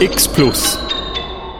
X 0.00 0.28
Plus. 0.28 0.78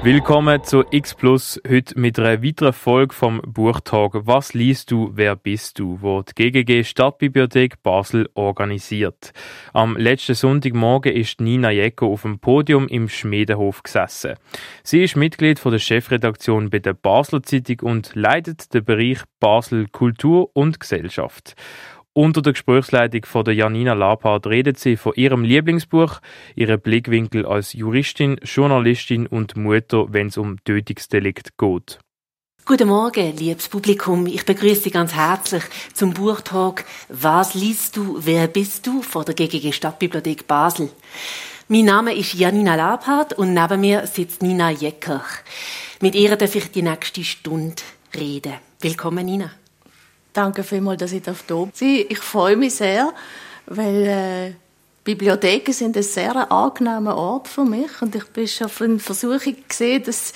Willkommen 0.05 0.63
zu 0.63 0.85
X 0.93 1.13
Plus, 1.13 1.61
heute 1.69 1.99
mit 1.99 2.21
einer 2.21 2.41
weiteren 2.41 2.73
Folge 2.73 3.13
vom 3.13 3.43
Buchtag 3.45 4.13
Was 4.13 4.55
liest 4.55 4.93
du, 4.93 5.11
wer 5.13 5.35
bist 5.35 5.81
du, 5.81 5.99
wo 6.01 6.23
die 6.23 6.51
GGG 6.53 6.85
Stadtbibliothek 6.85 7.83
Basel 7.83 8.31
organisiert. 8.35 9.33
Am 9.73 9.97
letzten 9.97 10.37
Sonntagmorgen 10.37 11.17
ist 11.17 11.41
Nina 11.41 11.73
Jecko 11.73 12.13
auf 12.13 12.23
dem 12.23 12.39
Podium 12.39 12.87
im 12.87 13.09
Schmiedenhof 13.09 13.83
gesessen. 13.83 14.37
Sie 14.85 15.03
ist 15.03 15.17
Mitglied 15.17 15.59
von 15.59 15.73
der 15.73 15.81
Chefredaktion 15.81 16.71
bei 16.71 16.79
der 16.79 16.95
Basler 16.95 17.43
Zeitung 17.43 17.81
und 17.81 18.15
leitet 18.15 18.73
den 18.73 18.85
Bereich 18.85 19.19
Basel 19.41 19.89
Kultur 19.89 20.51
und 20.55 20.79
Gesellschaft. 20.79 21.57
Unter 22.15 22.43
der 22.43 22.53
Gesprächsleitung 22.53 23.25
von 23.25 23.45
der 23.45 23.55
Janina 23.55 23.93
Lapard 23.93 24.47
redet 24.47 24.79
sie 24.79 24.97
von 24.97 25.13
ihrem 25.15 25.45
Lieblingsbuch, 25.45 26.21
ihrem 26.57 26.81
Blickwinkel 26.81 27.47
als 27.47 27.75
Juristin, 27.75 28.41
Journalistin 28.43 29.27
und 29.27 29.57
Mutter, 29.57 30.13
wenn 30.13 30.27
es 30.27 30.37
um 30.37 30.57
Tötungsdelikt 30.65 31.57
geht. 31.59 32.01
Guten 32.65 32.89
Morgen, 32.89 33.35
liebes 33.37 33.69
Publikum. 33.69 34.27
Ich 34.27 34.45
begrüße 34.45 34.83
Sie 34.83 34.91
ganz 34.91 35.15
herzlich 35.15 35.63
zum 35.95 36.13
Buchtag 36.13 36.85
Was 37.09 37.55
liest 37.55 37.97
du, 37.97 38.19
wer 38.21 38.47
bist 38.49 38.87
du? 38.87 39.01
von 39.01 39.25
der 39.25 39.35
GGG 39.35 39.73
Stadtbibliothek 39.73 40.47
Basel. 40.47 40.91
Mein 41.69 41.87
Name 41.87 42.15
ist 42.15 42.35
Janina 42.35 42.75
Lapard 42.75 43.33
und 43.35 43.55
neben 43.55 43.81
mir 43.81 44.07
sitzt 44.07 44.43
Nina 44.43 44.71
Jecker. 44.71 45.25
Mit 46.01 46.15
ihr 46.15 46.37
darf 46.37 46.55
ich 46.57 46.71
die 46.71 46.83
nächste 46.83 47.25
Stunde 47.25 47.83
reden. 48.15 48.55
Willkommen, 48.81 49.25
Nina. 49.25 49.51
Danke 50.33 50.63
vielmals, 50.63 51.01
dass 51.01 51.13
ich 51.13 51.23
da 51.23 51.33
bin. 51.33 51.71
Ich 51.81 52.19
freue 52.19 52.57
mich 52.57 52.75
sehr, 52.75 53.13
weil 53.67 54.07
äh, 54.07 54.53
Bibliotheken 55.05 55.73
sind 55.73 55.97
ein 55.97 56.03
sehr 56.03 56.53
angenehmer 56.53 57.17
Ort 57.17 57.49
für 57.49 57.65
mich 57.65 58.03
und 58.03 58.15
ich 58.15 58.27
bin 58.27 58.47
schon 58.47 58.69
von 58.69 59.01
Versuchung 59.01 59.57
gesehen, 59.67 60.03
das 60.05 60.33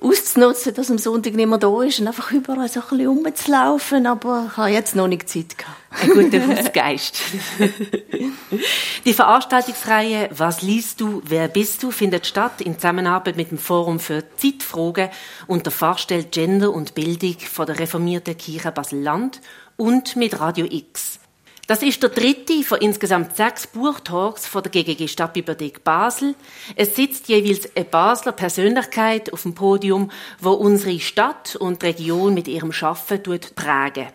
auszunutzen, 0.00 0.74
dass 0.74 0.90
am 0.90 0.98
Sonntag 0.98 1.34
nicht 1.34 1.48
mehr 1.48 1.58
da 1.58 1.82
ist 1.82 2.00
und 2.00 2.06
einfach 2.06 2.30
überall 2.32 2.68
so 2.68 2.80
ein 2.80 2.86
bisschen 2.88 3.06
rumzulaufen, 3.06 4.06
aber 4.06 4.48
ich 4.50 4.56
habe 4.56 4.70
jetzt 4.70 4.96
noch 4.96 5.08
nicht 5.08 5.28
Zeit 5.28 5.56
gehabt. 5.56 5.76
Ein 5.90 6.10
guter 6.10 6.46
Hausgeist. 6.46 7.18
Die 9.04 9.12
Veranstaltungsreihe 9.12 10.28
Was 10.32 10.62
liest 10.62 11.00
du, 11.00 11.22
wer 11.24 11.48
bist 11.48 11.82
du 11.82 11.90
findet 11.90 12.26
statt 12.26 12.60
in 12.60 12.74
Zusammenarbeit 12.74 13.36
mit 13.36 13.50
dem 13.50 13.58
Forum 13.58 13.98
für 13.98 14.24
Zeitfragen 14.36 15.08
und 15.46 15.64
der 15.64 15.72
Fachstelle 15.72 16.24
Gender 16.24 16.72
und 16.72 16.94
Bildung 16.94 17.36
von 17.38 17.66
der 17.66 17.78
reformierten 17.78 18.36
Kirche 18.36 18.72
Basel-Land 18.72 19.40
und 19.76 20.16
mit 20.16 20.38
Radio 20.38 20.66
X. 20.68 21.20
Das 21.66 21.82
ist 21.82 22.00
der 22.00 22.10
dritte 22.10 22.62
von 22.62 22.78
insgesamt 22.80 23.34
sechs 23.34 23.66
Buchtalks 23.66 24.46
von 24.46 24.62
der 24.62 24.70
GGG 24.70 25.08
Stadtbibliothek 25.08 25.82
Basel. 25.82 26.36
Es 26.76 26.94
sitzt 26.94 27.28
jeweils 27.28 27.74
eine 27.74 27.84
Basler 27.84 28.30
Persönlichkeit 28.30 29.32
auf 29.32 29.42
dem 29.42 29.54
Podium, 29.54 30.12
wo 30.38 30.52
unsere 30.52 31.00
Stadt 31.00 31.56
und 31.56 31.82
Region 31.82 32.34
mit 32.34 32.46
ihrem 32.46 32.70
Schaffen 32.72 33.20
prägen. 33.20 34.06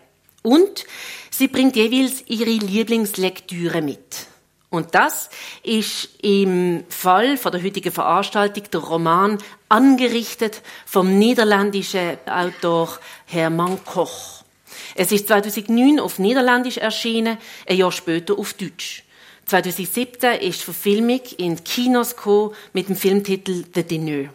Und 0.42 0.86
sie 1.30 1.48
bringt 1.48 1.76
jeweils 1.76 2.24
ihre 2.26 2.50
Lieblingslektüre 2.50 3.82
mit. 3.82 4.26
Und 4.70 4.94
das 4.94 5.28
ist 5.62 6.08
im 6.22 6.84
Fall 6.88 7.36
von 7.36 7.52
der 7.52 7.62
heutigen 7.62 7.92
Veranstaltung 7.92 8.64
der 8.72 8.80
Roman 8.80 9.36
angerichtet 9.68 10.62
vom 10.86 11.18
niederländischen 11.18 12.16
Autor 12.26 12.98
Hermann 13.26 13.84
Koch. 13.84 14.41
Es 14.94 15.12
ist 15.12 15.28
2009 15.28 16.00
auf 16.00 16.18
Niederländisch 16.18 16.78
erschienen, 16.78 17.38
ein 17.66 17.76
Jahr 17.76 17.92
später 17.92 18.38
auf 18.38 18.54
Deutsch. 18.54 19.04
2017 19.46 20.40
ist 20.40 20.60
die 20.60 20.64
Verfilmung 20.64 21.20
in 21.36 21.62
Kinos 21.64 22.16
gekommen 22.16 22.54
mit 22.72 22.88
dem 22.88 22.96
Filmtitel 22.96 23.64
The 23.74 23.82
Dinner. 23.82 24.30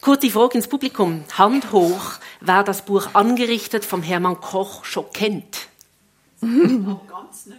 Kurze 0.00 0.30
Frage 0.30 0.58
ins 0.58 0.68
Publikum. 0.68 1.24
Hand 1.36 1.72
hoch, 1.72 2.12
wer 2.40 2.62
das 2.62 2.82
Buch 2.82 3.08
angerichtet 3.14 3.84
vom 3.84 4.02
Hermann 4.02 4.40
Koch 4.40 4.84
schon 4.84 5.10
kennt. 5.12 5.68
ganz 6.40 6.50
neu. 7.46 7.54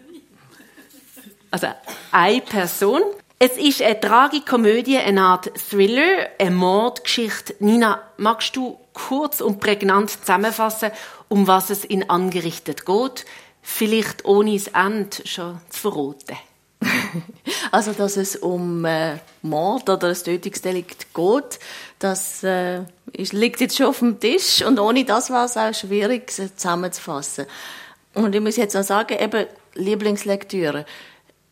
Also 1.52 1.68
eine 2.12 2.42
Person. 2.42 3.02
Es 3.40 3.56
ist 3.56 3.84
eine 3.84 4.00
Tragikomödie, 4.00 4.98
eine 4.98 5.22
Art 5.22 5.52
Thriller, 5.70 6.28
eine 6.40 6.50
Mordgeschichte. 6.50 7.56
Nina, 7.60 8.02
magst 8.18 8.56
du 8.56 8.80
kurz 8.94 9.42
und 9.42 9.60
prägnant 9.60 10.10
zusammenfassen, 10.10 10.90
um 11.28 11.46
was 11.46 11.70
es 11.70 11.86
in 11.86 12.10
angerichtet 12.10 12.88
geht? 12.88 13.26
Vielleicht 13.62 14.26
ohne 14.26 14.54
das 14.54 14.70
Ende 14.70 15.18
schon 15.26 15.62
zu 15.70 15.80
verraten. 15.80 16.38
also, 17.72 17.94
dass 17.94 18.18
es 18.18 18.38
um 18.38 18.84
äh, 18.86 19.18
Mord 19.44 19.88
oder 19.88 20.08
ein 20.08 20.16
Tötungsdelikt 20.16 21.14
geht, 21.14 21.60
das 22.00 22.44
äh, 22.44 22.86
liegt 23.14 23.62
jetzt 23.62 23.78
schon 23.78 23.86
auf 23.86 24.00
dem 24.00 24.20
Tisch 24.20 24.64
und 24.64 24.80
ohne 24.80 25.06
das 25.06 25.30
war 25.30 25.46
es 25.46 25.58
auch 25.58 25.76
schwierig 25.76 26.32
zusammenzufassen. 26.32 27.46
Und 28.16 28.34
ich 28.34 28.42
muss 28.42 28.58
jetzt 28.58 28.76
auch 28.76 28.84
sagen, 28.84 29.20
eben 29.20 29.46
Lieblingslektüre 29.76 30.86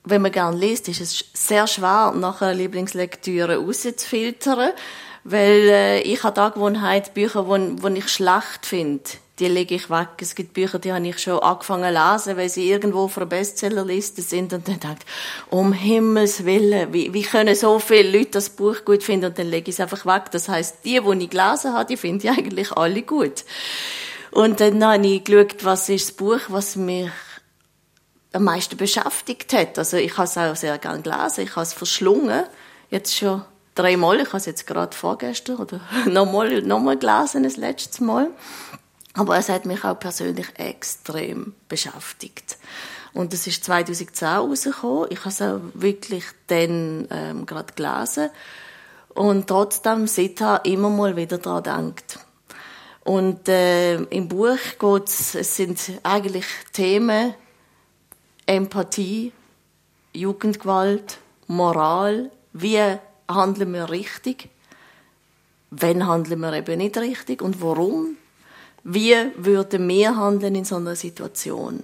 wenn 0.06 0.22
man 0.22 0.32
gerne 0.32 0.58
liest, 0.58 0.88
ist 0.88 1.02
es 1.02 1.26
sehr 1.34 1.68
schwer, 1.68 2.14
nach 2.16 2.42
einer 2.42 2.54
Lieblingslektüre 2.54 3.58
rauszufiltern, 3.58 4.72
weil 5.24 5.70
äh, 5.70 6.02
ich 6.02 6.24
habe 6.24 6.52
Gewohnheit, 6.54 7.14
Bücher, 7.14 7.44
die, 7.44 7.76
die 7.76 7.98
ich 8.00 8.10
schlecht 8.10 8.66
finde, 8.66 9.04
die 9.40 9.48
lege 9.48 9.76
ich 9.76 9.90
weg. 9.90 10.10
Es 10.22 10.36
gibt 10.36 10.54
Bücher, 10.54 10.80
die 10.80 10.94
habe 10.94 11.06
ich 11.08 11.20
schon 11.20 11.40
angefangen 11.40 11.94
zu 11.94 12.12
lesen, 12.12 12.38
weil 12.38 12.50
sie 12.50 12.70
irgendwo 12.70 13.06
auf 13.06 13.18
einer 13.18 13.26
Bestsellerliste 13.26 14.22
sind 14.22 14.54
und 14.54 14.68
dann 14.68 14.80
denke 14.80 15.00
um 15.50 15.74
Himmels 15.74 16.46
Willen, 16.46 16.94
wie, 16.94 17.14
wie 17.14 17.24
können 17.24 17.56
so 17.56 17.80
viele 17.80 18.18
Leute 18.18 18.32
das 18.32 18.50
Buch 18.50 18.86
gut 18.86 19.04
finden 19.04 19.26
und 19.26 19.40
dann 19.40 19.50
lege 19.50 19.70
ich 19.70 19.76
es 19.76 19.80
einfach 19.82 20.06
weg. 20.06 20.32
Das 20.32 20.48
heißt, 20.48 20.78
die, 20.86 21.02
die 21.02 21.24
ich 21.24 21.30
gelesen 21.30 21.74
habe, 21.74 21.86
die 21.86 21.98
finde 21.98 22.28
ich 22.28 22.32
eigentlich 22.38 22.72
alle 22.72 23.02
gut. 23.02 23.44
Und 24.32 24.60
dann 24.60 24.84
habe 24.86 25.06
ich 25.08 25.24
geschaut, 25.24 25.64
was 25.64 25.90
ist 25.90 26.10
das 26.10 26.16
Buch, 26.16 26.42
was 26.50 26.76
mich 26.76 27.10
am 28.35 28.44
meisten 28.44 28.78
beschäftigt 28.78 29.53
hat. 29.53 29.79
Also 29.79 29.97
ich 29.97 30.18
habe 30.18 30.28
es 30.28 30.38
auch 30.38 30.56
sehr 30.56 30.78
gerne 30.78 31.01
gelesen, 31.01 31.41
ich 31.41 31.51
habe 31.51 31.63
es 31.63 31.73
verschlungen, 31.73 32.44
jetzt 32.90 33.16
schon 33.16 33.44
dreimal, 33.75 34.19
ich 34.19 34.28
habe 34.28 34.38
es 34.38 34.46
jetzt 34.46 34.68
gerade 34.68 34.96
vorgestern 34.96 35.57
oder 35.57 35.79
nochmal 36.06 36.62
noch 36.62 36.79
mal 36.79 36.97
gelesen, 36.97 37.44
das 37.44 37.57
letzte 37.57 38.03
Mal. 38.03 38.29
Aber 39.13 39.38
es 39.38 39.47
hat 39.47 39.66
mich 39.66 39.84
auch 39.85 39.97
persönlich 39.97 40.47
extrem 40.59 41.53
beschäftigt. 41.69 42.57
Und 43.13 43.34
es 43.34 43.47
ist 43.47 43.63
2010 43.63 44.28
rausgekommen. 44.28 45.07
Ich 45.09 45.19
habe 45.19 45.29
es 45.29 45.41
auch 45.41 45.62
wirklich 45.74 46.25
dann 46.47 47.07
ähm, 47.09 47.45
gerade 47.45 47.74
gelesen. 47.74 48.29
Und 49.13 49.47
trotzdem 49.47 50.07
seither 50.07 50.59
immer 50.66 50.90
mal 50.90 51.16
wieder 51.16 51.38
daran 51.38 51.95
gedacht. 51.95 52.19
Und 53.06 53.47
äh, 53.47 53.95
im 53.95 54.28
Buch 54.28 54.57
geht's, 54.78 55.35
es 55.35 55.56
sind 55.56 55.79
eigentlich 56.03 56.45
Themen, 56.74 57.35
Empathie, 58.45 59.31
Jugendgewalt, 60.13 61.17
Moral, 61.47 62.31
wie 62.53 62.79
handeln 63.28 63.73
wir 63.73 63.89
richtig, 63.89 64.50
wenn 65.72 66.07
handeln 66.07 66.39
wir 66.39 66.53
eben 66.53 66.78
nicht 66.78 66.97
richtig 66.97 67.41
und 67.41 67.61
warum, 67.61 68.17
wie 68.83 69.16
würden 69.35 69.88
wir 69.88 70.16
handeln 70.16 70.56
in 70.56 70.66
so 70.66 70.75
einer 70.75 70.95
Situation. 70.95 71.83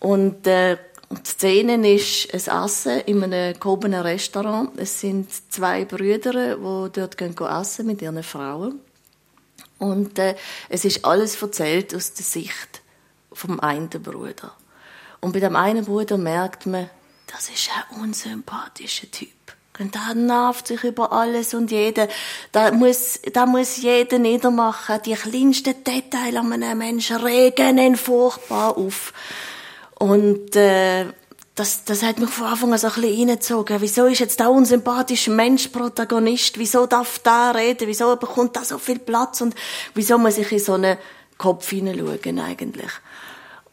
Und 0.00 0.46
äh, 0.46 0.78
die 1.10 1.28
Szene 1.28 1.94
ist 1.94 2.34
ein 2.48 2.64
Essen 2.64 3.00
in 3.00 3.22
einem 3.22 3.58
gehobenen 3.58 4.00
Restaurant. 4.00 4.70
Es 4.76 5.00
sind 5.00 5.30
zwei 5.52 5.84
Brüder, 5.84 6.56
die 6.56 6.92
dort 6.92 7.16
gehen 7.16 7.36
essen 7.36 7.86
mit 7.86 8.02
ihren 8.02 8.22
Frauen. 8.22 8.80
Und 9.78 10.18
äh, 10.18 10.34
es 10.68 10.84
ist 10.84 11.04
alles 11.04 11.40
erzählt 11.40 11.94
aus 11.94 12.14
der 12.14 12.24
Sicht 12.24 12.82
vom 13.32 13.60
einen 13.60 13.88
Bruder. 13.88 14.52
Und 15.26 15.32
bei 15.32 15.40
dem 15.40 15.56
einen 15.56 15.84
Bruder 15.84 16.18
merkt 16.18 16.66
man, 16.66 16.88
das 17.26 17.48
ist 17.48 17.68
ein 17.74 18.00
unsympathischer 18.00 19.10
Typ. 19.10 19.28
Und 19.76 19.92
der 19.92 20.14
nervt 20.14 20.68
sich 20.68 20.84
über 20.84 21.10
alles 21.10 21.52
und 21.52 21.72
jeden. 21.72 22.06
Da 22.52 22.70
muss, 22.70 23.18
da 23.32 23.44
muss 23.44 23.76
jeder 23.78 24.20
niedermachen. 24.20 25.00
Die 25.04 25.14
kleinsten 25.14 25.82
Details 25.82 26.36
an 26.36 26.52
einem 26.52 26.78
Menschen 26.78 27.16
regen 27.16 27.76
ihn 27.76 27.96
furchtbar 27.96 28.76
auf. 28.76 29.12
Und, 29.98 30.54
äh, 30.54 31.06
das, 31.56 31.82
das 31.82 32.04
hat 32.04 32.20
mich 32.20 32.30
von 32.30 32.46
Anfang 32.46 32.72
an 32.72 32.78
so 32.78 32.86
ein 32.86 32.92
bisschen 32.92 33.28
reingezogen. 33.28 33.80
Wieso 33.80 34.06
ist 34.06 34.20
jetzt 34.20 34.38
der 34.38 34.52
unsympathische 34.52 35.32
Mensch 35.32 35.66
Protagonist? 35.68 36.56
Wieso 36.56 36.86
darf 36.86 37.18
der 37.18 37.52
reden? 37.56 37.88
Wieso 37.88 38.14
bekommt 38.14 38.54
da 38.54 38.62
so 38.62 38.78
viel 38.78 39.00
Platz? 39.00 39.40
Und 39.40 39.56
wieso 39.92 40.18
muss 40.18 40.38
ich 40.38 40.52
in 40.52 40.60
so 40.60 40.74
einen 40.74 40.98
Kopf 41.36 41.68
hineinschauen 41.70 42.38
eigentlich? 42.38 42.92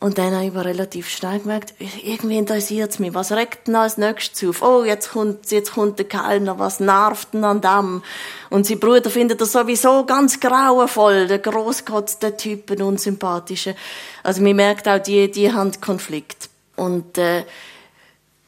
Und 0.04 0.18
dann 0.18 0.34
habe 0.34 0.44
ich 0.44 0.52
aber 0.52 0.66
relativ 0.66 1.08
schnell 1.08 1.40
gemerkt, 1.40 1.76
irgendwie 2.04 2.38
interessiert 2.38 2.92
es 2.92 3.00
mich. 3.00 3.14
Was 3.14 3.32
regt 3.32 3.70
denn 3.70 3.78
als 3.78 3.98
nächstes 3.98 4.50
auf? 4.50 4.62
Oh, 4.62 4.84
jetzt 4.84 5.12
kommt, 5.12 5.50
jetzt 5.50 5.76
kommt 5.76 5.98
der 5.98 6.06
Kellner, 6.10 6.60
was 6.60 6.82
nervt 6.82 7.34
denn 7.34 7.46
an 7.46 7.62
dem? 7.62 8.04
Und 8.50 8.68
sein 8.68 8.82
Bruder 8.82 9.10
findet 9.10 9.40
er 9.40 9.46
sowieso 9.46 10.06
ganz 10.06 10.42
grauenvoll, 10.42 11.28
der 11.28 11.40
großkotzte 11.40 12.36
Typ, 12.36 12.70
ein 12.72 12.82
unsympathischer. 12.82 13.76
Also 14.24 14.42
man 14.42 14.58
merkt 14.58 14.90
auch, 14.90 15.00
die, 15.00 15.32
die 15.32 15.54
haben 15.54 15.72
Konflikt. 15.80 16.50
Und, 16.76 17.18
äh, 17.18 17.46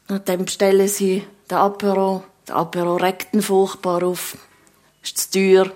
dann 0.10 0.44
bestellen 0.44 0.90
sie 0.90 1.24
den 1.50 1.58
Apero 1.58 2.26
Der 2.50 2.58
Apero 2.58 2.98
regt 2.98 3.34
ihn 3.34 3.42
furchtbar 3.42 4.04
auf. 4.04 4.36
Ist 5.02 5.18
zu 5.20 5.32
teuer, 5.32 5.72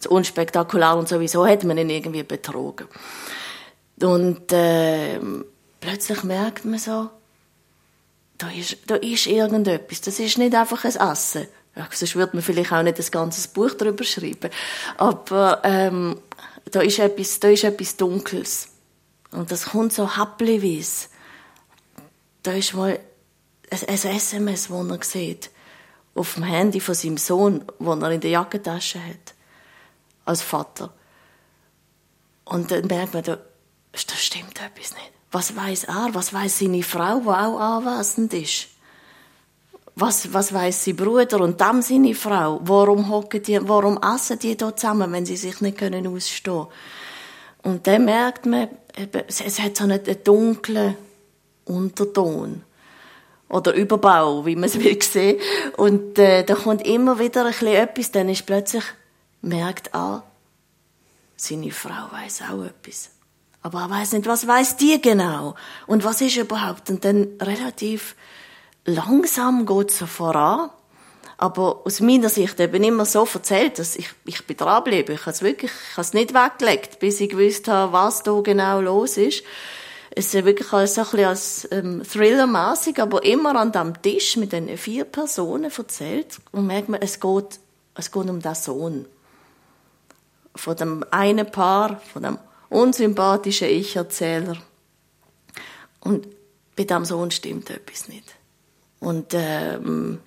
zu 0.00 0.10
unspektakulär 0.10 0.96
und 0.96 1.08
sowieso 1.08 1.46
hat 1.46 1.64
man 1.64 1.78
ihn 1.78 1.88
irgendwie 1.88 2.24
betrogen. 2.24 2.88
Und 4.00 4.52
äh, 4.52 5.20
plötzlich 5.80 6.24
merkt 6.24 6.64
man 6.64 6.78
so, 6.78 7.10
da 8.38 8.50
ist, 8.50 8.78
da 8.86 8.96
ist 8.96 9.26
irgendetwas. 9.26 10.00
Das 10.00 10.18
ist 10.18 10.38
nicht 10.38 10.54
einfach 10.54 10.84
ein 10.84 11.12
Essen. 11.12 11.46
Ja, 11.76 11.88
sonst 11.90 12.14
würde 12.14 12.36
man 12.36 12.42
vielleicht 12.42 12.72
auch 12.72 12.82
nicht 12.82 12.98
ein 12.98 13.10
ganzes 13.10 13.48
Buch 13.48 13.74
darüber 13.74 14.04
schreiben. 14.04 14.50
Aber 14.96 15.60
ähm, 15.64 16.20
da, 16.70 16.80
ist 16.80 16.98
etwas, 16.98 17.40
da 17.40 17.48
ist 17.48 17.64
etwas 17.64 17.96
Dunkles. 17.96 18.68
Und 19.32 19.50
das 19.50 19.66
kommt 19.66 19.92
so 19.92 20.16
happelweise. 20.16 21.08
Da 22.42 22.52
ist 22.52 22.74
mal 22.74 22.98
ein, 23.70 23.88
ein 23.88 23.94
SMS, 23.94 24.68
das 24.68 24.90
er 24.90 25.02
sieht. 25.02 25.50
Auf 26.14 26.34
dem 26.34 26.44
Handy 26.44 26.78
von 26.78 26.94
seinem 26.94 27.16
Sohn, 27.16 27.64
das 27.80 28.02
er 28.02 28.10
in 28.10 28.20
der 28.20 28.30
Jackentasche 28.30 29.04
hat. 29.04 29.34
Als 30.24 30.42
Vater. 30.42 30.92
Und 32.44 32.70
dann 32.70 32.86
merkt 32.86 33.14
man, 33.14 33.24
da, 33.24 33.38
da 33.94 34.14
stimmt 34.16 34.60
etwas 34.60 34.92
nicht. 34.94 35.10
Was 35.30 35.54
weiß 35.54 35.84
er? 35.84 36.10
Was 36.12 36.32
weiß 36.32 36.60
seine 36.60 36.82
Frau, 36.82 37.20
die 37.20 37.28
auch 37.28 37.58
anwesend 37.58 38.32
ist? 38.34 38.68
Was, 39.96 40.32
was 40.32 40.52
weiß 40.52 40.84
sein 40.84 40.96
Bruder 40.96 41.40
und 41.40 41.60
dann 41.60 41.82
seine 41.82 42.14
Frau? 42.14 42.60
Warum 42.64 43.08
hocken 43.08 43.42
die, 43.42 43.58
warum 43.62 43.98
essen 44.02 44.38
die 44.38 44.56
dort 44.56 44.80
zusammen, 44.80 45.12
wenn 45.12 45.24
sie 45.24 45.36
sich 45.36 45.60
nicht 45.60 45.78
können 45.78 46.06
ausstehen? 46.06 46.66
Und 47.62 47.86
dann 47.86 48.04
merkt 48.04 48.46
man, 48.46 48.68
es 49.26 49.58
hat 49.60 49.76
so 49.76 49.84
einen 49.84 50.00
dunklen 50.24 50.96
Unterton 51.64 52.62
oder 53.48 53.72
Überbau, 53.74 54.44
wie 54.46 54.56
man 54.56 54.64
es 54.64 54.78
will 54.80 55.00
sehen. 55.00 55.40
Und 55.76 56.18
äh, 56.18 56.44
da 56.44 56.54
kommt 56.54 56.86
immer 56.86 57.18
wieder 57.18 57.44
ein 57.44 57.52
bisschen 57.52 57.68
etwas, 57.68 58.10
dann 58.10 58.28
ist 58.28 58.46
plötzlich 58.46 58.84
merkt 59.42 59.94
ah, 59.94 60.22
seine 61.36 61.70
Frau 61.70 62.10
weiß 62.10 62.42
auch 62.50 62.64
etwas 62.64 63.13
aber 63.64 63.80
er 63.80 63.90
weiß 63.90 64.12
nicht, 64.12 64.26
was 64.26 64.46
weiß 64.46 64.76
die 64.76 65.00
genau 65.00 65.54
und 65.86 66.04
was 66.04 66.20
ist 66.20 66.36
überhaupt. 66.36 66.90
Und 66.90 67.02
dann 67.06 67.28
relativ 67.40 68.14
langsam 68.84 69.64
geht 69.64 69.88
es 69.88 69.98
so 69.98 70.06
voran. 70.06 70.68
Aber 71.38 71.80
aus 71.86 72.00
meiner 72.00 72.28
Sicht 72.28 72.60
eben 72.60 72.84
immer 72.84 73.06
so 73.06 73.26
erzählt, 73.32 73.78
dass 73.78 73.96
ich, 73.96 74.10
ich 74.26 74.46
bin 74.46 74.58
dranbleibe. 74.58 75.14
Ich 75.14 75.22
habe 75.22 75.30
es 75.30 75.40
wirklich, 75.40 75.70
ich 75.72 75.92
habe 75.92 76.02
es 76.02 76.12
nicht 76.12 76.34
weggelegt, 76.34 76.98
bis 76.98 77.18
ich 77.22 77.30
gewusst 77.30 77.66
habe, 77.66 77.94
was 77.94 78.22
da 78.22 78.38
genau 78.42 78.82
los 78.82 79.16
ist. 79.16 79.42
Es 80.10 80.34
ist 80.34 80.44
wirklich 80.44 80.68
so 80.68 80.76
ein 80.76 80.84
bisschen 80.84 81.24
als 81.24 81.66
ähm, 81.70 82.02
Thriller-mäßig, 82.04 83.00
aber 83.00 83.24
immer 83.24 83.56
an 83.56 83.72
dem 83.72 84.00
Tisch 84.02 84.36
mit 84.36 84.52
den 84.52 84.76
vier 84.76 85.06
Personen 85.06 85.72
erzählt 85.74 86.38
und 86.52 86.66
merkt 86.66 86.90
man, 86.90 87.00
es 87.00 87.18
geht, 87.18 87.58
es 87.94 88.12
geht 88.12 88.28
um 88.28 88.42
den 88.42 88.54
Sohn. 88.54 89.06
Von 90.54 90.76
dem 90.76 91.04
einen 91.10 91.50
Paar, 91.50 91.98
von 92.12 92.22
dem 92.22 92.38
unsympathischer 92.68 93.68
Ich-Erzähler. 93.68 94.56
Und 96.00 96.26
bei 96.76 96.84
dem 96.84 97.04
Sohn 97.04 97.30
stimmt 97.30 97.70
etwas 97.70 98.08
nicht. 98.08 98.34
Und 99.00 99.34
ähm, 99.34 100.20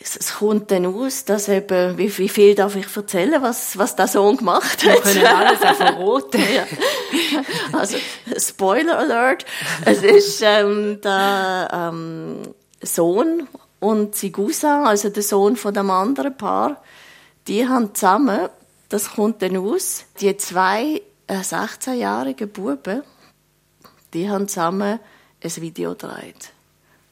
es, 0.00 0.16
es, 0.16 0.34
kommt 0.34 0.70
dann 0.70 0.86
aus, 0.86 1.24
dass 1.24 1.48
eben, 1.48 1.96
wie, 1.98 2.16
wie, 2.18 2.28
viel 2.28 2.54
darf 2.54 2.74
ich 2.74 2.94
erzählen, 2.94 3.40
was, 3.42 3.78
was 3.78 3.94
der 3.94 4.08
Sohn 4.08 4.36
gemacht 4.36 4.84
hat. 4.84 5.04
Wir 5.04 5.22
können 5.22 5.26
alles 5.26 5.62
auch 5.62 5.74
verraten. 5.74 6.42
ja. 6.54 6.66
Also, 7.72 7.98
Spoiler 8.36 8.98
Alert. 8.98 9.44
Es 9.84 10.02
ist 10.02 10.42
ähm, 10.42 11.00
der 11.02 11.68
ähm, 11.72 12.42
Sohn 12.82 13.48
und 13.80 14.14
sein 14.14 14.32
Cousin, 14.32 14.86
also 14.86 15.08
der 15.08 15.22
Sohn 15.22 15.56
von 15.56 15.74
dem 15.74 15.90
anderen 15.90 16.36
Paar, 16.36 16.82
die 17.46 17.68
haben 17.68 17.94
zusammen, 17.94 18.48
das 18.88 19.12
kommt 19.12 19.42
dann 19.42 19.56
aus, 19.56 20.04
die 20.20 20.36
zwei 20.36 21.02
16-jährigen 21.40 22.48
Buben, 22.48 23.02
die 24.12 24.28
haben 24.28 24.48
zusammen 24.48 25.00
ein 25.42 25.56
Video 25.56 25.90
gedreht. 25.90 26.52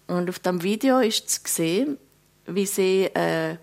Und 0.07 0.29
auf 0.29 0.39
dem 0.39 0.63
Video 0.63 0.99
ist 0.99 1.31
zu 1.31 1.41
sehen, 1.47 1.99
wie 2.47 2.67
sie 2.67 3.05
äh, 3.15 3.57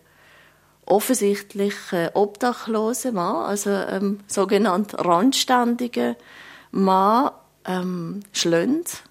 offensichtlich 0.85 1.75
äh, 1.91 2.09
obdachlose 2.13 3.11
Mann, 3.11 3.45
also 3.45 3.69
ähm, 3.69 4.21
sogenannt 4.27 4.93
randständige 4.97 6.15
Mann, 6.71 7.31
ähm, 7.65 8.21
schlönt 8.31 9.03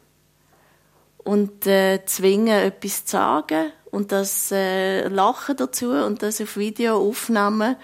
und 1.18 1.66
äh, 1.66 2.04
zwingen 2.06 2.58
etwas 2.58 3.04
zu 3.04 3.12
sagen 3.12 3.72
und 3.90 4.12
das 4.12 4.50
äh, 4.50 5.08
Lachen 5.08 5.56
dazu 5.56 5.90
und 5.90 6.22
das 6.22 6.40
auf 6.40 6.56
Video 6.56 6.96
aufnehmen 6.96 7.76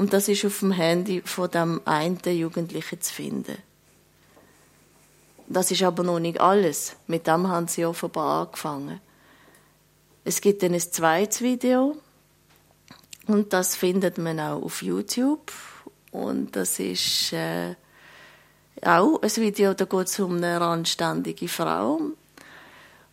und 0.00 0.14
das 0.14 0.28
ist 0.28 0.46
auf 0.46 0.60
dem 0.60 0.72
Handy 0.72 1.20
von 1.22 1.50
dem 1.50 1.82
einen 1.84 2.18
Jugendlichen 2.24 3.02
zu 3.02 3.12
finden. 3.12 3.58
Das 5.46 5.70
ist 5.70 5.82
aber 5.82 6.02
noch 6.02 6.18
nicht 6.18 6.40
alles. 6.40 6.96
Mit 7.06 7.26
dem 7.26 7.48
haben 7.48 7.68
sie 7.68 7.84
offenbar 7.84 8.46
angefangen. 8.46 8.98
Es 10.24 10.40
gibt 10.40 10.62
dann 10.62 10.72
ein 10.72 10.80
zweites 10.80 11.42
Video 11.42 11.98
und 13.26 13.52
das 13.52 13.76
findet 13.76 14.16
man 14.16 14.40
auch 14.40 14.62
auf 14.62 14.80
YouTube 14.80 15.52
und 16.12 16.56
das 16.56 16.78
ist 16.78 17.34
äh, 17.34 17.74
auch 18.80 19.20
ein 19.20 19.36
Video, 19.36 19.74
da 19.74 19.84
geht 19.84 20.06
es 20.06 20.18
um 20.18 20.38
eine 20.38 20.62
anständige 20.62 21.46
Frau 21.46 22.00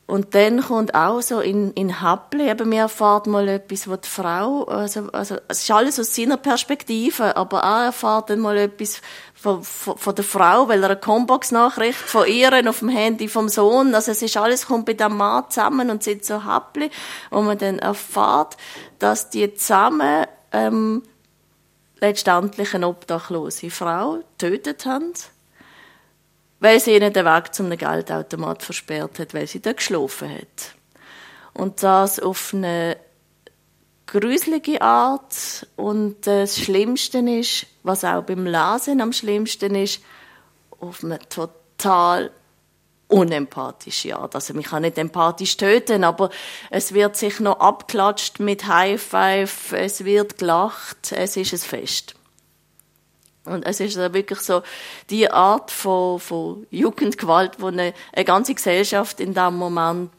und 0.08 0.36
dann 0.36 0.62
kommt 0.62 0.96
auch 0.96 1.22
so 1.22 1.42
in, 1.42 1.74
in 1.74 2.02
Happli, 2.02 2.50
eben, 2.50 2.70
mir 2.70 2.84
erfahrt 2.84 3.28
mal 3.28 3.46
etwas, 3.50 3.90
was 3.90 4.02
die 4.02 4.10
Frau, 4.10 4.64
also, 4.64 5.12
also, 5.12 5.36
es 5.50 5.64
ist 5.64 5.72
alles 5.72 6.00
aus 6.00 6.16
seiner 6.16 6.38
Perspektive, 6.38 7.36
aber 7.36 7.66
auch 7.66 7.84
erfahrt 7.84 8.30
dann 8.30 8.40
mal 8.40 8.58
etwas 8.58 9.02
von, 9.34 9.62
von, 9.64 9.98
von 9.98 10.16
der 10.16 10.24
Frau, 10.24 10.70
weil 10.70 10.82
er 10.82 10.92
eine 10.92 11.00
Combox-Nachricht 11.00 12.00
von 12.00 12.26
ihr 12.26 12.70
auf 12.70 12.80
dem 12.80 12.88
Handy 12.88 13.28
vom 13.28 13.50
Sohn, 13.50 13.94
also 13.94 14.12
es 14.12 14.22
ist 14.22 14.38
alles, 14.38 14.68
kommt 14.68 14.86
bei 14.86 14.94
dem 14.94 15.18
Mann 15.18 15.50
zusammen 15.50 15.90
und 15.90 16.04
sind 16.04 16.24
so 16.24 16.46
Happli, 16.46 16.90
wo 17.30 17.42
man 17.42 17.58
dann 17.58 17.80
erfahrt, 17.80 18.56
dass 19.00 19.30
die 19.30 19.54
zusammen, 19.56 20.26
ähm, 20.54 21.04
letztendlich 22.00 22.74
eine 22.74 22.88
obdachlose 22.88 23.70
Frau 23.70 24.20
getötet 24.38 24.86
haben 24.86 25.14
weil 26.60 26.80
sie 26.80 26.96
ihnen 26.96 27.14
den 27.14 27.26
Weg 27.26 27.54
zum 27.54 27.70
Geldautomat 27.70 28.64
versperrt 28.64 29.20
hat, 29.20 29.34
weil 29.34 29.48
sie 29.48 29.62
da 29.62 29.74
geschlafen 29.74 30.30
hat. 30.30 30.76
Und 31.54 31.84
das 31.84 32.20
auf 32.20 32.54
eine 32.54 32.98
gruselige 34.08 34.82
Art. 34.82 35.68
Und 35.76 36.26
das 36.26 36.60
Schlimmste 36.60 37.20
ist, 37.20 37.68
was 37.84 38.04
auch 38.04 38.24
beim 38.24 38.46
Lesen 38.46 39.02
am 39.02 39.14
schlimmsten 39.14 39.76
ist, 39.76 40.02
auf 40.80 41.04
eine 41.04 41.20
total 41.30 42.32
unempathische 43.08 44.18
Art. 44.18 44.36
Also, 44.36 44.54
man 44.54 44.64
kann 44.64 44.82
nicht 44.82 44.98
empathisch 44.98 45.56
töten, 45.58 46.04
aber 46.04 46.30
es 46.70 46.94
wird 46.94 47.16
sich 47.16 47.40
noch 47.40 47.60
abklatscht 47.60 48.40
mit 48.40 48.68
High 48.68 49.02
Five, 49.02 49.72
es 49.74 50.04
wird 50.04 50.40
gelacht, 50.40 51.12
es 51.14 51.38
ist 51.38 51.54
ein 51.54 51.60
Fest. 51.60 52.17
Und 53.48 53.66
es 53.66 53.80
ist 53.80 53.98
wirklich 53.98 54.40
so 54.40 54.62
die 55.10 55.30
Art 55.32 55.72
von, 55.72 56.20
von 56.20 56.68
Jugendgewalt, 56.70 57.54
wo 57.60 57.68
eine, 57.68 57.94
eine 58.14 58.26
ganze 58.26 58.54
Gesellschaft 58.54 59.20
in 59.20 59.34
dem 59.34 59.56
Moment 59.56 60.12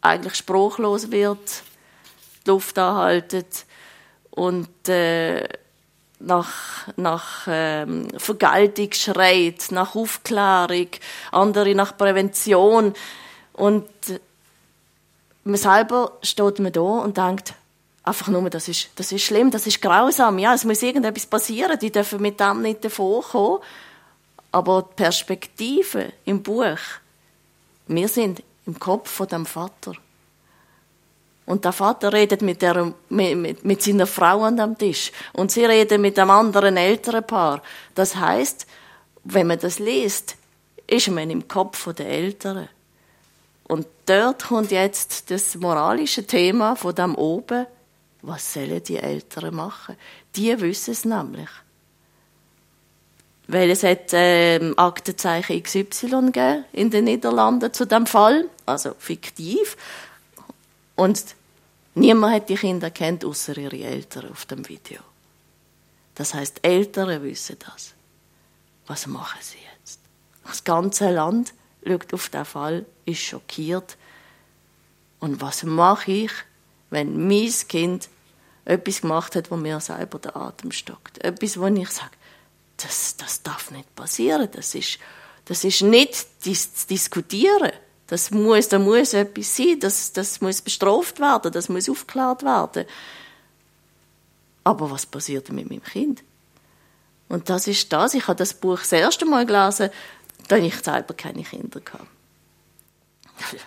eigentlich 0.00 0.34
spruchlos 0.34 1.10
wird, 1.10 1.62
die 2.44 2.50
Luft 2.50 2.78
anhaltet 2.78 3.64
und 4.30 4.88
äh, 4.88 5.48
nach, 6.18 6.88
nach 6.96 7.46
ähm, 7.48 8.08
Vergeltung 8.16 8.92
schreit, 8.92 9.66
nach 9.70 9.94
Aufklärung, 9.94 10.88
andere 11.32 11.74
nach 11.74 11.96
Prävention. 11.96 12.94
Und 13.52 13.88
man 15.44 15.56
selber 15.56 16.12
steht 16.22 16.58
man 16.58 16.72
da 16.72 16.80
und 16.80 17.16
denkt, 17.16 17.54
Einfach 18.04 18.28
nur, 18.28 18.50
das 18.50 18.68
ist, 18.68 18.90
das 18.96 19.12
ist 19.12 19.22
schlimm, 19.22 19.50
das 19.50 19.66
ist 19.66 19.80
grausam. 19.80 20.38
Ja, 20.38 20.52
es 20.52 20.64
muss 20.64 20.82
irgendetwas 20.82 21.26
passieren, 21.26 21.78
die 21.78 21.90
dürfen 21.90 22.20
mit 22.20 22.38
dem 22.38 22.60
nicht 22.60 22.84
davonkommen. 22.84 23.60
Aber 24.52 24.82
die 24.82 25.02
Perspektive 25.02 26.12
im 26.26 26.42
Buch, 26.42 26.78
wir 27.86 28.08
sind 28.08 28.42
im 28.66 28.78
Kopf 28.78 29.10
von 29.10 29.26
dem 29.26 29.46
Vater. 29.46 29.94
Und 31.46 31.64
der 31.64 31.72
Vater 31.72 32.12
redet 32.12 32.42
mit, 32.42 32.62
der, 32.62 32.94
mit, 33.08 33.64
mit 33.64 33.82
seiner 33.82 34.06
Frau 34.06 34.42
an 34.42 34.56
dem 34.56 34.78
Tisch. 34.78 35.10
Und 35.32 35.50
sie 35.50 35.64
reden 35.64 36.00
mit 36.00 36.18
einem 36.18 36.30
anderen 36.30 36.76
älteren 36.76 37.26
Paar. 37.26 37.62
Das 37.94 38.16
heißt, 38.16 38.66
wenn 39.24 39.46
man 39.46 39.58
das 39.58 39.78
liest, 39.78 40.36
ist 40.86 41.08
man 41.08 41.30
im 41.30 41.48
Kopf 41.48 41.92
der 41.94 42.06
Älteren. 42.06 42.68
Und 43.66 43.86
dort 44.06 44.44
kommt 44.44 44.70
jetzt 44.70 45.30
das 45.30 45.54
moralische 45.56 46.26
Thema 46.26 46.76
von 46.76 46.94
dem 46.94 47.14
oben 47.14 47.66
was 48.26 48.52
sollen 48.52 48.82
die 48.82 48.98
Eltern 48.98 49.54
machen? 49.54 49.96
Die 50.36 50.60
wissen 50.60 50.92
es 50.92 51.04
nämlich. 51.04 51.48
Weil 53.46 53.70
es 53.70 53.82
hat 53.82 54.10
ähm, 54.12 54.74
Aktenzeichen 54.78 55.62
XY 55.62 56.32
gegeben 56.32 56.64
in 56.72 56.90
den 56.90 57.04
Niederlanden 57.04 57.72
zu 57.72 57.84
dem 57.86 58.06
Fall, 58.06 58.48
also 58.64 58.94
fiktiv. 58.98 59.76
Und 60.96 61.34
Niemand 61.94 62.34
hat 62.34 62.48
die 62.48 62.56
Kinder 62.56 62.90
kennt 62.90 63.24
außer 63.24 63.56
ihre 63.56 63.84
Eltern 63.84 64.30
auf 64.30 64.46
dem 64.46 64.68
Video. 64.68 65.00
Das 66.16 66.34
heißt, 66.34 66.60
Eltern 66.62 67.22
wissen 67.22 67.56
das. 67.64 67.94
Was 68.86 69.06
machen 69.06 69.38
sie 69.40 69.58
jetzt? 69.78 70.00
Das 70.44 70.64
ganze 70.64 71.10
Land 71.10 71.54
schaut 71.86 72.12
auf 72.12 72.28
den 72.28 72.44
Fall, 72.44 72.84
ist 73.04 73.20
schockiert. 73.20 73.96
Und 75.20 75.40
was 75.40 75.62
mache 75.62 76.10
ich, 76.10 76.32
wenn 76.90 77.28
mein 77.28 77.52
Kind 77.68 78.08
etwas 78.64 79.02
gemacht 79.02 79.36
hat, 79.36 79.50
wo 79.50 79.56
mir 79.56 79.80
selber 79.80 80.18
der 80.18 80.36
Atem 80.36 80.72
stockt? 80.72 81.22
Etwas, 81.22 81.58
wo 81.58 81.66
ich 81.66 81.90
sage, 81.90 82.10
das, 82.76 83.16
das 83.16 83.42
darf 83.42 83.70
nicht 83.70 83.94
passieren. 83.94 84.48
Das 84.52 84.74
ist, 84.74 84.98
das 85.44 85.64
ist 85.64 85.82
nicht 85.82 86.44
dis 86.44 86.74
zu 86.74 86.86
diskutieren. 86.88 87.72
Das 88.06 88.30
muss, 88.30 88.68
da 88.68 88.78
muss 88.78 89.14
etwas 89.14 89.56
sein. 89.56 89.80
Das, 89.80 90.12
das 90.12 90.40
muss 90.40 90.62
bestraft 90.62 91.20
werden. 91.20 91.52
Das 91.52 91.68
muss 91.68 91.88
aufgeklärt 91.88 92.42
werden. 92.42 92.84
Aber 94.64 94.90
was 94.90 95.06
passiert 95.06 95.50
mit 95.50 95.68
meinem 95.68 95.82
Kind? 95.82 96.22
Und 97.28 97.48
das 97.48 97.66
ist 97.66 97.92
das. 97.92 98.14
Ich 98.14 98.26
habe 98.26 98.36
das 98.36 98.54
Buch 98.54 98.78
das 98.78 98.92
erste 98.92 99.26
Mal 99.26 99.46
gelesen, 99.46 99.90
da 100.48 100.56
ich 100.56 100.76
selber 100.76 101.14
keine 101.14 101.42
Kinder 101.42 101.80
hatte. 101.92 102.06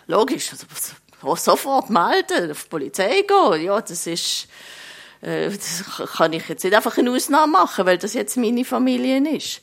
Logisch, 0.07 0.51
also, 0.51 0.65
sofort 1.35 1.89
melden, 1.89 2.51
auf 2.51 2.63
die 2.63 2.69
Polizei 2.69 3.21
gehen. 3.21 3.61
Ja, 3.63 3.81
das 3.81 4.07
ist, 4.07 4.47
äh, 5.21 5.49
das 5.49 5.83
kann 6.15 6.33
ich 6.33 6.47
jetzt 6.47 6.63
nicht 6.63 6.75
einfach 6.75 6.97
eine 6.97 7.11
Ausnahme 7.11 7.51
machen, 7.51 7.85
weil 7.85 7.97
das 7.97 8.13
jetzt 8.13 8.37
meine 8.37 8.65
Familie 8.65 9.19
ist. 9.35 9.61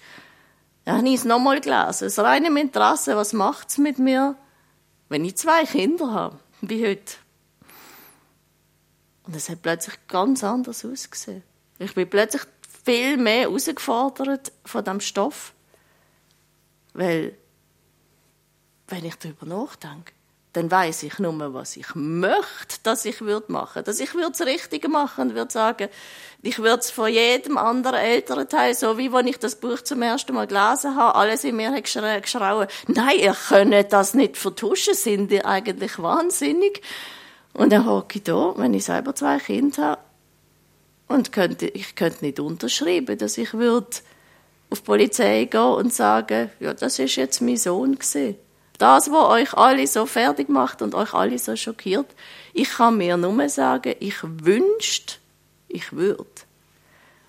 Ja, 0.87 0.99
habe 0.99 1.09
ich 1.09 1.15
es 1.15 1.25
nochmal 1.25 1.61
gelesen. 1.61 2.07
Aus 2.07 2.19
reinem 2.19 2.57
Interesse, 2.57 3.17
was 3.17 3.33
macht 3.33 3.71
es 3.71 3.79
mit 3.79 3.99
mir, 3.99 4.37
wenn 5.09 5.25
ich 5.25 5.37
zwei 5.37 5.65
Kinder 5.65 6.13
habe, 6.13 6.39
wie 6.61 6.87
heute? 6.87 7.15
Und 9.25 9.35
es 9.35 9.49
hat 9.49 9.63
plötzlich 9.63 9.97
ganz 10.09 10.45
anders 10.45 10.85
ausgesehen. 10.85 11.43
Ich 11.79 11.95
bin 11.95 12.09
plötzlich 12.09 12.43
viel 12.85 13.17
mehr 13.17 13.43
herausgefordert 13.43 14.53
von 14.65 14.85
dem 14.85 15.01
Stoff. 15.01 15.55
Weil, 16.93 17.37
wenn 18.89 19.05
ich 19.05 19.17
darüber 19.17 19.47
nachdenke, 19.47 20.13
dann 20.55 20.71
weiß 20.71 21.03
ich 21.03 21.19
nur, 21.19 21.53
was 21.53 21.77
ich 21.77 21.95
möchte, 21.95 22.79
dass 22.85 23.05
ich 23.05 23.21
würde 23.21 23.53
machen. 23.53 23.85
Dass 23.85 24.01
ich 24.01 24.15
würde 24.15 24.31
das 24.31 24.47
Richtige 24.47 24.89
machen 24.89 25.29
und 25.29 25.35
würde 25.35 25.53
sagen, 25.53 25.89
ich 26.43 26.59
würde 26.59 26.79
es 26.79 26.91
von 26.91 27.13
jedem 27.13 27.59
anderen 27.59 27.99
Elternteil, 27.99 28.75
so 28.75 28.97
wie 28.97 29.13
wenn 29.13 29.27
ich 29.27 29.39
das 29.39 29.57
Buch 29.57 29.83
zum 29.83 30.03
ersten 30.03 30.35
Mal 30.35 30.47
gelesen 30.47 30.95
habe, 30.95 31.17
alles 31.17 31.43
in 31.45 31.57
mir 31.57 31.73
geschrauen, 31.81 32.69
nein, 32.87 33.19
ihr 33.19 33.37
könnt 33.49 33.93
das 33.93 34.15
nicht 34.15 34.37
vertuschen, 34.37 34.95
sind 34.95 35.33
ihr 35.33 35.45
eigentlich 35.45 35.99
wahnsinnig? 35.99 36.83
Und 37.53 37.73
dann 37.73 37.87
hocke 37.87 38.19
ich 38.19 38.25
da, 38.25 38.55
wenn 38.57 38.75
ich 38.75 38.85
selber 38.85 39.15
zwei 39.15 39.39
Kinder 39.39 39.83
habe, 39.83 40.01
und 41.09 41.33
könnte, 41.33 41.67
ich 41.67 41.95
könnte 41.97 42.25
nicht 42.25 42.41
unterschreiben, 42.41 43.19
dass 43.19 43.39
ich 43.39 43.55
würde 43.55 43.89
auf 44.71 44.81
die 44.81 44.87
Polizei 44.87 45.45
gehen 45.45 45.61
und 45.61 45.93
sagen, 45.93 46.51
ja, 46.61 46.75
das 46.75 46.99
ist 46.99 47.17
jetzt 47.17 47.43
mein 47.43 47.57
Sohn 47.57 47.97
gewesen. 47.97 48.37
Das, 48.79 49.11
was 49.11 49.31
euch 49.31 49.55
alle 49.55 49.87
so 49.87 50.07
fertig 50.07 50.49
macht 50.49 50.83
und 50.83 50.95
euch 50.95 51.15
alle 51.15 51.39
so 51.39 51.55
schockiert, 51.55 52.07
ich 52.53 52.71
kann 52.71 52.97
mir 52.97 53.17
nur 53.17 53.49
sagen, 53.49 53.95
ich 54.01 54.17
wünschte, 54.23 55.17
ich 55.69 55.93
würde. 55.93 56.27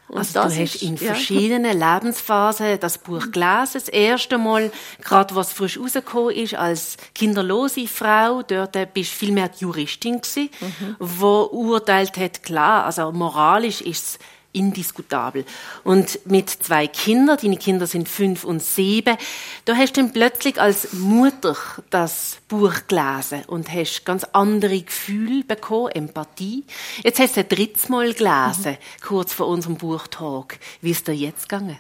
Und 0.08 0.20
also 0.20 0.40
du 0.40 0.46
hast 0.46 0.58
ist, 0.58 0.84
in 0.84 0.98
verschiedenen 0.98 1.80
ja. 1.80 1.96
Lebensphasen 1.96 2.80
das 2.80 3.00
Buch 3.00 3.32
gelesen. 3.32 3.74
Das 3.74 3.90
erste 3.90 4.38
Mal, 4.38 4.72
gerade 5.02 5.36
was 5.36 5.52
frisch 5.52 5.80
rausgekommen 5.80 6.36
ist, 6.36 6.54
als 6.54 6.98
kinderlose 7.16 7.88
Frau, 7.88 8.44
dort 8.44 8.94
bist 8.94 9.14
du 9.14 9.16
viel 9.16 9.32
mehr 9.32 9.50
die 9.50 9.64
Juristin 9.64 10.22
gewesen, 10.22 10.50
mhm. 10.62 10.96
wo 11.00 11.50
urteilt 11.52 12.18
hat, 12.18 12.44
klar, 12.44 12.86
also 12.86 13.12
moralisch 13.12 13.82
ist 13.82 14.06
es 14.06 14.20
indiskutabel. 14.56 15.46
Und 15.84 16.20
mit 16.26 16.50
zwei 16.50 16.88
Kindern, 16.88 17.38
deine 17.42 17.58
Kinder 17.58 17.88
sind 17.88 18.10
fünf 18.10 18.44
und 18.44 18.62
sieben, 18.62 19.18
da 19.66 19.76
hast 19.76 19.98
du 19.98 20.02
dann 20.02 20.14
plötzlich 20.14 20.60
als 20.60 20.94
Mutter 20.94 21.56
das 21.90 22.38
Buch 22.48 22.74
gelesen 22.88 23.44
und 23.48 23.72
hast 23.72 24.06
ganz 24.06 24.24
andere 24.34 24.82
Gefühle 24.82 25.44
bekommen, 25.44 25.92
Empathie. 25.92 26.64
Jetzt 27.04 27.20
hast 27.20 27.36
du 27.36 27.42
ein 27.42 27.50
drittes 27.50 27.90
Mal 27.90 28.14
gelesen, 28.14 28.72
mhm. 28.72 29.06
kurz 29.06 29.34
vor 29.34 29.48
unserem 29.48 29.78
Buchtag. 29.78 30.60
Wie 30.82 30.92
ist 30.92 31.08
dir 31.08 31.14
jetzt 31.14 31.50
gegangen? 31.50 31.78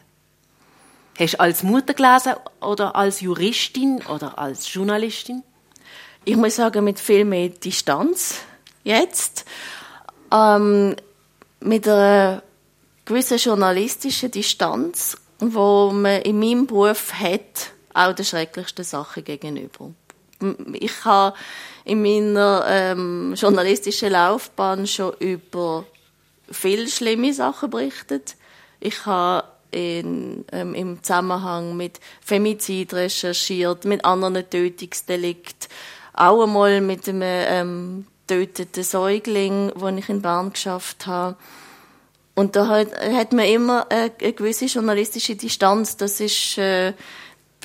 Hast 1.18 1.36
du 1.36 1.40
als 1.40 1.64
Mutter 1.64 1.94
gelesen 1.94 2.34
oder 2.60 2.96
als 2.96 3.22
Juristin 3.22 4.02
oder 4.08 4.38
als 4.38 4.72
Journalistin? 4.74 5.44
Ich 6.26 6.36
muss 6.36 6.56
sagen, 6.56 6.84
mit 6.84 7.00
viel 7.00 7.24
mehr 7.24 7.50
Distanz 7.50 8.42
jetzt. 8.84 9.46
Ähm, 10.34 10.96
mit 11.62 11.88
einer 11.88 12.44
gewisse 13.06 13.36
journalistische 13.36 14.30
Distanz, 14.30 15.18
wo 15.40 15.92
man 15.92 16.22
in 16.22 16.40
meinem 16.40 16.68
Beruf 16.68 17.14
hat, 17.14 17.72
auch 17.94 18.14
der 18.14 18.24
schrecklichsten 18.24 18.84
Sache 18.84 19.22
gegenüber. 19.22 19.92
Ich 20.74 21.06
habe 21.06 21.36
in 21.86 22.02
meiner 22.02 22.66
ähm, 22.68 23.34
journalistischen 23.36 24.12
Laufbahn 24.12 24.86
schon 24.86 25.14
über 25.20 25.86
viele 26.52 26.88
schlimme 26.88 27.34
Sachen 27.34 27.70
berichtet. 27.70 28.36
Ich 28.80 29.06
habe 29.06 29.48
in, 29.72 30.46
ähm, 30.52 30.74
im 30.74 31.04
Zusammenhang 31.04 31.78
mit 31.78 32.00
Femizid 32.22 32.94
recherchiert, 32.94 33.86
mit 33.86 34.04
anderen 34.04 34.50
Tötungsdelikten, 34.50 35.70
auch 36.14 36.44
einmal 36.44 36.82
mit 36.82 37.08
einem 37.08 37.22
ähm, 37.24 38.08
töteten 38.28 38.84
Säugling, 38.84 39.72
den 39.76 39.98
ich 39.98 40.10
in 40.10 40.22
Bern 40.22 40.54
geschafft 40.54 41.08
habe. 41.08 41.36
Und 42.36 42.58
da 42.58 42.68
hat, 42.68 42.90
hat 43.00 43.32
man 43.32 43.46
immer 43.46 43.90
eine, 43.90 44.12
eine 44.22 44.34
gewisse 44.34 44.66
journalistische 44.66 45.36
Distanz. 45.36 45.96
Das 45.96 46.20
ist, 46.20 46.58
äh, 46.58 46.94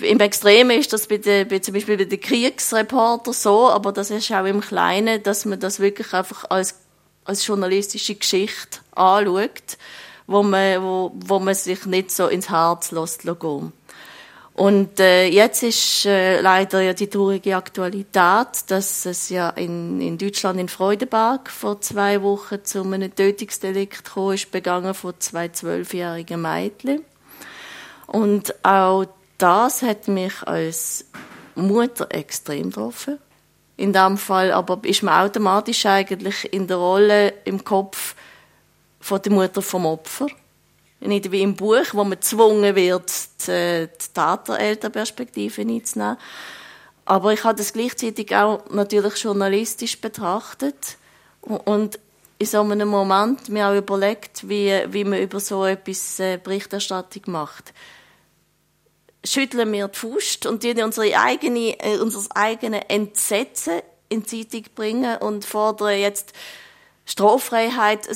im 0.00 0.20
Extremen 0.20 0.78
ist 0.78 0.92
das 0.92 1.08
bei, 1.08 1.18
den, 1.18 1.48
bei 1.48 1.58
zum 1.58 1.74
Beispiel 1.74 1.96
bei 1.96 2.04
den 2.04 2.20
Kriegsreportern 2.20 3.34
so, 3.34 3.68
aber 3.68 3.92
das 3.92 4.10
ist 4.10 4.30
auch 4.32 4.44
im 4.44 4.60
Kleinen, 4.60 5.22
dass 5.22 5.44
man 5.44 5.58
das 5.58 5.80
wirklich 5.80 6.12
einfach 6.14 6.44
als, 6.48 6.76
als 7.24 7.46
journalistische 7.46 8.14
Geschichte 8.14 8.78
anschaut, 8.92 9.76
wo 10.26 10.42
man, 10.44 10.82
wo, 10.82 11.12
wo 11.14 11.40
man 11.40 11.54
sich 11.54 11.84
nicht 11.86 12.12
so 12.12 12.28
ins 12.28 12.48
Herz 12.48 12.92
lässt 12.92 13.22
gehen. 13.22 13.72
Und 14.60 15.00
äh, 15.00 15.26
jetzt 15.26 15.62
ist 15.62 16.04
äh, 16.04 16.42
leider 16.42 16.82
ja 16.82 16.92
die 16.92 17.08
traurige 17.08 17.56
Aktualität, 17.56 18.48
dass 18.66 19.06
es 19.06 19.30
ja 19.30 19.48
in, 19.48 20.02
in 20.02 20.18
Deutschland 20.18 20.60
in 20.60 20.68
Freudenberg 20.68 21.48
vor 21.48 21.80
zwei 21.80 22.20
Wochen 22.20 22.62
zu 22.62 22.82
einem 22.82 23.14
Tötungsdelikt 23.14 24.04
gekommen 24.04 24.34
ist, 24.34 24.50
begangen 24.50 24.92
von 24.92 25.14
zwei 25.18 25.48
zwölfjährigen 25.48 26.42
Mädchen. 26.42 27.06
Und 28.06 28.54
auch 28.62 29.06
das 29.38 29.80
hat 29.80 30.08
mich 30.08 30.42
als 30.42 31.06
Mutter 31.54 32.08
extrem 32.10 32.64
getroffen. 32.64 33.18
In 33.78 33.94
dem 33.94 34.18
Fall 34.18 34.52
aber 34.52 34.78
ist 34.82 35.02
man 35.02 35.24
automatisch 35.26 35.86
eigentlich 35.86 36.52
in 36.52 36.66
der 36.66 36.76
Rolle 36.76 37.32
im 37.46 37.64
Kopf 37.64 38.14
von 39.00 39.22
der 39.22 39.32
Mutter 39.32 39.62
vom 39.62 39.86
Opfer 39.86 40.26
nicht 41.00 41.32
wie 41.32 41.42
im 41.42 41.54
Buch, 41.56 41.86
wo 41.92 42.04
man 42.04 42.18
gezwungen 42.18 42.74
wird, 42.76 43.10
die, 43.46 43.88
die 43.88 44.12
Täter-Elternperspektive 44.14 45.62
einzunehmen. 45.62 46.18
Aber 47.04 47.32
ich 47.32 47.42
habe 47.42 47.56
das 47.56 47.72
gleichzeitig 47.72 48.34
auch 48.36 48.68
natürlich 48.70 49.16
journalistisch 49.16 50.00
betrachtet 50.00 50.96
und 51.40 51.98
in 52.38 52.46
so 52.46 52.60
einem 52.60 52.88
Moment 52.88 53.48
mir 53.48 53.68
auch 53.68 53.76
überlegt, 53.76 54.48
wie, 54.48 54.72
wie 54.88 55.04
man 55.04 55.20
über 55.20 55.40
so 55.40 55.64
etwas 55.66 56.18
äh, 56.20 56.38
Berichterstattung 56.42 57.22
macht. 57.26 57.74
Schütteln 59.24 59.70
wir 59.72 59.88
die 59.88 59.98
Faust 59.98 60.46
und 60.46 60.62
die 60.62 60.82
unsere 60.82 61.18
eigene, 61.18 61.78
äh, 61.80 61.98
unser 61.98 62.24
eigenes 62.34 62.80
Entsetzen 62.88 63.82
in 64.08 64.22
die 64.22 64.48
Zeitung 64.48 64.72
bringen 64.74 65.18
und 65.18 65.44
fordern 65.44 65.98
jetzt 65.98 66.32
Straffreiheit, 67.04 68.06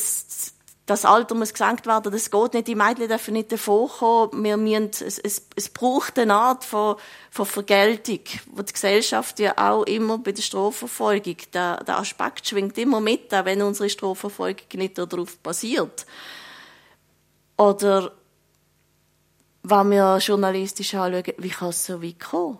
das 0.86 1.06
Alter 1.06 1.34
muss 1.34 1.54
gesenkt 1.54 1.86
werden, 1.86 2.12
das 2.12 2.30
geht 2.30 2.54
nicht, 2.54 2.68
die 2.68 2.74
Mädchen 2.74 3.08
dürfen 3.08 3.32
nicht 3.32 3.50
davonkommen, 3.50 4.44
wir 4.44 4.56
müssen, 4.58 4.90
es, 5.06 5.18
es, 5.18 5.46
es 5.56 5.70
braucht 5.70 6.18
eine 6.18 6.34
Art 6.34 6.64
von, 6.64 6.96
von 7.30 7.46
Vergeltung, 7.46 8.20
wo 8.52 8.60
die 8.60 8.72
Gesellschaft 8.72 9.38
ja 9.38 9.56
auch 9.56 9.84
immer 9.84 10.18
bei 10.18 10.32
der 10.32 10.42
Strafverfolgung, 10.42 11.36
der, 11.54 11.82
der 11.84 11.98
Aspekt 11.98 12.46
schwingt 12.46 12.76
immer 12.76 13.00
mit, 13.00 13.32
auch 13.32 13.46
wenn 13.46 13.62
unsere 13.62 13.88
Strafverfolgung 13.88 14.66
nicht 14.74 14.98
darauf 14.98 15.38
basiert. 15.38 16.04
Oder, 17.56 18.12
wenn 19.62 19.90
wir 19.90 20.18
journalistisch 20.18 20.94
anschauen, 20.94 21.34
wie 21.38 21.48
kann 21.48 21.70
es 21.70 21.86
so 21.86 22.02
weit 22.02 22.20
kommen? 22.20 22.58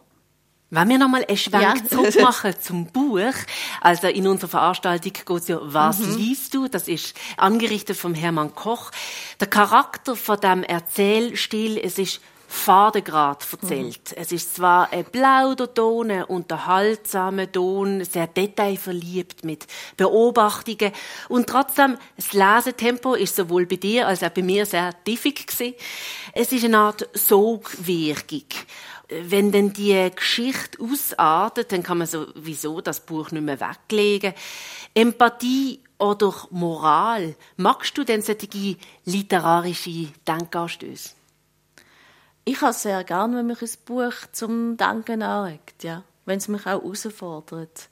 Wenn 0.74 0.88
wir 0.88 0.98
nochmal 0.98 1.24
einen 1.24 1.36
Schwenk 1.36 1.62
ja. 1.62 1.88
zurück 1.88 2.20
machen 2.20 2.52
zum 2.60 2.86
Buch, 2.86 3.34
also 3.80 4.08
in 4.08 4.26
unserer 4.26 4.50
Veranstaltung 4.50 5.12
geht 5.12 5.30
es 5.30 5.46
ja 5.46 5.58
«Was 5.62 6.00
mhm. 6.00 6.16
liest 6.16 6.52
du?», 6.52 6.66
das 6.66 6.88
ist 6.88 7.14
angerichtet 7.36 7.96
vom 7.96 8.12
Hermann 8.12 8.56
Koch. 8.56 8.90
Der 9.38 9.46
Charakter 9.46 10.16
von 10.16 10.40
dem 10.40 10.64
Erzählstil, 10.64 11.78
es 11.78 11.98
ist 11.98 12.20
Fadengrad 12.48 13.46
erzählt. 13.52 14.10
Mhm. 14.10 14.16
Es 14.16 14.32
ist 14.32 14.56
zwar 14.56 14.92
ein 14.92 15.04
Plauderton, 15.04 16.10
ein 16.10 16.24
unterhaltsamer 16.24 17.50
Ton, 17.50 18.04
sehr 18.04 18.26
detailverliebt 18.26 19.44
mit 19.44 19.66
Beobachtungen 19.96 20.92
und 21.28 21.48
trotzdem 21.48 21.98
das 22.16 22.32
Lesetempo 22.32 23.14
ist 23.14 23.36
sowohl 23.36 23.66
bei 23.66 23.76
dir 23.76 24.08
als 24.08 24.24
auch 24.24 24.30
bei 24.30 24.42
mir 24.42 24.66
sehr 24.66 24.92
tiefig 25.04 25.46
gewesen. 25.46 25.74
Es 26.32 26.50
ist 26.50 26.64
eine 26.64 26.78
Art 26.78 27.08
Sogwirkung 27.12 28.44
wenn 29.08 29.52
denn 29.52 29.72
die 29.72 30.10
Geschichte 30.14 30.78
ausartet, 30.82 31.72
dann 31.72 31.82
kann 31.82 31.98
man 31.98 32.06
sowieso 32.06 32.80
das 32.80 33.00
Buch 33.00 33.30
nicht 33.30 33.42
mehr 33.42 33.60
weglegen. 33.60 34.34
Empathie 34.94 35.80
oder 35.98 36.34
Moral, 36.50 37.36
magst 37.56 37.96
du 37.98 38.04
denn 38.04 38.22
solche 38.22 38.76
literarische 39.04 40.08
Denkanstöße? 40.26 41.10
Ich 42.46 42.60
habe 42.60 42.74
sehr 42.74 43.04
gerne, 43.04 43.38
wenn 43.38 43.46
mich 43.46 43.62
ein 43.62 43.70
Buch 43.86 44.14
zum 44.32 44.76
Denken 44.76 45.22
anregt, 45.22 45.82
ja. 45.82 46.02
Wenn 46.26 46.38
es 46.38 46.48
mich 46.48 46.62
auch 46.62 46.82
herausfordert. 46.82 47.88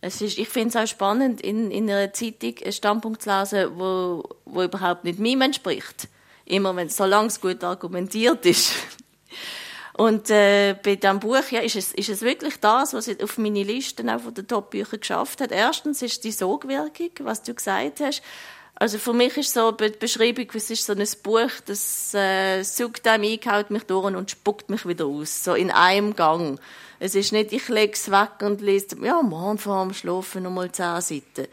Es 0.00 0.20
ist, 0.20 0.38
ich 0.38 0.48
finde 0.48 0.70
es 0.70 0.76
auch 0.76 0.86
spannend, 0.86 1.40
in, 1.40 1.70
in 1.70 1.88
einer 1.88 2.12
Zeitung 2.12 2.56
einen 2.62 2.72
Standpunkt 2.72 3.22
zu 3.22 3.30
lesen, 3.30 3.70
wo, 3.78 4.22
wo 4.44 4.62
überhaupt 4.62 5.04
nicht 5.04 5.18
meinem 5.18 5.42
entspricht. 5.42 6.08
Immer 6.44 6.74
wenn 6.74 6.88
es 6.88 6.96
so 6.96 7.04
lange 7.04 7.32
gut 7.40 7.62
argumentiert 7.62 8.44
ist. 8.46 8.72
Und 9.94 10.30
äh, 10.30 10.74
bei 10.82 10.96
diesem 10.96 11.20
Buch 11.20 11.50
ja, 11.50 11.60
ist, 11.60 11.76
es, 11.76 11.92
ist 11.92 12.08
es 12.08 12.22
wirklich 12.22 12.58
das, 12.60 12.94
was 12.94 13.10
auf 13.22 13.36
meine 13.36 13.62
Liste 13.62 14.02
auch 14.14 14.20
von 14.20 14.34
den 14.34 14.48
Top-Büchern 14.48 15.00
geschafft 15.00 15.40
hat. 15.40 15.52
Erstens 15.52 16.00
ist 16.00 16.24
die 16.24 16.32
Sogwirkung, 16.32 17.10
was 17.20 17.42
du 17.42 17.52
gesagt 17.54 18.00
hast. 18.00 18.22
Also 18.74 18.98
für 18.98 19.12
mich 19.12 19.36
ist 19.36 19.52
so 19.52 19.70
die 19.70 19.90
Beschreibung, 19.90 20.46
es 20.54 20.70
ist 20.70 20.86
so 20.86 20.94
ein 20.94 21.06
Buch, 21.22 21.50
das 21.66 22.14
äh, 22.14 22.62
sucht 22.62 23.06
einem 23.06 23.24
ein, 23.24 23.38
kaut 23.38 23.70
mich 23.70 23.84
durch 23.84 24.04
und 24.04 24.30
spuckt 24.30 24.70
mich 24.70 24.88
wieder 24.88 25.06
aus. 25.06 25.44
So 25.44 25.54
in 25.54 25.70
einem 25.70 26.16
Gang. 26.16 26.58
Es 26.98 27.14
ist 27.14 27.32
nicht, 27.32 27.52
ich 27.52 27.68
lege 27.68 27.92
es 27.92 28.10
weg 28.10 28.40
und 28.40 28.60
lese, 28.60 28.96
ja, 29.02 29.22
morgen 29.22 29.58
vor 29.58 29.84
dem 29.84 29.92
Schlafen 29.92 30.44
nochmal 30.44 30.72
zehn 30.72 31.00
Seiten. 31.00 31.48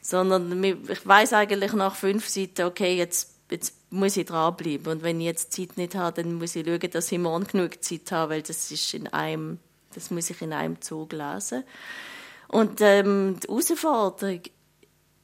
Sondern 0.00 0.62
ich 0.62 1.06
weiß 1.06 1.32
eigentlich 1.32 1.72
nach 1.72 1.96
fünf 1.96 2.28
Seiten, 2.28 2.66
okay, 2.66 2.96
jetzt, 2.96 3.34
jetzt 3.50 3.74
muss 3.96 4.16
ich 4.16 4.26
dranbleiben. 4.26 4.92
Und 4.92 5.02
wenn 5.02 5.20
ich 5.20 5.26
jetzt 5.26 5.52
Zeit 5.52 5.76
nicht 5.76 5.94
habe, 5.94 6.22
dann 6.22 6.34
muss 6.34 6.56
ich 6.56 6.66
schauen, 6.66 6.90
dass 6.90 7.12
ich 7.12 7.18
morgen 7.18 7.46
genug 7.46 7.82
Zeit 7.82 8.12
habe, 8.12 8.34
weil 8.34 8.42
das 8.42 8.70
ist 8.70 8.94
in 8.94 9.08
einem, 9.08 9.58
das 9.94 10.10
muss 10.10 10.30
ich 10.30 10.40
in 10.42 10.52
einem 10.52 10.80
Zug 10.80 11.12
lesen. 11.12 11.64
Und 12.48 12.80
ähm, 12.80 13.38
die 13.42 13.48
Herausforderung, 13.48 14.40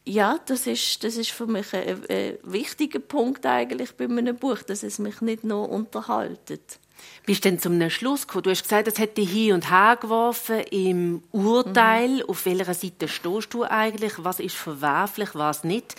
ja, 0.04 0.40
das 0.46 0.66
ist, 0.66 1.04
das 1.04 1.16
ist 1.16 1.30
für 1.30 1.46
mich 1.46 1.72
ein, 1.72 2.02
ein 2.08 2.38
wichtiger 2.42 2.98
Punkt 2.98 3.46
eigentlich 3.46 3.92
bei 3.92 4.08
meinem 4.08 4.36
Buch, 4.36 4.62
dass 4.62 4.82
es 4.82 4.98
mich 4.98 5.20
nicht 5.20 5.44
nur 5.44 5.68
unterhaltet. 5.68 6.80
Bist 7.24 7.44
du 7.44 7.50
denn 7.50 7.58
zum 7.60 7.90
Schluss 7.90 8.26
gekommen? 8.26 8.44
Du 8.44 8.50
hast 8.50 8.62
gesagt, 8.62 8.88
das 8.88 8.98
hätte 8.98 9.22
hin 9.22 9.54
und 9.54 9.70
her 9.70 9.96
geworfen 10.00 10.60
im 10.70 11.22
Urteil. 11.30 12.16
Mhm. 12.16 12.22
Auf 12.28 12.46
welcher 12.46 12.74
Seite 12.74 13.08
stehst 13.08 13.54
du 13.54 13.64
eigentlich? 13.64 14.12
Was 14.18 14.40
ist 14.40 14.56
verwerflich, 14.56 15.30
was 15.34 15.64
nicht? 15.64 15.94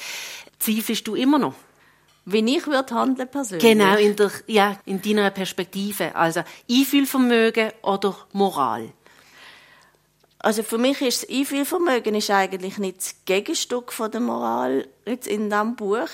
Zweifelst 0.59 1.07
du 1.07 1.15
immer 1.15 1.39
noch? 1.39 1.55
Wie 2.25 2.57
ich 2.57 2.67
würde 2.67 2.95
handeln 2.95 3.29
persönlich. 3.29 3.63
Genau, 3.63 3.97
in, 3.97 4.15
der, 4.15 4.31
ja, 4.47 4.77
in 4.85 5.01
deiner 5.01 5.29
Perspektive. 5.29 6.15
Also 6.15 6.41
Einfühlvermögen 6.69 7.71
oder 7.81 8.15
Moral. 8.31 8.93
Also 10.39 10.63
für 10.63 10.77
mich 10.77 11.01
ist 11.01 11.23
das 11.23 11.29
Einfühlvermögen 11.29 12.15
ist 12.15 12.29
eigentlich 12.29 12.77
nicht 12.77 12.97
das 12.97 13.15
Gegenstück 13.25 13.91
von 13.93 14.11
der 14.11 14.21
Moral 14.21 14.87
jetzt 15.05 15.27
in 15.27 15.49
diesem 15.49 15.75
Buch, 15.75 16.09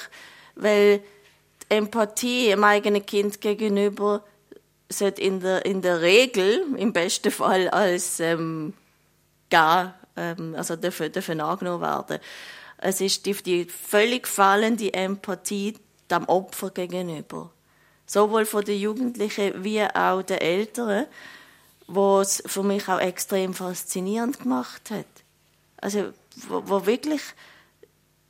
weil 0.56 1.00
die 1.00 1.76
Empathie 1.76 2.48
dem 2.50 2.64
eigenen 2.64 3.06
Kind 3.06 3.42
gegenüber 3.42 4.24
sollte 4.88 5.22
in 5.22 5.40
der, 5.40 5.66
in 5.66 5.82
der 5.82 6.02
Regel, 6.02 6.66
im 6.78 6.94
besten 6.94 7.32
Fall, 7.32 7.70
als 7.70 8.20
ähm, 8.20 8.74
gar, 9.50 9.96
ähm, 10.16 10.56
also 10.56 10.76
dürfen, 10.76 11.12
dürfen 11.12 11.42
angenommen 11.42 11.82
werden. 11.82 12.20
Es 12.78 13.02
ist 13.02 13.26
die, 13.26 13.34
die 13.34 13.66
völlig 13.66 14.28
fallende 14.28 14.94
Empathie 14.94 15.76
dem 16.12 16.26
Opfer 16.26 16.72
gegenüber. 16.72 17.52
Sowohl 18.06 18.46
von 18.46 18.66
den 18.66 18.80
Jugendlichen 18.80 19.64
wie 19.64 19.84
auch 19.84 20.22
den 20.24 20.40
Eltern, 20.40 21.06
was 21.88 22.42
für 22.46 22.64
mich 22.64 22.88
auch 22.88 23.00
extrem 23.00 23.54
faszinierend 23.54 24.40
gemacht 24.40 24.90
hat. 24.92 25.06
Also, 25.78 26.12
wo, 26.48 26.64
wo 26.66 26.86
wirklich 26.86 27.22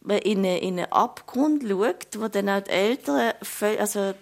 man 0.01 0.19
in 0.19 0.39
einen, 0.39 0.57
in 0.57 0.79
einen 0.79 0.91
Abgrund 0.91 1.63
schaut, 1.67 2.19
wo 2.19 2.27
dann 2.27 2.49
auch 2.49 2.61
die 2.61 2.71
Eltern 2.71 3.33
völlig, 3.41 3.79
also 3.79 4.13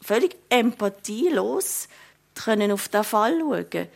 völlig 0.00 0.36
empathielos 0.48 1.88
können 2.34 2.72
auf 2.72 2.88
den 2.88 3.04
Fall 3.04 3.38
schauen 3.40 3.88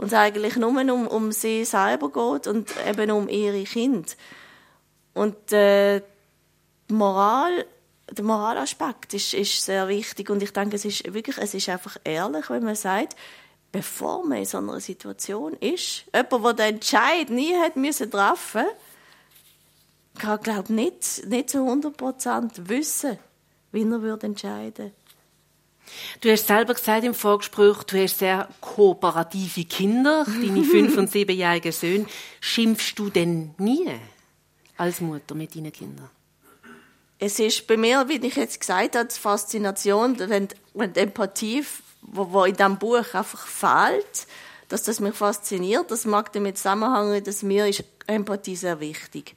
und 0.00 0.06
es 0.06 0.14
eigentlich 0.14 0.56
nur 0.56 0.70
um, 0.70 1.06
um 1.06 1.30
sie 1.30 1.64
selber 1.66 2.10
geht 2.10 2.46
und 2.46 2.70
eben 2.88 3.10
um 3.10 3.28
ihre 3.28 3.62
Kinder. 3.64 4.08
Und 5.12 5.52
äh, 5.52 6.00
die 6.88 6.94
Moral 6.94 7.66
der 8.10 8.24
Moralaspekt 8.24 9.14
ist, 9.14 9.34
ist 9.34 9.64
sehr 9.64 9.88
wichtig 9.88 10.30
und 10.30 10.42
ich 10.42 10.52
denke, 10.52 10.76
es 10.76 10.84
ist 10.84 11.12
wirklich, 11.12 11.38
es 11.38 11.54
ist 11.54 11.68
einfach 11.68 11.96
ehrlich, 12.04 12.50
wenn 12.50 12.64
man 12.64 12.74
sagt, 12.74 13.16
bevor 13.72 14.24
man 14.24 14.38
in 14.38 14.44
so 14.44 14.58
einer 14.58 14.80
Situation 14.80 15.54
ist, 15.54 16.04
jemand, 16.14 16.58
der 16.58 16.66
den 16.66 16.74
Entscheid 16.76 17.30
nie 17.30 17.54
hat 17.56 17.76
müssen 17.76 18.10
treffen, 18.10 18.66
kann, 20.18 20.40
glaube 20.40 20.72
nicht, 20.72 21.26
nicht 21.26 21.50
zu 21.50 21.58
100 21.58 21.96
Prozent 21.96 22.68
wissen, 22.68 23.18
wie 23.72 23.82
er 23.82 24.02
würde 24.02 24.26
entscheiden. 24.26 24.92
Du 26.20 26.30
hast 26.30 26.46
selber 26.46 26.74
gesagt 26.74 27.04
im 27.04 27.14
Vorgespräch, 27.14 27.82
du 27.84 28.02
hast 28.02 28.18
sehr 28.18 28.48
kooperative 28.60 29.64
Kinder, 29.64 30.24
deine 30.24 30.62
fünf- 30.64 30.96
und 30.96 31.10
siebenjährigen 31.10 31.72
Söhne. 31.72 32.06
Schimpfst 32.40 32.94
du 32.96 33.10
denn 33.10 33.54
nie 33.58 33.88
als 34.76 35.00
Mutter 35.00 35.34
mit 35.34 35.54
deinen 35.54 35.72
Kindern? 35.72 36.10
Es 37.20 37.38
ist 37.38 37.66
bei 37.66 37.76
mir, 37.76 38.08
wie 38.08 38.26
ich 38.26 38.36
jetzt 38.36 38.58
gesagt 38.58 38.96
habe, 38.96 39.06
die 39.06 39.18
Faszination, 39.18 40.18
wenn, 40.18 40.48
wenn 40.72 40.92
die 40.92 41.00
Empathie, 41.00 41.64
wo, 42.00 42.32
wo 42.32 42.44
in 42.44 42.56
diesem 42.56 42.78
Buch 42.78 43.14
einfach 43.14 43.46
fehlt, 43.46 44.26
dass 44.68 44.84
das 44.84 45.00
mich 45.00 45.14
fasziniert. 45.14 45.90
Das 45.90 46.06
mag 46.06 46.32
damit 46.32 46.56
zusammenhängen, 46.56 47.22
dass 47.22 47.42
mir 47.42 47.66
ist 47.66 47.84
Empathie 48.06 48.56
sehr 48.56 48.80
wichtig. 48.80 49.34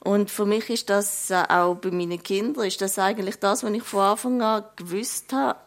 Und 0.00 0.30
für 0.30 0.46
mich 0.46 0.70
ist 0.70 0.88
das 0.88 1.30
äh, 1.30 1.42
auch 1.48 1.74
bei 1.74 1.90
meinen 1.90 2.22
Kindern, 2.22 2.64
ist 2.64 2.80
das 2.80 2.96
eigentlich 2.96 3.40
das, 3.40 3.64
was 3.64 3.72
ich 3.72 3.82
von 3.82 4.00
Anfang 4.00 4.40
an 4.40 4.64
gewusst 4.76 5.32
habe, 5.32 5.58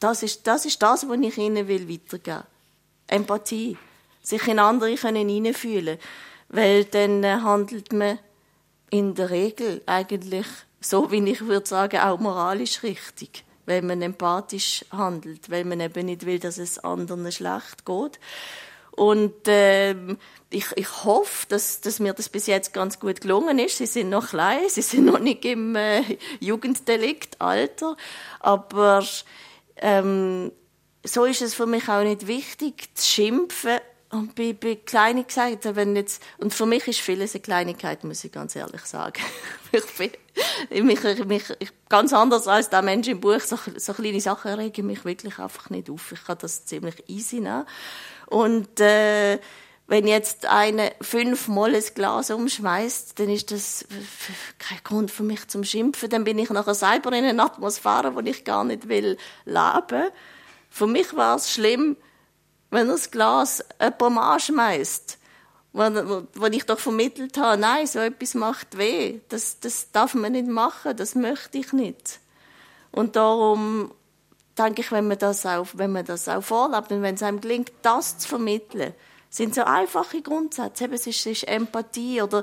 das 0.00 0.24
ist 0.24 0.46
das, 0.48 0.64
ist 0.64 0.82
das 0.82 1.08
was 1.08 1.18
ich 1.20 1.38
ihnen 1.38 1.68
will 1.68 1.88
weitergeben 1.88 2.42
Empathie. 3.06 3.76
Sich 4.22 4.48
in 4.48 4.58
andere 4.58 4.94
können 4.96 5.28
hineinfühlen 5.28 5.98
Weil 6.48 6.84
dann 6.84 7.22
äh, 7.22 7.38
handelt 7.40 7.92
man 7.92 8.18
in 8.90 9.14
der 9.14 9.30
Regel 9.30 9.82
eigentlich 9.86 10.46
so, 10.80 11.10
wie 11.10 11.30
ich 11.30 11.46
würde 11.46 11.68
sagen, 11.68 12.00
auch 12.00 12.18
moralisch 12.18 12.82
richtig, 12.82 13.44
wenn 13.66 13.86
man 13.86 14.02
empathisch 14.02 14.84
handelt, 14.90 15.50
weil 15.50 15.64
man 15.64 15.80
eben 15.80 16.06
nicht 16.06 16.26
will, 16.26 16.38
dass 16.38 16.58
es 16.58 16.78
anderen 16.78 17.30
schlecht 17.30 17.84
geht. 17.84 18.18
Und 18.92 19.46
äh, 19.46 19.94
ich, 20.50 20.66
ich 20.74 21.04
hoffe, 21.04 21.46
dass, 21.48 21.80
dass 21.80 22.00
mir 22.00 22.12
das 22.12 22.28
bis 22.28 22.46
jetzt 22.46 22.72
ganz 22.72 22.98
gut 22.98 23.20
gelungen 23.20 23.58
ist. 23.58 23.78
Sie 23.78 23.86
sind 23.86 24.10
noch 24.10 24.30
klein, 24.30 24.68
sie 24.68 24.82
sind 24.82 25.04
noch 25.04 25.20
nicht 25.20 25.44
im 25.44 25.76
äh, 25.76 26.02
Jugenddeliktalter, 26.40 27.96
aber 28.40 29.04
ähm, 29.76 30.50
so 31.04 31.24
ist 31.24 31.40
es 31.40 31.54
für 31.54 31.66
mich 31.66 31.88
auch 31.88 32.02
nicht 32.02 32.26
wichtig, 32.26 32.88
zu 32.94 33.06
schimpfen 33.06 33.78
und 34.10 34.34
bei, 34.34 34.52
bei 34.52 34.76
Kleinigkeiten, 34.76 35.76
wenn 35.76 35.94
jetzt, 35.94 36.22
und 36.38 36.52
für 36.52 36.66
mich 36.66 36.86
ist 36.88 37.00
vieles 37.00 37.34
eine 37.34 37.42
Kleinigkeit, 37.42 38.02
muss 38.02 38.24
ich 38.24 38.32
ganz 38.32 38.56
ehrlich 38.56 38.82
sagen. 38.82 39.22
ich, 39.72 40.82
mich, 40.82 41.02
mich, 41.24 41.44
ich, 41.60 41.70
ganz 41.88 42.12
anders 42.12 42.48
als 42.48 42.70
der 42.70 42.82
Mensch 42.82 43.06
im 43.08 43.20
Buch, 43.20 43.40
so, 43.40 43.56
so 43.76 43.94
kleine 43.94 44.20
Sachen 44.20 44.52
regen 44.54 44.86
mich 44.86 45.04
wirklich 45.04 45.38
einfach 45.38 45.70
nicht 45.70 45.88
auf. 45.90 46.12
Ich 46.12 46.24
kann 46.24 46.38
das 46.40 46.64
ziemlich 46.64 47.04
easy 47.08 47.36
nehmen. 47.36 47.66
Und, 48.26 48.80
äh, 48.80 49.38
wenn 49.90 50.06
jetzt 50.06 50.46
eine 50.46 50.92
fünfmal 51.00 51.74
ein 51.74 51.82
Glas 51.96 52.30
umschmeißt, 52.30 53.18
dann 53.18 53.28
ist 53.28 53.50
das 53.50 53.84
kein 54.60 54.78
Grund 54.84 55.10
für 55.10 55.24
mich 55.24 55.48
zum 55.48 55.64
Schimpfen. 55.64 56.08
Dann 56.08 56.22
bin 56.22 56.38
ich 56.38 56.48
nachher 56.48 56.74
selber 56.74 57.12
in 57.12 57.24
einer 57.24 57.46
Atmosphäre, 57.46 58.14
wo 58.14 58.20
ich 58.20 58.44
gar 58.44 58.62
nicht 58.62 58.88
will 58.88 59.16
leben. 59.44 60.10
Für 60.70 60.86
mich 60.86 61.16
war 61.16 61.34
es 61.34 61.52
schlimm, 61.52 61.96
wenn 62.70 62.88
er 62.88 62.92
das 62.92 63.10
Glas 63.10 63.64
jemandem 63.80 64.18
anschmeißt, 64.18 65.18
wo, 65.72 65.82
wo, 65.82 66.22
wo 66.34 66.46
ich 66.46 66.64
doch 66.64 66.78
vermittelt 66.78 67.36
habe, 67.38 67.60
nein, 67.60 67.86
so 67.86 67.98
etwas 67.98 68.34
macht 68.34 68.78
weh, 68.78 69.20
das, 69.28 69.60
das 69.60 69.90
darf 69.92 70.14
man 70.14 70.32
nicht 70.32 70.48
machen, 70.48 70.96
das 70.96 71.14
möchte 71.14 71.58
ich 71.58 71.72
nicht. 71.72 72.20
Und 72.92 73.16
darum 73.16 73.92
denke 74.58 74.80
ich, 74.82 74.90
wenn 74.92 75.08
man 75.08 75.18
das 75.18 75.46
auch, 75.46 75.66
wenn 75.74 75.92
man 75.92 76.04
das 76.04 76.28
auch 76.28 76.42
vorlebt 76.42 76.90
und 76.90 77.02
wenn 77.02 77.14
es 77.14 77.22
einem 77.22 77.40
gelingt, 77.40 77.72
das 77.82 78.18
zu 78.18 78.28
vermitteln, 78.28 78.94
sind 79.28 79.54
so 79.54 79.62
einfache 79.62 80.22
Grundsätze. 80.22 80.84
Eben, 80.84 80.94
es, 80.94 81.06
ist, 81.06 81.20
es 81.20 81.26
ist 81.26 81.48
Empathie 81.48 82.20
oder 82.20 82.42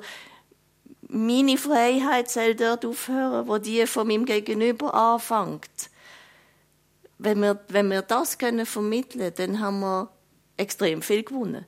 meine 1.10 1.58
Freiheit 1.58 2.30
soll 2.30 2.56
dort 2.56 2.86
aufhören, 2.86 3.48
wo 3.48 3.58
die 3.58 3.86
von 3.88 4.08
meinem 4.08 4.26
Gegenüber 4.26 4.94
anfängt 4.94 5.90
wenn 7.20 7.42
wir, 7.42 7.60
wenn 7.70 7.90
wir 7.90 8.02
das 8.02 8.38
können 8.38 8.66
vermitteln 8.66 9.34
können, 9.34 9.54
dann 9.54 9.60
haben 9.60 9.80
wir 9.80 10.10
extrem 10.58 11.02
viel 11.02 11.24
gewonnen. 11.24 11.66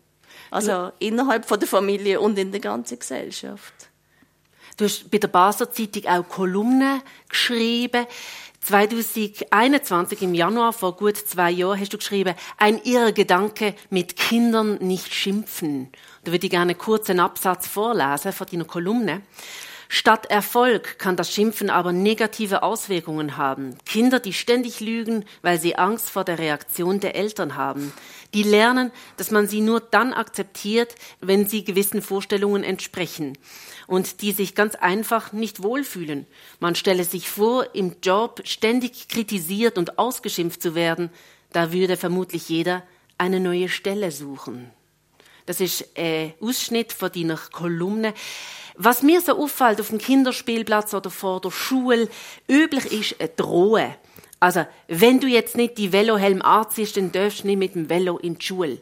Also 0.52 0.72
du, 0.72 0.94
innerhalb 1.00 1.46
von 1.46 1.60
der 1.60 1.68
Familie 1.68 2.20
und 2.20 2.38
in 2.38 2.52
der 2.52 2.62
ganzen 2.62 3.00
Gesellschaft. 3.00 3.74
Du 4.78 4.86
hast 4.86 5.12
bei 5.12 5.18
der 5.18 5.28
Basler 5.28 5.72
Zeitung 5.72 6.06
auch 6.06 6.28
Kolumnen 6.28 7.02
geschrieben. 7.28 8.06
2021 8.62 10.22
im 10.22 10.34
Januar, 10.34 10.74
vor 10.74 10.96
gut 10.96 11.18
zwei 11.18 11.52
Jahren, 11.52 11.80
hast 11.80 11.94
du 11.94 11.98
geschrieben, 11.98 12.36
ein 12.58 12.82
irrer 12.84 13.12
Gedanke, 13.12 13.74
mit 13.90 14.16
Kindern 14.16 14.78
nicht 14.80 15.14
schimpfen. 15.14 15.90
Da 16.24 16.32
würde 16.32 16.46
ich 16.46 16.52
gerne 16.52 16.76
kurz 16.76 17.10
einen 17.10 17.22
Absatz 17.22 17.68
vorlesen 17.68 18.34
von 18.34 18.48
deiner 18.48 18.66
Kolumne. 18.66 19.22
Statt 19.92 20.28
Erfolg 20.28 21.00
kann 21.00 21.16
das 21.16 21.34
Schimpfen 21.34 21.72
aber 21.72 21.92
negative 21.92 22.62
Auswirkungen 22.62 23.38
haben. 23.38 23.76
Kinder, 23.86 24.20
die 24.20 24.34
ständig 24.34 24.82
lügen, 24.82 25.26
weil 25.42 25.60
sie 25.60 25.78
Angst 25.78 26.12
vor 26.12 26.24
der 26.24 26.38
Reaktion 26.38 27.00
der 27.00 27.16
Eltern 27.16 27.56
haben. 27.56 27.92
Die 28.36 28.44
lernen, 28.44 28.92
dass 29.18 29.32
man 29.32 29.48
sie 29.48 29.62
nur 29.62 29.80
dann 29.82 30.14
akzeptiert, 30.14 30.94
wenn 31.22 31.48
sie 31.48 31.64
gewissen 31.64 32.04
Vorstellungen 32.04 32.64
entsprechen 32.64 33.36
und 33.88 34.22
die 34.22 34.32
sich 34.32 34.54
ganz 34.54 34.76
einfach 34.76 35.34
nicht 35.34 35.64
wohlfühlen. 35.64 36.28
Man 36.60 36.76
stelle 36.76 37.04
sich 37.04 37.28
vor, 37.28 37.74
im 37.74 37.96
Job 38.04 38.42
ständig 38.44 39.08
kritisiert 39.08 39.80
und 39.80 39.98
ausgeschimpft 39.98 40.62
zu 40.62 40.76
werden, 40.76 41.10
da 41.52 41.74
würde 41.74 41.98
vermutlich 41.98 42.48
jeder 42.48 42.84
eine 43.18 43.40
neue 43.40 43.70
Stelle 43.70 44.12
suchen. 44.12 44.70
Das 45.50 45.60
ist 45.60 45.84
ein 45.98 46.34
Ausschnitt 46.40 46.94
von 46.94 47.12
deiner 47.12 47.36
Kolumne. 47.38 48.14
Was 48.76 49.02
mir 49.02 49.20
so 49.20 49.36
auffällt 49.36 49.82
auf 49.82 49.90
dem 49.90 49.98
Kinderspielplatz 49.98 50.94
oder 50.94 51.10
vor 51.10 51.42
der 51.42 51.50
Schule, 51.50 52.08
üblich 52.48 52.92
ist 52.92 53.20
ein 53.20 53.30
Drohen. 53.36 53.96
Also, 54.40 54.68
wenn 54.88 55.20
du 55.20 55.26
jetzt 55.26 55.58
nicht 55.58 55.80
die 55.80 55.92
Velohelm 55.92 56.44
anziehst, 56.44 56.98
dann 56.98 57.12
darfst 57.12 57.42
du 57.42 57.48
nicht 57.48 57.58
mit 57.58 57.74
dem 57.74 57.90
Velo 57.90 58.20
in 58.20 58.38
die 58.38 58.46
Schule. 58.46 58.78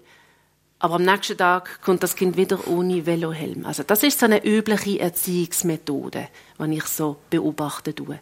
Aber 0.79 0.95
am 0.95 1.03
nächsten 1.03 1.37
Tag 1.37 1.81
kommt 1.83 2.03
das 2.03 2.17
Kind 2.17 2.35
wieder 2.35 2.67
ohne 2.67 3.05
Velohelm. 3.05 3.65
Also, 3.65 3.83
das 3.83 4.03
ist 4.03 4.19
so 4.19 4.25
eine 4.25 4.45
übliche 4.45 4.99
Erziehungsmethode, 4.99 6.27
die 6.59 6.73
ich 6.75 6.83
so 6.83 7.15
beobachten 7.29 7.95
tue. 7.95 8.19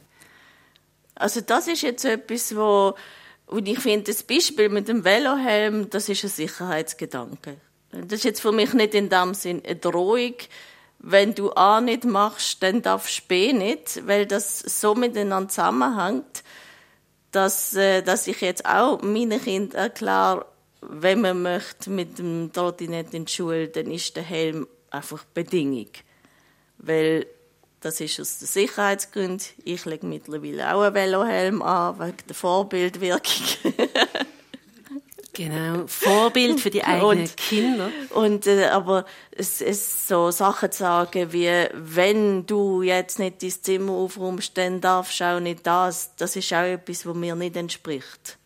Also, 1.16 1.42
das 1.42 1.68
ist 1.68 1.82
jetzt 1.82 2.06
etwas, 2.06 2.56
wo, 2.56 2.94
wo 3.48 3.58
ich 3.58 3.80
finde, 3.80 4.12
das 4.12 4.22
Beispiel 4.22 4.70
mit 4.70 4.88
dem 4.88 5.04
Velohelm, 5.04 5.90
das 5.90 6.10
ist 6.10 6.24
ein 6.24 6.30
Sicherheitsgedanke. 6.30 7.58
Das 7.96 8.20
ist 8.20 8.26
jetzt 8.26 8.42
für 8.42 8.52
mich 8.52 8.74
nicht 8.74 8.94
in 8.94 9.10
dem 9.10 9.34
Sinn 9.34 9.62
eine 9.66 9.76
Drohung, 9.76 10.36
wenn 11.00 11.36
du 11.36 11.52
A 11.52 11.82
nicht 11.82 12.04
machst, 12.04 12.64
dann 12.64 12.82
darfst 12.82 13.20
du 13.20 13.28
B 13.28 13.54
nicht, 13.54 14.08
weil 14.08 14.26
das 14.26 14.60
so 14.60 14.96
miteinander 14.96 15.50
zusammenhängt, 15.50 16.44
dass, 17.32 17.76
äh, 17.76 18.02
dass 18.02 18.28
ich 18.28 18.42
jetzt 18.42 18.66
auch 18.66 19.02
meinen 19.02 19.42
Kindern 19.42 19.84
erkläre, 19.84 20.46
wenn 20.82 21.22
man 21.22 21.42
möchte 21.42 21.90
mit 21.90 22.18
dem 22.18 22.52
Trottinett 22.52 23.14
in 23.14 23.26
die 23.26 23.32
Schule, 23.32 23.68
dann 23.68 23.92
ist 23.92 24.16
der 24.16 24.24
Helm 24.24 24.68
einfach 24.90 25.24
Bedingung. 25.26 25.90
Weil 26.78 27.28
das 27.82 28.00
ist 28.00 28.20
aus 28.20 28.40
den 28.40 28.48
Sicherheitsgründen. 28.48 29.46
Ich 29.64 29.86
lege 29.86 30.08
mittlerweile 30.08 30.74
auch 30.74 30.82
einen 30.82 30.96
Velohelm 30.96 31.62
an, 31.62 32.00
wegen 32.00 32.18
der 32.28 32.36
Vorbildwirkung. 32.36 33.46
Genau, 35.36 35.86
Vorbild 35.88 36.62
für 36.62 36.70
die 36.70 36.84
eigenen 36.86 37.20
und, 37.20 37.38
Kinder. 37.38 37.92
Und, 38.12 38.48
äh, 38.48 38.68
aber 38.68 39.06
es 39.32 39.60
ist 39.60 40.08
so 40.08 40.32
Sachen 40.32 40.72
zu 40.72 40.80
sagen 40.80 41.34
wie, 41.34 41.68
wenn 41.74 42.46
du 42.46 42.82
jetzt 42.82 43.20
nicht 43.20 43.44
dein 43.44 43.52
Zimmer 43.52 43.94
aufräumst, 43.94 44.58
dann 44.58 44.80
darfst 44.80 45.20
du 45.20 45.26
auch 45.26 45.40
nicht 45.42 45.68
das. 45.68 46.16
Das 46.16 46.36
ist 46.38 46.54
auch 46.54 46.64
etwas, 46.64 47.06
was 47.06 47.16
mir 47.16 47.36
nicht 47.36 47.58
entspricht. 47.58 48.38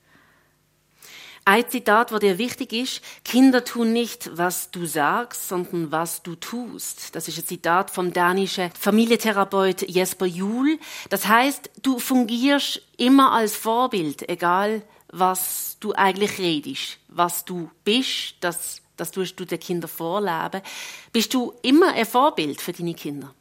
Ein 1.46 1.68
Zitat, 1.68 2.12
das 2.12 2.20
dir 2.20 2.38
wichtig 2.38 2.74
ist, 2.74 3.02
Kinder 3.24 3.64
tun 3.64 3.94
nicht, 3.94 4.30
was 4.38 4.70
du 4.70 4.86
sagst, 4.86 5.48
sondern 5.48 5.92
was 5.92 6.22
du 6.22 6.36
tust. 6.36 7.16
Das 7.16 7.28
ist 7.28 7.40
ein 7.40 7.46
Zitat 7.46 7.90
vom 7.90 8.14
dänischen 8.14 8.72
Familientherapeut 8.80 9.82
Jesper 9.84 10.28
Juhl. 10.28 10.78
Das 11.10 11.28
heißt, 11.28 11.72
du 11.82 11.98
fungierst 11.98 12.82
immer 12.98 13.32
als 13.32 13.56
Vorbild, 13.56 14.30
egal 14.30 14.84
was 15.12 15.78
du 15.80 15.94
eigentlich 15.94 16.38
redest, 16.38 17.00
was 17.08 17.46
du 17.46 17.70
bist, 17.84 18.36
das, 18.42 18.82
das 18.98 19.12
tust 19.12 19.40
du 19.40 19.46
den 19.46 19.60
Kindern 19.60 19.90
vorleben. 19.90 20.62
Bist 21.12 21.34
du 21.34 21.54
immer 21.62 21.94
ein 21.94 22.06
Vorbild 22.06 22.62
für 22.62 22.74
deine 22.74 22.94
Kinder? 22.94 23.34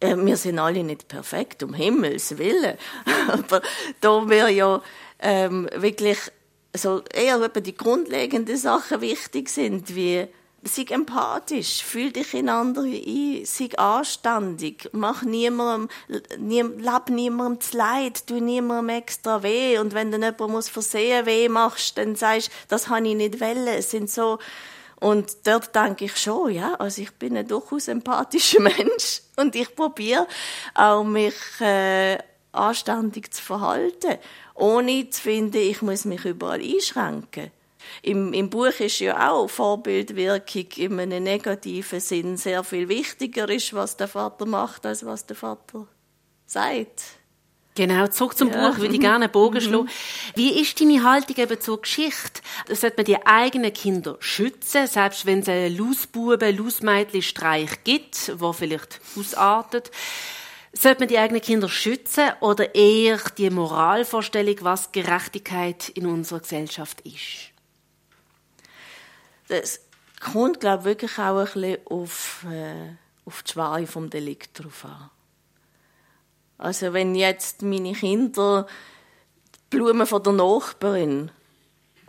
Äh, 0.00 0.16
wir 0.16 0.36
sind 0.36 0.58
alle 0.58 0.84
nicht 0.84 1.08
perfekt, 1.08 1.62
um 1.62 1.74
Himmels 1.74 2.38
Willen. 2.38 2.76
Aber 3.28 3.62
da 4.00 4.28
wir 4.28 4.48
ja 4.50 4.82
ähm, 5.20 5.68
wirklich 5.74 6.18
so 6.74 7.02
eher 7.12 7.48
die 7.48 7.76
grundlegenden 7.76 8.56
Sachen 8.56 9.00
wichtig 9.00 9.48
sind, 9.48 9.94
wie 9.94 10.26
sei 10.66 10.84
empathisch, 10.88 11.82
fühl 11.82 12.12
dich 12.12 12.34
in 12.34 12.48
andere 12.48 12.86
ein, 12.86 13.44
sei 13.44 13.70
anständig, 13.76 14.88
mach 14.92 15.22
niemandem, 15.22 15.88
nie, 16.38 16.62
lab 16.62 17.10
niemandem 17.10 17.60
zu 17.60 17.76
leid, 17.76 18.26
tu 18.26 18.40
niemandem 18.40 18.96
extra 18.96 19.42
weh 19.42 19.78
und 19.78 19.94
wenn 19.94 20.10
dann 20.10 20.22
jemand 20.22 20.52
muss 20.52 20.68
versehen 20.68 21.26
weh 21.26 21.48
machst, 21.48 21.98
dann 21.98 22.16
sagst, 22.16 22.50
das 22.68 22.88
habe 22.88 23.08
ich 23.08 23.14
nicht 23.14 23.40
wollen. 23.40 23.68
Es 23.68 23.90
sind 23.90 24.10
so, 24.10 24.38
und 25.00 25.46
dort 25.46 25.74
denke 25.74 26.06
ich 26.06 26.16
schon, 26.16 26.52
ja, 26.52 26.74
also 26.74 27.02
ich 27.02 27.12
bin 27.12 27.36
ein 27.36 27.46
durchaus 27.46 27.88
empathischer 27.88 28.60
Mensch 28.62 29.22
und 29.36 29.54
ich 29.54 29.74
probiere 29.74 30.26
auch 30.74 31.04
mich 31.04 31.34
äh, 31.60 32.18
anständig 32.52 33.32
zu 33.32 33.42
verhalten, 33.42 34.18
ohne 34.54 35.10
zu 35.10 35.20
finden, 35.22 35.58
ich 35.58 35.82
muss 35.82 36.04
mich 36.06 36.24
überall 36.24 36.60
einschränken. 36.60 37.50
Im, 38.02 38.32
Im 38.32 38.50
Buch 38.50 38.80
ist 38.80 39.00
ja 39.00 39.30
auch 39.30 39.48
Vorbildwirkung 39.48 40.66
in 40.76 41.00
einem 41.00 41.24
negativen 41.24 42.00
Sinn 42.00 42.36
sehr 42.36 42.64
viel 42.64 42.88
wichtiger 42.88 43.48
ist, 43.48 43.74
was 43.74 43.96
der 43.96 44.08
Vater 44.08 44.46
macht, 44.46 44.86
als 44.86 45.04
was 45.04 45.26
der 45.26 45.36
Vater 45.36 45.86
sagt. 46.46 47.02
Genau, 47.76 48.06
zurück 48.06 48.38
zum 48.38 48.50
ja. 48.50 48.70
Buch, 48.70 48.78
würde 48.78 48.94
ich 48.94 49.00
gerne 49.00 49.26
einen 49.26 49.32
Bogen 49.32 49.56
mhm. 49.56 49.60
schlagen. 49.60 49.90
Wie 50.34 50.60
ist 50.60 50.80
deine 50.80 51.04
Haltung 51.04 51.36
eben 51.36 51.60
zur 51.60 51.82
Geschichte? 51.82 52.40
Sollte 52.68 52.96
man 52.96 53.04
die 53.04 53.26
eigenen 53.26 53.72
Kinder 53.72 54.16
schützen, 54.18 54.86
selbst 54.86 55.26
wenn 55.26 55.40
es 55.40 55.48
einen 55.48 55.76
Lausbuben, 55.76 56.56
Lausmädchen-Streich 56.56 57.84
gibt, 57.84 58.32
wo 58.40 58.54
vielleicht 58.54 59.00
ausartet? 59.18 59.90
Sollte 60.72 61.00
man 61.00 61.08
die 61.08 61.18
eigenen 61.18 61.42
Kinder 61.42 61.68
schützen 61.68 62.30
oder 62.40 62.74
eher 62.74 63.18
die 63.36 63.50
Moralvorstellung, 63.50 64.56
was 64.62 64.92
Gerechtigkeit 64.92 65.90
in 65.90 66.06
unserer 66.06 66.40
Gesellschaft 66.40 67.02
ist? 67.02 67.55
Das 69.48 69.80
kommt, 70.20 70.60
glaube 70.60 70.80
ich, 70.80 70.86
wirklich 70.86 71.18
auch 71.18 71.38
ein 71.38 71.44
bisschen 71.44 71.78
auf, 71.86 72.46
äh, 72.50 72.94
auf 73.24 73.42
die 73.42 73.52
Schwere 73.52 73.86
vom 73.86 74.10
Delikt 74.10 74.62
drauf 74.62 74.84
an. 74.84 75.10
Also 76.58 76.92
wenn 76.92 77.14
jetzt 77.14 77.62
meine 77.62 77.92
Kinder 77.92 78.66
die 79.54 79.76
Blumen 79.76 80.06
von 80.06 80.22
der 80.22 80.32
Nachbarin 80.32 81.30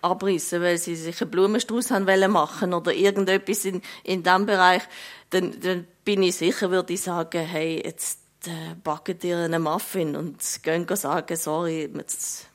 abrissen, 0.01 0.61
weil 0.61 0.77
sie 0.77 0.95
sich 0.95 1.21
einen 1.21 1.31
Blumenstrauß 1.31 1.91
haben 1.91 2.07
wollen 2.07 2.31
machen 2.31 2.73
oder 2.73 2.93
irgendetwas 2.93 3.65
in, 3.65 3.81
in 4.03 4.23
diesem 4.23 4.45
Bereich, 4.45 4.83
dann, 5.31 5.59
dann 5.59 5.87
bin 6.05 6.23
ich 6.23 6.35
sicher, 6.35 6.71
würde 6.71 6.93
ich 6.93 7.01
sagen, 7.01 7.45
hey, 7.45 7.81
jetzt 7.83 8.19
äh, 8.45 8.75
backen 8.83 9.19
dir 9.19 9.39
einen 9.39 9.61
Muffin 9.61 10.15
und 10.15 10.41
gehen 10.63 10.87
sagen, 10.95 11.35
sorry, 11.35 11.91
jetzt 11.93 12.47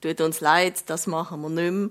tut 0.00 0.20
uns 0.20 0.40
leid, 0.40 0.82
das 0.86 1.06
machen 1.06 1.40
wir 1.40 1.48
nicht 1.48 1.72
mehr. 1.72 1.90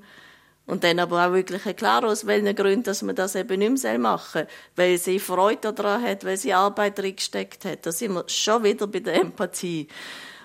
Und 0.66 0.84
dann 0.84 1.00
aber 1.00 1.28
auch 1.28 1.34
wirklich 1.34 1.76
klar, 1.76 2.04
aus 2.04 2.28
welchen 2.28 2.56
Gründen, 2.56 2.84
dass 2.84 3.02
man 3.02 3.16
das 3.16 3.36
eben 3.36 3.60
nicht 3.60 3.84
mehr 3.84 4.00
machen 4.00 4.46
soll. 4.46 4.48
Weil 4.76 4.98
sie 4.98 5.20
Freude 5.20 5.74
daran 5.74 6.04
hat, 6.04 6.24
weil 6.24 6.38
sie 6.38 6.54
Arbeit 6.54 7.00
reingesteckt 7.00 7.66
hat. 7.66 7.86
Da 7.86 7.92
sind 7.92 8.14
wir 8.14 8.24
schon 8.28 8.64
wieder 8.64 8.88
bei 8.88 9.00
der 9.00 9.16
Empathie. 9.16 9.88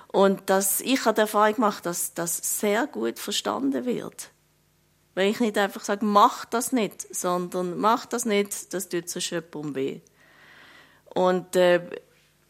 Und 0.08 0.48
dass 0.48 0.80
ich 0.80 1.04
habe 1.04 1.14
die 1.14 1.20
Erfahrung 1.22 1.54
gemacht, 1.56 1.86
dass 1.86 2.14
das 2.14 2.60
sehr 2.60 2.86
gut 2.86 3.18
verstanden 3.18 3.84
wird. 3.84 4.30
Weil 5.14 5.30
ich 5.30 5.40
nicht 5.40 5.58
einfach 5.58 5.84
sage, 5.84 6.04
mach 6.04 6.44
das 6.44 6.72
nicht, 6.72 7.14
sondern 7.14 7.78
mach 7.78 8.06
das 8.06 8.24
nicht, 8.24 8.74
das 8.74 8.88
tut 8.88 9.08
so 9.08 9.20
jemandem 9.20 9.74
weh. 9.74 10.00
Und 11.14 11.56
äh, 11.56 11.80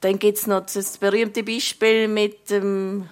dann 0.01 0.19
gibt's 0.19 0.47
noch 0.47 0.67
das 0.67 0.99
berühmte 0.99 1.43
Beispiel 1.43 2.09
mit 2.09 2.51
dem 2.51 3.09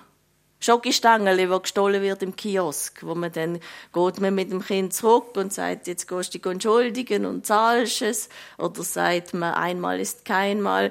Schokostängel, 0.65 1.51
wo 1.51 1.61
gestohlen 1.61 2.03
wird 2.03 2.23
im 2.23 2.35
Kiosk, 2.37 3.03
wo 3.03 3.15
man 3.15 3.31
dann 3.33 3.61
geht 3.93 4.21
man 4.21 4.35
mit 4.35 4.51
dem 4.51 4.65
Kind 4.65 4.95
zurück 4.95 5.37
und 5.37 5.53
sagt, 5.53 5.87
jetzt 5.87 6.09
gehst 6.09 6.35
du 6.35 6.39
dich 6.39 6.51
entschuldigen 6.51 7.27
und 7.27 7.45
zahlst 7.45 8.03
es, 8.03 8.29
oder 8.57 8.83
sagt 8.83 9.35
man, 9.35 9.55
einmal 9.55 10.01
ist 10.01 10.25
keinmal. 10.25 10.91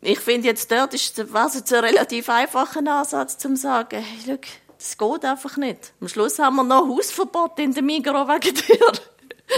Ich 0.00 0.18
finde 0.18 0.48
jetzt 0.48 0.72
dort 0.72 0.94
ist 0.94 1.32
was 1.32 1.54
jetzt 1.54 1.72
ein 1.72 1.84
relativ 1.84 2.28
einfacher 2.28 2.84
Ansatz 2.84 3.38
zum 3.38 3.54
sagen, 3.54 4.02
hey, 4.02 4.32
look, 4.32 4.42
das 4.76 4.98
geht 4.98 5.24
einfach 5.24 5.56
nicht. 5.56 5.92
Am 6.00 6.08
Schluss 6.08 6.40
haben 6.40 6.56
wir 6.56 6.64
noch 6.64 6.88
Hausverbot 6.88 7.60
in 7.60 7.72
der 7.72 7.84
Migros 7.84 8.28
wegen 8.28 8.54
dir. 8.54 8.92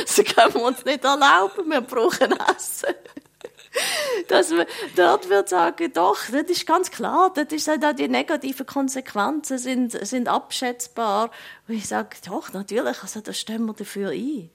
Das 0.07 0.17
können 0.17 0.55
wir 0.55 0.63
uns 0.63 0.85
nicht 0.85 1.05
erlauben, 1.05 1.71
wir 1.71 1.81
brauchen 1.81 2.33
Essen. 2.57 2.95
dass 4.29 4.51
man 4.51 4.67
dort 4.97 5.29
wird 5.29 5.49
sagen, 5.49 5.93
doch, 5.93 6.19
das 6.31 6.45
ist 6.45 6.67
ganz 6.67 6.91
klar, 6.91 7.33
das 7.35 7.53
ist 7.53 7.69
auch 7.69 7.93
die 7.93 8.09
negativen 8.09 8.67
Konsequenzen 8.67 9.59
sind, 9.59 10.07
sind 10.07 10.29
abschätzbar. 10.29 11.31
Und 11.69 11.75
ich 11.75 11.87
sage, 11.87 12.17
doch, 12.27 12.53
natürlich, 12.53 13.03
also 13.03 13.21
da 13.21 13.33
stehen 13.33 13.67
wir 13.67 13.75
dafür 13.75 14.11
ein. 14.11 14.51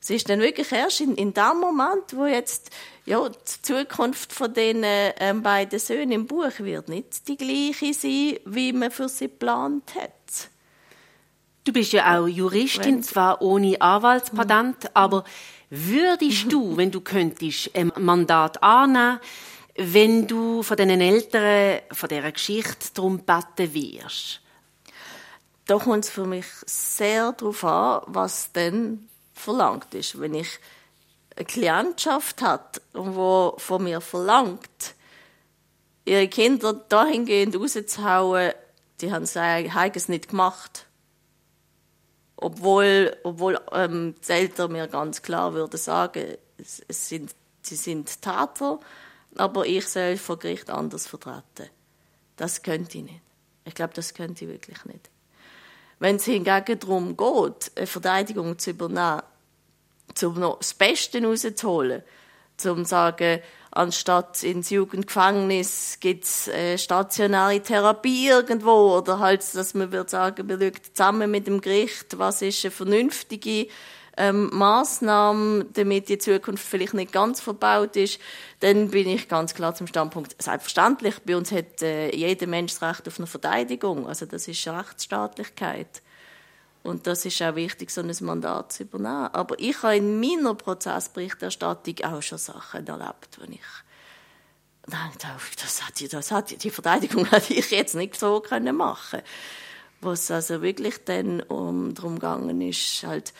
Es 0.00 0.10
ist 0.10 0.28
dann 0.28 0.40
wirklich 0.40 0.72
erst 0.72 1.00
in, 1.00 1.14
in 1.14 1.32
dem 1.32 1.60
Moment, 1.60 2.16
wo 2.16 2.26
jetzt 2.26 2.70
ja, 3.04 3.28
die 3.28 3.62
Zukunft 3.62 4.32
von 4.32 4.52
den 4.52 4.82
ähm, 4.84 5.42
beiden 5.42 5.78
Söhnen 5.78 6.10
im 6.10 6.26
Buch 6.26 6.58
wird 6.58 6.88
nicht 6.88 7.28
die 7.28 7.36
gleiche 7.36 7.94
sein, 7.94 8.38
wie 8.44 8.72
man 8.72 8.90
für 8.90 9.08
sie 9.08 9.28
geplant 9.28 9.94
hat. 9.94 10.48
Du 11.64 11.72
bist 11.72 11.92
ja 11.92 12.18
auch 12.18 12.26
Juristin, 12.26 12.96
Wenn... 12.96 13.02
zwar 13.04 13.42
ohne 13.42 13.80
Anwaltspatent, 13.80 14.84
mhm. 14.84 14.90
aber 14.94 15.24
würdest 15.72 16.52
du, 16.52 16.76
wenn 16.76 16.90
du 16.90 17.00
könntest, 17.00 17.74
ein 17.74 17.90
Mandat 17.98 18.62
annehmen, 18.62 19.20
wenn 19.74 20.26
du 20.26 20.62
von 20.62 20.76
deinen 20.76 21.00
Eltern 21.00 21.80
von 21.90 22.10
dieser 22.10 22.30
Geschichte 22.30 22.90
darum 22.92 23.20
beten 23.20 23.72
wirst? 23.72 24.42
Da 25.64 25.78
kommt 25.78 26.04
es 26.04 26.10
für 26.10 26.26
mich 26.26 26.44
sehr 26.66 27.32
darauf 27.32 27.64
an, 27.64 28.02
was 28.06 28.52
denn 28.52 29.08
verlangt 29.32 29.94
ist. 29.94 30.20
Wenn 30.20 30.34
ich 30.34 30.58
eine 31.36 31.46
Klientschaft 31.46 32.42
hat, 32.42 32.82
wo 32.92 33.54
von 33.56 33.84
mir 33.84 34.02
verlangt, 34.02 34.94
ihre 36.04 36.28
Kinder 36.28 36.74
dahingehend 36.74 37.56
rauszuhauen, 37.56 38.52
die 39.00 39.10
haben 39.10 39.22
es 39.22 40.08
nicht 40.08 40.28
gemacht. 40.28 40.86
Obwohl, 42.42 43.16
obwohl 43.22 43.60
ähm, 43.72 44.14
die 44.26 44.32
Eltern 44.32 44.72
mir 44.72 44.88
ganz 44.88 45.22
klar 45.22 45.54
würden 45.54 45.78
sagen, 45.78 46.36
es, 46.58 46.82
es 46.88 47.08
sind, 47.08 47.34
sie 47.62 47.76
sind 47.76 48.20
Täter, 48.20 48.80
aber 49.36 49.66
ich 49.66 49.86
soll 49.88 50.16
vor 50.16 50.38
Gericht 50.38 50.70
anders 50.70 51.06
vertreten. 51.06 51.70
Das 52.36 52.62
könnte 52.62 52.98
ich 52.98 53.04
nicht. 53.04 53.20
Ich 53.64 53.74
glaube, 53.74 53.94
das 53.94 54.14
könnte 54.14 54.44
ich 54.44 54.50
wirklich 54.50 54.84
nicht. 54.84 55.08
Wenn 55.98 56.16
es 56.16 56.24
hingegen 56.24 56.78
darum 56.80 57.16
geht, 57.16 57.70
eine 57.76 57.86
Verteidigung 57.86 58.58
zu 58.58 58.70
übernehmen, 58.70 59.22
um 60.22 60.40
noch 60.40 60.58
das 60.58 60.74
Beste 60.74 61.22
rauszuholen, 61.24 62.02
um 62.64 62.84
zu 62.84 62.84
sagen, 62.84 63.40
anstatt 63.72 64.42
ins 64.42 64.70
Jugendgefängnis 64.70 65.98
gibt 66.00 66.24
es 66.24 66.48
äh, 66.48 66.78
stationäre 66.78 67.60
Therapie 67.60 68.28
irgendwo 68.28 68.96
oder 68.98 69.18
halt, 69.18 69.42
dass 69.54 69.74
man 69.74 69.92
wird 69.92 70.10
sagen, 70.10 70.46
man 70.46 70.60
schaut 70.60 70.86
zusammen 70.94 71.30
mit 71.30 71.46
dem 71.46 71.60
Gericht, 71.60 72.18
was 72.18 72.42
ist 72.42 72.64
eine 72.64 72.70
vernünftige 72.70 73.68
ähm, 74.16 74.50
Maßnahme, 74.52 75.66
damit 75.72 76.10
die 76.10 76.18
Zukunft 76.18 76.64
vielleicht 76.64 76.94
nicht 76.94 77.12
ganz 77.12 77.40
verbaut 77.40 77.96
ist, 77.96 78.20
dann 78.60 78.90
bin 78.90 79.08
ich 79.08 79.28
ganz 79.28 79.54
klar 79.54 79.74
zum 79.74 79.86
Standpunkt, 79.86 80.40
selbstverständlich, 80.40 81.14
bei 81.24 81.36
uns 81.36 81.50
hat 81.50 81.82
äh, 81.82 82.14
jeder 82.14 82.46
Mensch 82.46 82.74
das 82.74 82.82
Recht 82.82 83.08
auf 83.08 83.18
eine 83.18 83.26
Verteidigung, 83.26 84.06
also 84.06 84.26
das 84.26 84.48
ist 84.48 84.68
Rechtsstaatlichkeit. 84.68 86.02
Und 86.82 87.06
das 87.06 87.24
ist 87.24 87.40
auch 87.42 87.54
wichtig, 87.54 87.90
so 87.90 88.00
ein 88.00 88.12
Mandat 88.20 88.72
zu 88.72 88.82
übernehmen. 88.82 89.28
Aber 89.32 89.58
ich 89.58 89.82
habe 89.82 89.96
in 89.96 90.20
meiner 90.20 90.54
Prozessberichterstattung 90.54 91.94
auch 92.04 92.22
schon 92.22 92.38
Sachen 92.38 92.86
erlebt, 92.86 93.38
wo 93.38 93.44
ich 93.50 93.60
dachte, 94.88 95.28
das 95.62 95.86
hat 95.86 96.00
die, 96.00 96.08
das 96.08 96.30
hat 96.32 96.50
die, 96.50 96.56
die 96.56 96.70
Verteidigung 96.70 97.24
hätte 97.30 97.54
ich 97.54 97.70
jetzt 97.70 97.94
nicht 97.94 98.18
so 98.18 98.40
können 98.40 98.76
machen 98.76 99.22
Wo 100.00 100.10
es 100.10 100.30
also 100.30 100.60
wirklich 100.60 101.04
dann 101.04 101.40
um, 101.42 101.94
darum 101.94 102.16
gegangen 102.16 102.60
ist, 102.60 103.04
halt, 103.04 103.32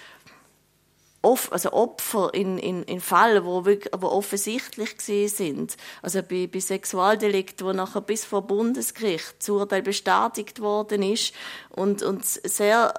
also 1.23 1.73
Opfer 1.73 2.35
in, 2.35 2.59
in, 2.59 2.85
in 2.85 3.01
Fällen, 3.01 3.45
wo, 3.45 3.65
wirklich, 3.65 3.93
wo 3.97 4.09
offensichtlich 4.09 5.01
sind. 5.01 5.77
Also 6.01 6.23
bei, 6.23 6.47
bei 6.47 6.61
Sexualdelikten, 6.61 7.67
wo 7.67 7.73
nachher 7.73 8.01
bis 8.01 8.25
vor 8.25 8.47
Bundesgericht 8.47 9.37
das 9.39 9.49
Urteil 9.49 9.83
bestätigt 9.83 10.61
worden 10.61 11.03
ist 11.03 11.33
und, 11.71 12.03
und 12.03 12.25
sehr 12.25 12.95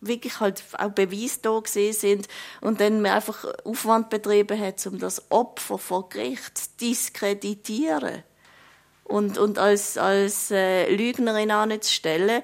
wirklich 0.00 0.40
halt 0.40 0.62
auch 0.78 0.90
Beweise 0.90 1.38
da 1.42 1.58
gesehen 1.60 1.92
sind 1.92 2.28
und 2.60 2.80
dann 2.80 3.02
man 3.02 3.12
einfach 3.12 3.44
Aufwand 3.64 4.10
betrieben 4.10 4.58
hat, 4.58 4.84
um 4.86 4.98
das 4.98 5.30
Opfer 5.30 5.78
vor 5.78 6.08
Gericht 6.08 6.58
zu 6.58 6.68
diskreditieren 6.80 8.22
und, 9.04 9.38
und 9.38 9.58
als, 9.58 9.98
als 9.98 10.50
äh, 10.50 10.92
Lügnerin 10.94 11.50
anzustellen. 11.50 12.42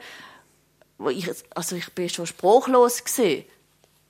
Ich, 1.11 1.31
also 1.55 1.77
ich 1.77 1.93
bin 1.95 2.09
schon 2.09 2.27
sprachlos 2.27 3.05
gesehen, 3.05 3.45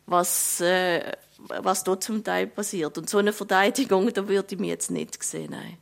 was, 0.06 0.60
äh, 0.60 1.12
was 1.38 1.84
dort 1.84 2.04
zum 2.04 2.22
Teil 2.22 2.46
passiert. 2.46 2.96
Und 2.96 3.10
so 3.10 3.18
eine 3.18 3.32
Verteidigung, 3.32 4.12
da 4.12 4.26
würde 4.28 4.54
ich 4.54 4.60
mir 4.60 4.68
jetzt 4.68 4.90
nicht 4.90 5.22
sehen, 5.22 5.50
nein. 5.50 5.78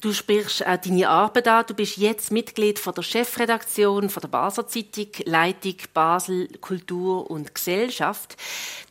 Du 0.00 0.12
sprichst 0.12 0.66
auch 0.66 0.76
deine 0.76 1.08
Arbeit 1.08 1.48
an. 1.48 1.64
Du 1.66 1.74
bist 1.74 1.96
jetzt 1.96 2.30
Mitglied 2.32 2.78
von 2.78 2.94
der 2.94 3.02
Chefredaktion 3.02 4.10
von 4.10 4.20
der 4.20 4.28
Basler 4.28 4.66
Zeitung, 4.66 5.08
Leitung 5.24 5.76
Basel 5.94 6.48
Kultur 6.60 7.30
und 7.30 7.54
Gesellschaft. 7.54 8.36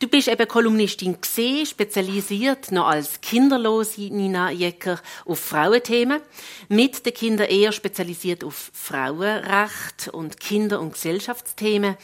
Du 0.00 0.08
bist 0.08 0.28
eben 0.28 0.48
Kolumnistin 0.48 1.20
gesehen, 1.20 1.66
spezialisiert 1.66 2.72
noch 2.72 2.88
als 2.88 3.20
kinderlose 3.20 4.00
Nina 4.02 4.50
Jecker 4.50 5.00
auf 5.26 5.40
Frauenthemen, 5.40 6.20
mit 6.68 7.04
den 7.04 7.14
Kindern 7.14 7.48
eher 7.48 7.72
spezialisiert 7.72 8.42
auf 8.44 8.70
Frauenrecht 8.72 10.08
und 10.12 10.40
Kinder- 10.40 10.80
und 10.80 10.94
Gesellschaftsthemen. 10.94 11.96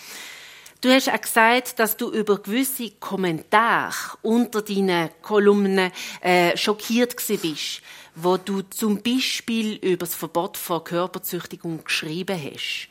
Du 0.81 0.91
hast 0.91 1.09
auch 1.09 1.21
gesagt, 1.21 1.81
dass 1.81 1.97
du 1.97 2.13
über 2.13 2.39
gewisse 2.39 2.93
Kommentare 3.01 4.17
unter 4.23 4.63
deinen 4.63 5.11
Kolumnen 5.23 5.91
äh, 6.21 6.57
schockiert 6.57 7.17
bist 7.17 7.83
wo 8.21 8.37
du 8.37 8.63
zum 8.63 9.03
Beispiel 9.03 9.77
über 9.77 10.07
das 10.07 10.15
Verbot 10.15 10.57
von 10.57 10.85
Körperzüchtigung 10.85 11.85
geschrieben 11.85 12.39
hast. 12.41 12.89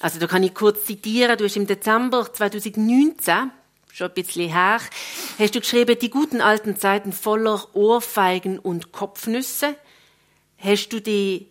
Also 0.00 0.18
da 0.18 0.26
kann 0.26 0.42
ich 0.42 0.54
kurz 0.54 0.86
zitieren. 0.86 1.36
Du 1.36 1.44
hast 1.44 1.56
im 1.56 1.66
Dezember 1.66 2.32
2019 2.32 3.52
schon 3.92 4.08
ein 4.08 4.14
bisschen 4.14 4.50
her, 4.50 4.80
hast 5.38 5.54
du 5.54 5.60
geschrieben, 5.60 5.98
die 6.00 6.10
guten 6.10 6.40
alten 6.40 6.76
Zeiten 6.76 7.12
voller 7.12 7.66
Ohrfeigen 7.74 8.58
und 8.58 8.92
Kopfnüsse. 8.92 9.74
Hast 10.58 10.90
du 10.90 11.00
die 11.00 11.48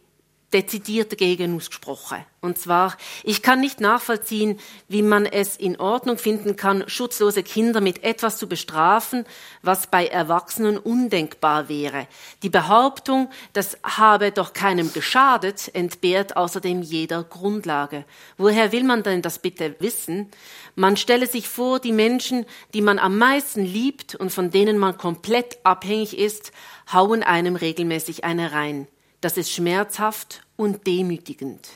dezidiert 0.53 1.11
dagegen 1.11 1.55
ausgesprochen. 1.55 2.25
Und 2.41 2.57
zwar, 2.57 2.95
ich 3.23 3.41
kann 3.41 3.59
nicht 3.59 3.81
nachvollziehen, 3.81 4.59
wie 4.87 5.01
man 5.01 5.25
es 5.25 5.57
in 5.57 5.77
Ordnung 5.77 6.17
finden 6.17 6.55
kann, 6.55 6.85
schutzlose 6.87 7.43
Kinder 7.43 7.81
mit 7.81 8.03
etwas 8.03 8.37
zu 8.37 8.47
bestrafen, 8.47 9.25
was 9.61 9.87
bei 9.87 10.07
Erwachsenen 10.07 10.77
undenkbar 10.77 11.67
wäre. 11.67 12.07
Die 12.41 12.49
Behauptung, 12.49 13.29
das 13.51 13.77
habe 13.83 14.31
doch 14.31 14.53
keinem 14.53 14.93
geschadet, 14.93 15.69
entbehrt 15.75 16.37
außerdem 16.37 16.81
jeder 16.81 17.23
Grundlage. 17.23 18.05
Woher 18.37 18.71
will 18.71 18.85
man 18.85 19.03
denn 19.03 19.21
das 19.21 19.39
bitte 19.39 19.75
wissen? 19.79 20.31
Man 20.75 20.95
stelle 20.95 21.27
sich 21.27 21.49
vor, 21.49 21.79
die 21.79 21.91
Menschen, 21.91 22.45
die 22.73 22.81
man 22.81 22.99
am 22.99 23.17
meisten 23.17 23.65
liebt 23.65 24.15
und 24.15 24.31
von 24.31 24.49
denen 24.49 24.77
man 24.77 24.97
komplett 24.97 25.57
abhängig 25.63 26.17
ist, 26.17 26.53
hauen 26.91 27.21
einem 27.21 27.57
regelmäßig 27.57 28.23
eine 28.23 28.53
rein. 28.53 28.87
Das 29.21 29.37
ist 29.37 29.51
schmerzhaft 29.51 30.41
und 30.55 30.87
demütigend. 30.87 31.67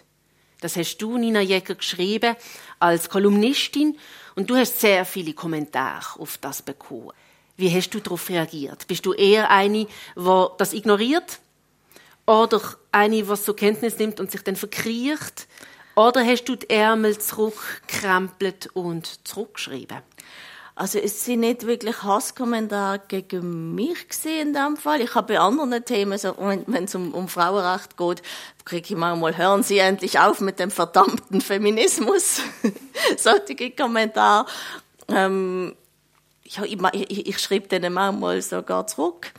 Das 0.61 0.77
hast 0.77 0.97
du, 0.99 1.17
Nina 1.17 1.41
Jäcker, 1.41 1.75
geschrieben 1.75 2.37
als 2.79 3.09
Kolumnistin 3.09 3.97
und 4.35 4.49
du 4.49 4.55
hast 4.55 4.79
sehr 4.79 5.03
viele 5.03 5.33
Kommentare 5.33 6.19
auf 6.19 6.37
das 6.37 6.61
bekommen. 6.61 7.11
Wie 7.57 7.69
hast 7.69 7.89
du 7.89 7.99
darauf 7.99 8.29
reagiert? 8.29 8.87
Bist 8.87 9.05
du 9.05 9.13
eher 9.13 9.49
eine, 9.49 9.87
die 10.15 10.45
das 10.57 10.73
ignoriert? 10.73 11.39
Oder 12.25 12.61
eine, 12.93 13.23
die 13.23 13.35
so 13.35 13.53
Kenntnis 13.53 13.97
nimmt 13.99 14.21
und 14.21 14.31
sich 14.31 14.41
dann 14.41 14.55
verkriecht? 14.55 15.47
Oder 15.95 16.25
hast 16.25 16.45
du 16.45 16.55
die 16.55 16.69
Ärmel 16.69 17.17
zurückkrempelt 17.17 18.69
und 18.73 19.27
zurückgeschrieben? 19.27 19.97
Also 20.75 20.97
es 20.97 21.23
sind 21.23 21.41
nicht 21.41 21.67
wirklich 21.67 22.01
Hasskommentare 22.01 22.99
gegen 23.07 23.75
mich 23.75 24.07
in 24.25 24.53
dem 24.53 24.75
Fall. 24.75 25.01
Ich 25.01 25.13
habe 25.13 25.33
bei 25.33 25.39
anderen 25.39 25.85
Themen, 25.85 26.17
so, 26.17 26.33
wenn 26.37 26.85
es 26.85 26.95
um, 26.95 27.13
um 27.13 27.27
Frauenrecht 27.27 27.95
geht, 27.95 28.23
kriege 28.65 28.93
ich 28.93 28.97
manchmal, 28.97 29.37
hören 29.37 29.61
Sie 29.61 29.77
endlich 29.77 30.17
auf 30.17 30.41
mit 30.41 30.57
dem 30.59 30.71
verdammten 30.71 31.41
Feminismus. 31.41 32.41
Solche 33.17 33.69
Kommentare. 33.71 34.47
Ähm, 35.09 35.75
ja, 36.45 36.63
ich, 36.63 36.77
ich, 36.93 37.27
ich 37.27 37.39
schreibe 37.39 37.67
denen 37.67 37.93
manchmal 37.93 38.41
sogar 38.41 38.87
zurück. 38.87 39.31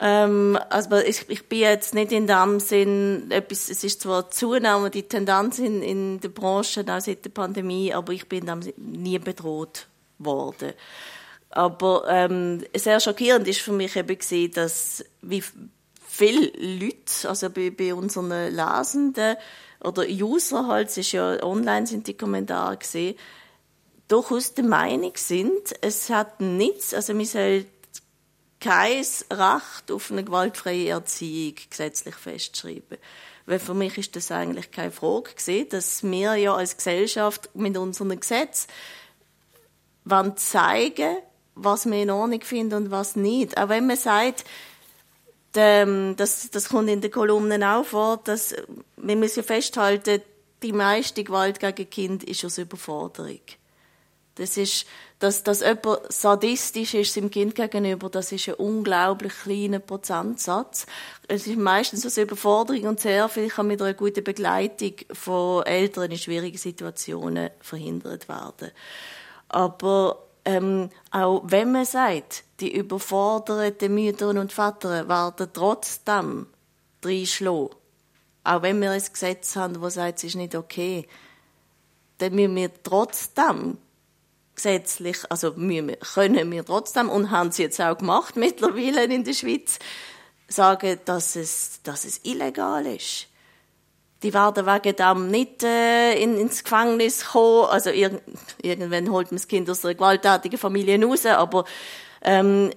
Ähm, 0.00 0.58
also 0.68 0.96
ich, 0.96 1.30
ich 1.30 1.48
bin 1.48 1.60
jetzt 1.60 1.94
nicht 1.94 2.12
in 2.12 2.26
dem 2.26 2.60
Sinn, 2.60 3.30
etwas, 3.30 3.70
es 3.70 3.84
ist 3.84 4.02
zwar 4.02 4.30
Zunahme, 4.30 4.90
die 4.90 5.04
Tendenz 5.04 5.58
in, 5.60 5.82
in 5.82 6.20
der 6.20 6.28
Branche 6.28 6.84
auch 6.86 7.00
seit 7.00 7.24
der 7.24 7.30
Pandemie, 7.30 7.94
aber 7.94 8.12
ich 8.12 8.28
bin 8.28 8.46
in 8.46 8.60
dem 8.60 8.72
nie 8.76 9.18
bedroht 9.18 9.86
worden. 10.24 10.72
Aber 11.50 12.04
ähm, 12.08 12.64
sehr 12.74 12.98
schockierend 13.00 13.46
ist 13.46 13.60
für 13.60 13.72
mich 13.72 13.96
eben 13.96 14.18
gesehen, 14.18 14.52
dass 14.52 15.04
wie 15.20 15.44
viele 16.08 16.50
Leute, 16.56 17.28
also 17.28 17.50
bei, 17.50 17.70
bei 17.70 17.94
unseren 17.94 18.30
Lesenden 18.54 19.36
oder 19.82 20.04
User 20.04 20.66
halt, 20.66 20.88
es 20.88 20.98
ist 20.98 21.12
ja 21.12 21.42
online 21.42 21.86
sind 21.86 22.06
die 22.06 22.16
Kommentare 22.16 22.78
gesehen, 22.78 23.16
durchaus 24.08 24.54
der 24.54 24.64
Meinung 24.64 25.12
sind, 25.16 25.74
es 25.80 26.10
hat 26.10 26.40
nichts, 26.40 26.94
also 26.94 27.16
wir 27.16 27.26
soll 27.26 27.66
kein 28.60 29.04
Recht 29.30 29.90
auf 29.90 30.10
eine 30.10 30.24
gewaltfreie 30.24 30.90
Erziehung 30.90 31.56
gesetzlich 31.68 32.14
festschreiben. 32.14 32.98
Weil 33.44 33.58
für 33.58 33.74
mich 33.74 33.98
ist 33.98 34.14
das 34.14 34.30
eigentlich 34.30 34.70
keine 34.70 34.92
Frage 34.92 35.32
gewesen, 35.34 35.68
dass 35.70 36.02
wir 36.04 36.36
ja 36.36 36.54
als 36.54 36.76
Gesellschaft 36.76 37.50
mit 37.54 37.76
unseren 37.76 38.20
Gesetzen 38.20 38.68
wollen 40.04 40.36
zeigen, 40.36 41.16
was 41.54 41.86
wir 41.86 42.02
in 42.02 42.10
Ordnung 42.10 42.40
finden 42.42 42.74
und 42.74 42.90
was 42.90 43.16
nicht. 43.16 43.58
Auch 43.58 43.68
wenn 43.68 43.86
man 43.86 43.96
sagt, 43.96 44.44
ähm, 45.54 46.14
das, 46.16 46.50
das 46.50 46.68
kommt 46.68 46.88
in 46.88 47.00
den 47.00 47.10
Kolumnen 47.10 47.62
auch 47.62 47.84
vor, 47.84 48.18
dass 48.18 48.54
wir 48.96 49.16
müssen 49.16 49.42
festhalten, 49.42 50.22
die 50.62 50.72
meiste 50.72 51.24
Gewalt 51.24 51.60
gegen 51.60 51.90
Kind 51.90 52.24
ist 52.24 52.44
aus 52.44 52.58
Überforderung. 52.58 53.40
Das 54.36 54.56
ist, 54.56 54.86
dass, 55.18 55.42
dass 55.42 55.60
jemand 55.60 56.10
sadistisch 56.10 56.94
ist 56.94 57.12
seinem 57.12 57.30
Kind 57.30 57.54
gegenüber, 57.54 58.08
das 58.08 58.32
ist 58.32 58.48
ein 58.48 58.54
unglaublich 58.54 59.32
kleiner 59.42 59.78
Prozentsatz. 59.78 60.86
Es 61.28 61.46
ist 61.46 61.58
meistens 61.58 62.06
aus 62.06 62.16
Überforderung 62.16 62.84
und 62.84 63.00
sehr 63.00 63.28
viel 63.28 63.48
kann 63.48 63.66
mit 63.66 63.82
einer 63.82 63.92
guten 63.92 64.24
Begleitung 64.24 64.94
von 65.12 65.66
Eltern 65.66 66.10
in 66.10 66.18
schwierigen 66.18 66.56
Situationen 66.56 67.50
verhindert 67.60 68.28
werden. 68.28 68.70
Aber 69.52 70.26
ähm, 70.44 70.90
auch 71.10 71.42
wenn 71.44 71.72
man 71.72 71.84
sagt, 71.84 72.44
die 72.60 72.74
überforderten 72.74 73.94
Mütter 73.94 74.30
und 74.30 74.52
Väter 74.52 75.08
werden 75.08 75.48
trotzdem 75.52 76.46
reinschlagen, 77.04 77.70
auch 78.44 78.62
wenn 78.62 78.80
wir 78.80 78.90
ein 78.90 79.02
Gesetz 79.02 79.54
haben, 79.54 79.80
das 79.80 79.94
sagt, 79.94 80.18
es 80.18 80.24
ist 80.24 80.34
nicht 80.34 80.56
okay, 80.56 81.06
dann 82.18 82.34
müssen 82.34 82.56
wir 82.56 82.70
trotzdem 82.82 83.78
gesetzlich, 84.54 85.18
also 85.28 85.56
wir, 85.56 85.96
können 85.96 86.50
wir 86.50 86.64
trotzdem, 86.64 87.08
und 87.08 87.30
haben 87.30 87.52
sie 87.52 87.62
jetzt 87.62 87.80
auch 87.80 87.96
gemacht 87.96 88.36
mittlerweile 88.36 89.04
in 89.04 89.24
der 89.24 89.32
Schweiz, 89.32 89.78
sagen, 90.48 90.98
dass 91.04 91.36
es, 91.36 91.80
dass 91.82 92.04
es 92.04 92.20
illegal 92.24 92.84
ist. 92.86 93.28
Die 94.22 94.32
werden 94.32 94.66
wegen 94.66 94.96
dem 94.96 95.28
nicht 95.28 95.62
äh, 95.62 96.14
in, 96.14 96.38
ins 96.38 96.62
Gefängnis 96.62 97.26
kommen. 97.26 97.66
Also 97.66 97.90
ir 97.90 98.20
irgendwann 98.62 99.10
holt 99.10 99.30
man 99.30 99.36
das 99.36 99.48
Kind 99.48 99.68
aus 99.68 99.84
einer 99.84 99.94
gewalttätigen 99.94 100.58
Familie 100.58 101.02
raus, 101.04 101.26
aber 101.26 101.64
ähm, 102.22 102.70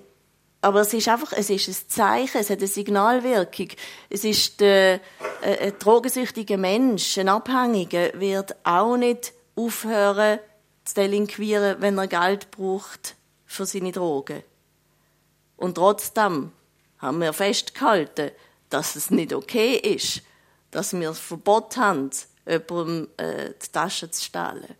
aber 0.65 0.81
es 0.81 0.91
ist 0.95 1.07
einfach, 1.07 1.31
es 1.31 1.51
ist 1.51 1.67
ein 1.67 1.89
Zeichen, 1.89 2.39
es 2.39 2.49
hat 2.49 2.57
eine 2.57 2.67
Signalwirkung. 2.67 3.67
Es 4.09 4.23
ist 4.23 4.59
der, 4.61 4.99
äh, 5.43 5.67
ein 5.67 5.73
drogensüchtiger 5.77 6.57
Mensch, 6.57 7.19
ein 7.19 7.29
Abhängiger, 7.29 8.19
wird 8.19 8.55
auch 8.63 8.97
nicht 8.97 9.33
aufhören, 9.55 10.39
zu 10.83 10.95
delinquieren, 10.95 11.77
wenn 11.81 11.99
er 11.99 12.07
Geld 12.07 12.49
braucht 12.49 13.15
für 13.45 13.67
seine 13.67 13.91
Drogen. 13.91 14.41
Und 15.55 15.75
trotzdem 15.75 16.51
haben 16.97 17.21
wir 17.21 17.33
festgehalten, 17.33 18.31
dass 18.69 18.95
es 18.95 19.11
nicht 19.11 19.33
okay 19.33 19.75
ist, 19.75 20.23
dass 20.75 20.93
wir 20.93 21.07
das 21.07 21.19
Verbot 21.19 21.77
haben, 21.77 22.09
jemandem 22.45 23.07
äh, 23.17 23.51
die 23.63 23.71
Tasche 23.71 24.11
zu 24.11 24.23
stehlen. 24.23 24.75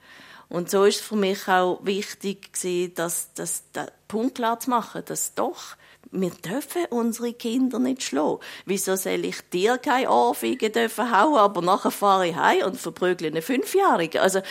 Und 0.50 0.70
so 0.70 0.84
ist 0.84 1.00
es 1.00 1.02
für 1.02 1.16
mich 1.16 1.48
auch 1.48 1.80
wichtig 1.84 2.54
gewesen, 2.54 2.94
dass, 2.96 3.34
dass 3.34 3.72
den 3.72 3.88
Punkt 4.08 4.36
klar 4.36 4.60
zu 4.60 4.70
machen, 4.70 5.04
dass 5.06 5.34
doch 5.34 5.76
wir 6.12 6.30
dürfen 6.30 6.86
unsere 6.92 7.34
Kinder 7.34 7.80
nicht 7.80 8.04
schlagen. 8.04 8.40
Wieso 8.66 8.96
soll 8.96 9.26
ich 9.26 9.38
dir 9.50 9.78
keine 9.78 10.10
Ohrfeige 10.10 10.70
dürfen 10.70 11.12
hauen, 11.12 11.36
aber 11.38 11.62
nachher 11.62 11.92
fahre 11.92 12.28
ich 12.28 12.36
heim 12.36 12.66
und 12.66 12.80
verprügle 12.80 13.28
einen 13.28 13.42
Fünfjährigen? 13.42 14.22
Also, 14.22 14.42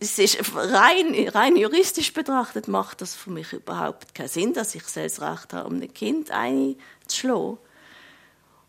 es 0.00 0.18
ist 0.18 0.38
rein, 0.54 1.28
rein 1.28 1.56
juristisch 1.56 2.12
betrachtet 2.12 2.68
macht 2.68 3.00
das 3.00 3.14
für 3.14 3.30
mich 3.30 3.52
überhaupt 3.52 4.14
keinen 4.14 4.28
Sinn, 4.28 4.52
dass 4.52 4.74
ich 4.74 4.84
selbst 4.84 5.20
Recht 5.20 5.52
habe, 5.52 5.68
um 5.68 5.80
ein 5.80 5.92
Kind 5.92 6.30
einzuschlagen. 6.30 7.58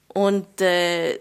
Und 0.07 0.61
äh, 0.61 1.19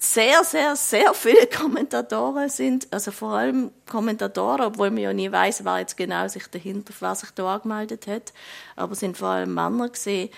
sehr, 0.00 0.44
sehr, 0.44 0.76
sehr 0.76 1.12
viele 1.12 1.46
Kommentatoren 1.48 2.48
sind, 2.48 2.86
also 2.92 3.10
vor 3.10 3.32
allem 3.32 3.72
Kommentatoren, 3.86 4.66
obwohl 4.66 4.90
man 4.90 5.02
ja 5.02 5.12
nie 5.12 5.30
weiß, 5.30 5.64
wer 5.64 5.80
jetzt 5.80 5.96
genau 5.96 6.28
sich 6.28 6.46
dahinter, 6.46 6.94
wer 7.00 7.14
sich 7.16 7.30
da 7.32 7.56
angemeldet 7.56 8.06
hat, 8.06 8.32
aber 8.76 8.92
es 8.92 9.00
sind 9.00 9.18
vor 9.18 9.28
allem 9.28 9.54
Männer 9.54 9.88
gesehen, 9.88 10.30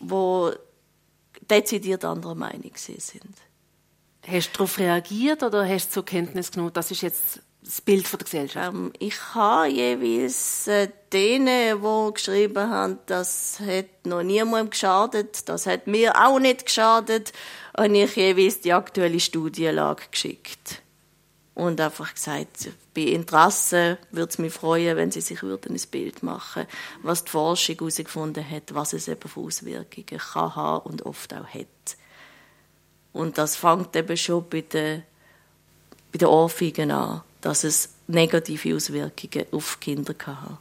wo 0.00 0.52
dezidiert 1.50 2.04
anderer 2.04 2.34
Meinung 2.34 2.72
sind. 2.76 3.36
Hast 4.26 4.48
du 4.50 4.52
darauf 4.52 4.78
reagiert 4.78 5.42
oder 5.42 5.66
hast 5.66 5.88
du 5.88 5.92
zur 5.94 6.04
Kenntnis 6.04 6.50
genommen, 6.50 6.72
das 6.72 6.90
ist 6.90 7.02
jetzt 7.02 7.40
das 7.62 7.80
Bild 7.80 8.10
der 8.10 8.18
Gesellschaft? 8.18 8.74
Ähm, 8.74 8.92
ich 8.98 9.16
habe 9.34 9.68
jeweils 9.68 10.66
äh, 10.66 10.88
denen, 11.12 11.82
die 11.82 12.12
geschrieben 12.14 12.70
haben, 12.70 12.98
das 13.06 13.60
hat 13.60 14.06
noch 14.06 14.22
niemandem 14.22 14.70
geschadet, 14.70 15.48
das 15.48 15.66
hat 15.66 15.86
mir 15.86 16.14
auch 16.22 16.38
nicht 16.38 16.66
geschadet, 16.66 17.32
habe 17.76 17.98
ich 17.98 18.16
jeweils 18.16 18.60
die 18.60 18.72
aktuelle 18.72 19.20
Studienlage 19.20 20.04
geschickt. 20.10 20.82
Und 21.54 21.80
einfach 21.80 22.12
gesagt, 22.12 22.70
bei 22.94 23.02
Interesse 23.02 23.98
würde 24.10 24.30
es 24.30 24.38
mich 24.38 24.52
freuen, 24.52 24.96
wenn 24.96 25.12
Sie 25.12 25.20
sich 25.20 25.40
würden 25.42 25.76
ein 25.76 25.90
Bild 25.90 26.24
machen 26.24 26.66
was 27.02 27.24
die 27.24 27.30
Forschung 27.30 27.76
herausgefunden 27.76 28.48
hat, 28.48 28.74
was 28.74 28.92
es 28.92 29.06
eben 29.06 29.28
für 29.28 29.40
Auswirkungen 29.40 30.18
kann 30.18 30.56
haben 30.56 30.86
und 30.86 31.02
oft 31.06 31.32
auch 31.32 31.46
hat. 31.46 31.96
Und 33.12 33.38
das 33.38 33.54
fängt 33.54 33.94
eben 33.94 34.16
schon 34.16 34.48
bei 34.48 34.62
den, 34.62 35.04
bei 36.10 36.18
den 36.18 36.26
Ohrfeigen 36.26 36.90
an 36.90 37.22
dass 37.44 37.62
es 37.62 37.90
negative 38.06 38.74
Auswirkungen 38.74 39.46
auf 39.52 39.78
Kinder 39.78 40.14
kann 40.14 40.40
haben. 40.40 40.58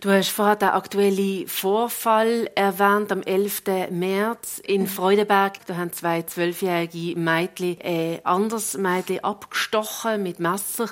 Du 0.00 0.10
hast 0.10 0.30
vorhin 0.30 0.58
den 0.60 0.68
aktuellen 0.68 1.48
Vorfall 1.48 2.50
erwähnt, 2.54 3.12
am 3.12 3.22
11. 3.22 3.62
März 3.90 4.60
in 4.64 4.86
Freudenberg. 4.86 5.66
Da 5.66 5.76
haben 5.76 5.92
zwei 5.92 6.22
zwölfjährige 6.22 7.18
Mädchen 7.18 7.78
ein 7.82 8.24
anderes 8.24 8.76
Mädchen 8.76 9.24
abgestochen 9.24 10.22
mit 10.22 10.40
Messer. 10.40 10.88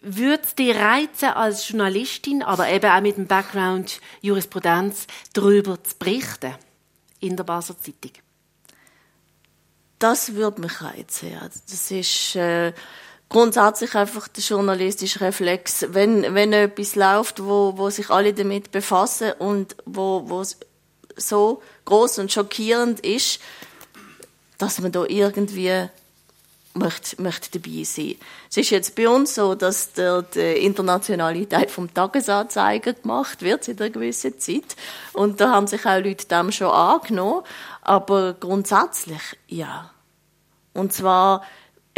Würde 0.00 0.46
dich 0.58 0.76
reizen, 0.76 1.30
als 1.30 1.68
Journalistin, 1.68 2.42
aber 2.42 2.68
eben 2.68 2.90
auch 2.90 3.00
mit 3.00 3.16
dem 3.16 3.26
Background 3.26 4.00
Jurisprudenz, 4.20 5.06
darüber 5.32 5.82
zu 5.82 5.96
berichten 5.98 6.54
in 7.20 7.36
der 7.36 7.44
Basel 7.44 7.76
Zeitung? 7.76 8.12
Das 9.98 10.34
würde 10.34 10.60
mich 10.60 10.80
reizen, 10.80 11.32
ja. 11.32 11.40
Das 11.40 11.90
ist... 11.90 12.36
Äh 12.36 12.72
grundsätzlich 13.28 13.94
einfach 13.94 14.28
der 14.28 14.42
journalistische 14.42 15.20
Reflex, 15.20 15.86
wenn, 15.90 16.34
wenn 16.34 16.52
etwas 16.52 16.94
läuft, 16.94 17.44
wo, 17.44 17.74
wo 17.76 17.90
sich 17.90 18.10
alle 18.10 18.32
damit 18.32 18.70
befassen 18.70 19.32
und 19.38 19.76
wo, 19.84 20.22
wo 20.26 20.42
so 21.16 21.62
groß 21.84 22.20
und 22.20 22.32
schockierend 22.32 23.00
ist, 23.00 23.40
dass 24.56 24.80
man 24.80 24.92
da 24.92 25.04
irgendwie 25.04 25.88
möchte, 26.74 27.20
möchte 27.20 27.58
dabei 27.58 27.84
sein. 27.84 28.16
Es 28.50 28.56
ist 28.56 28.70
jetzt 28.70 28.94
bei 28.94 29.08
uns 29.08 29.34
so, 29.34 29.54
dass 29.54 29.92
der, 29.92 30.22
die 30.22 30.64
Internationalität 30.64 31.70
vom 31.70 31.92
Tagesanzeiger 31.92 32.94
gemacht 32.94 33.42
wird 33.42 33.68
in 33.68 33.78
einer 33.78 33.90
gewissen 33.90 34.38
Zeit. 34.38 34.76
Und 35.12 35.40
da 35.40 35.50
haben 35.52 35.66
sich 35.66 35.84
auch 35.86 36.02
Leute 36.02 36.26
dem 36.26 36.52
schon 36.52 36.68
angenommen. 36.70 37.42
Aber 37.82 38.34
grundsätzlich, 38.34 39.22
ja. 39.48 39.90
Und 40.72 40.92
zwar 40.92 41.42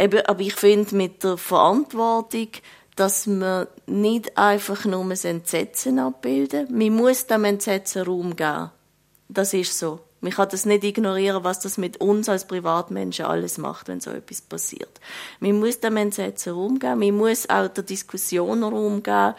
Eben, 0.01 0.25
aber 0.25 0.41
ich 0.41 0.55
finde 0.55 0.95
mit 0.95 1.23
der 1.23 1.37
Verantwortung, 1.37 2.47
dass 2.95 3.27
man 3.27 3.67
nicht 3.85 4.35
einfach 4.35 4.83
nur 4.85 5.07
das 5.07 5.25
Entsetzen 5.25 5.99
abbilden. 5.99 6.67
Man 6.71 6.95
muss 6.95 7.27
dem 7.27 7.45
Entsetzen 7.45 8.01
Raum 8.01 8.35
geben. 8.35 8.71
Das 9.29 9.53
ist 9.53 9.77
so. 9.77 9.99
Man 10.19 10.31
kann 10.31 10.49
das 10.49 10.65
nicht 10.65 10.83
ignorieren, 10.83 11.43
was 11.43 11.59
das 11.59 11.77
mit 11.77 11.97
uns 11.97 12.29
als 12.29 12.47
Privatmenschen 12.47 13.25
alles 13.25 13.59
macht, 13.59 13.89
wenn 13.89 14.01
so 14.01 14.09
etwas 14.09 14.41
passiert. 14.41 14.99
Man 15.39 15.59
muss 15.59 15.79
dem 15.79 15.97
Entsetzen 15.97 16.53
Raum 16.53 16.79
geben. 16.79 16.99
Man 16.99 17.17
muss 17.17 17.47
auch 17.47 17.67
der 17.67 17.83
Diskussion 17.83 18.63
Raum 18.63 19.03
geben. 19.03 19.35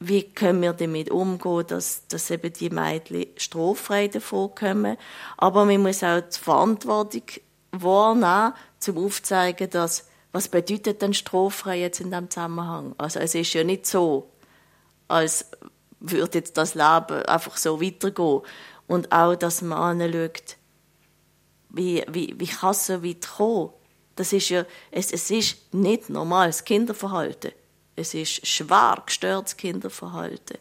Wie 0.00 0.22
können 0.22 0.62
wir 0.62 0.72
damit 0.72 1.10
umgehen, 1.10 1.66
dass, 1.66 2.06
dass 2.08 2.30
eben 2.30 2.52
die 2.52 2.70
Mädchen 2.70 3.26
straffrei 3.36 4.08
davon 4.08 4.54
kommen. 4.54 4.96
Aber 5.36 5.66
man 5.66 5.82
muss 5.82 6.02
auch 6.02 6.20
die 6.20 6.38
Verantwortung 6.38 7.24
wahrnehmen, 7.72 8.54
zum 8.80 8.98
aufzeigen, 8.98 9.70
dass 9.70 10.08
was 10.32 10.48
bedeutet 10.48 11.00
denn 11.02 11.14
straffrei 11.14 11.80
jetzt 11.80 12.00
in 12.00 12.10
diesem 12.10 12.30
Zusammenhang? 12.30 12.94
Also 12.98 13.18
es 13.18 13.34
ist 13.34 13.54
ja 13.54 13.64
nicht 13.64 13.86
so, 13.86 14.30
als 15.08 15.46
würde 16.00 16.38
jetzt 16.38 16.56
das 16.56 16.74
Leben 16.74 17.22
einfach 17.24 17.56
so 17.56 17.80
weitergehen. 17.80 18.42
Und 18.86 19.12
auch, 19.12 19.34
dass 19.34 19.62
man 19.62 20.00
anschaut, 20.00 20.56
wie, 21.70 22.04
wie, 22.08 22.34
wie 22.38 22.46
kann 22.46 22.70
es 22.70 22.86
so 22.86 23.02
weit 23.04 23.26
kommen? 23.26 23.70
Das 24.16 24.32
ist 24.32 24.48
ja, 24.48 24.64
es, 24.90 25.12
es 25.12 25.30
ist 25.30 25.72
nicht 25.74 26.10
normales 26.10 26.64
Kinderverhalten. 26.64 27.52
Es 27.96 28.14
ist 28.14 28.46
schwer 28.46 29.02
gestörtes 29.04 29.56
Kinderverhalten. 29.56 30.58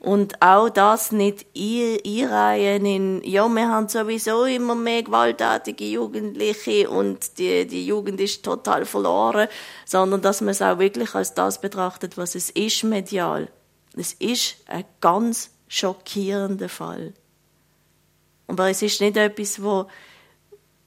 Und 0.00 0.40
auch 0.40 0.68
das 0.68 1.10
nicht 1.10 1.46
einreihen 1.56 2.86
in, 2.86 3.22
ja, 3.24 3.48
wir 3.48 3.68
haben 3.68 3.88
sowieso 3.88 4.44
immer 4.44 4.76
mehr 4.76 5.02
gewalttätige 5.02 5.86
Jugendliche 5.86 6.88
und 6.88 7.36
die, 7.38 7.66
die 7.66 7.84
Jugend 7.84 8.20
ist 8.20 8.44
total 8.44 8.84
verloren, 8.84 9.48
sondern 9.84 10.22
dass 10.22 10.40
man 10.40 10.50
es 10.50 10.62
auch 10.62 10.78
wirklich 10.78 11.16
als 11.16 11.34
das 11.34 11.60
betrachtet, 11.60 12.16
was 12.16 12.36
es 12.36 12.50
ist 12.50 12.84
medial. 12.84 13.48
Es 13.96 14.12
ist 14.12 14.58
eine 14.66 14.84
ganz 15.00 15.50
schockierender 15.66 16.68
Fall. 16.68 17.12
Aber 18.46 18.70
es 18.70 18.82
ist 18.82 19.00
nicht 19.00 19.16
etwas, 19.16 19.60
wo, 19.60 19.88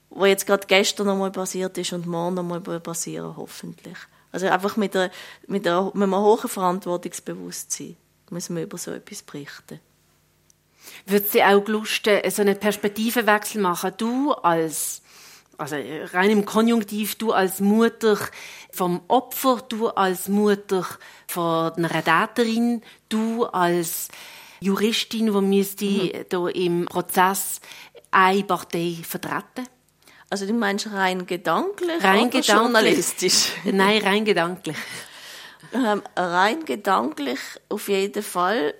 wo 0.08 0.24
jetzt 0.24 0.46
gerade 0.46 0.66
gestern 0.66 1.08
noch 1.08 1.18
mal 1.18 1.30
passiert 1.30 1.76
ist 1.76 1.92
und 1.92 2.06
morgen 2.06 2.36
noch 2.36 2.44
mal 2.44 2.60
passieren, 2.80 3.36
hoffentlich. 3.36 3.98
Also 4.32 4.46
einfach 4.46 4.78
mit, 4.78 4.96
einer, 4.96 5.10
mit, 5.46 5.66
einer, 5.66 5.84
mit 5.92 6.02
einem 6.02 6.16
hohen 6.16 6.48
Verantwortungsbewusstsein 6.48 7.98
müssen 8.32 8.56
wir 8.56 8.64
über 8.64 8.78
so 8.78 8.90
etwas 8.90 9.22
berichten. 9.22 9.80
Würde 11.06 11.26
sie 11.26 11.42
auch 11.42 11.66
Lust, 11.68 12.04
so 12.04 12.42
einen 12.42 12.58
Perspektivenwechsel 12.58 13.60
machen? 13.60 13.92
Du 13.96 14.32
als, 14.32 15.02
also 15.58 15.76
rein 16.12 16.30
im 16.30 16.44
Konjunktiv, 16.44 17.14
du 17.16 17.32
als 17.32 17.60
Mutter 17.60 18.18
vom 18.72 19.02
Opfer, 19.08 19.62
du 19.68 19.88
als 19.88 20.28
Mutter 20.28 20.86
von 21.26 21.72
einer 21.72 22.04
Täterin, 22.04 22.82
du 23.08 23.44
als 23.44 24.08
Juristin, 24.60 25.26
die 25.26 25.40
müsste 25.40 25.84
mhm. 25.84 26.10
da 26.28 26.48
im 26.48 26.86
Prozess 26.86 27.60
eine 28.10 28.44
Partei 28.44 28.96
vertreten? 29.02 29.68
Also 30.30 30.46
du 30.46 30.54
meinst 30.54 30.90
rein 30.90 31.26
gedanklich 31.26 32.02
rein 32.02 32.20
oder 32.20 32.40
gedanklich. 32.40 32.48
journalistisch? 32.48 33.52
Nein, 33.64 34.02
rein 34.02 34.24
gedanklich. 34.24 34.76
Ähm, 35.72 36.02
rein 36.16 36.64
gedanklich 36.64 37.40
auf 37.68 37.88
jeden 37.88 38.22
Fall. 38.22 38.74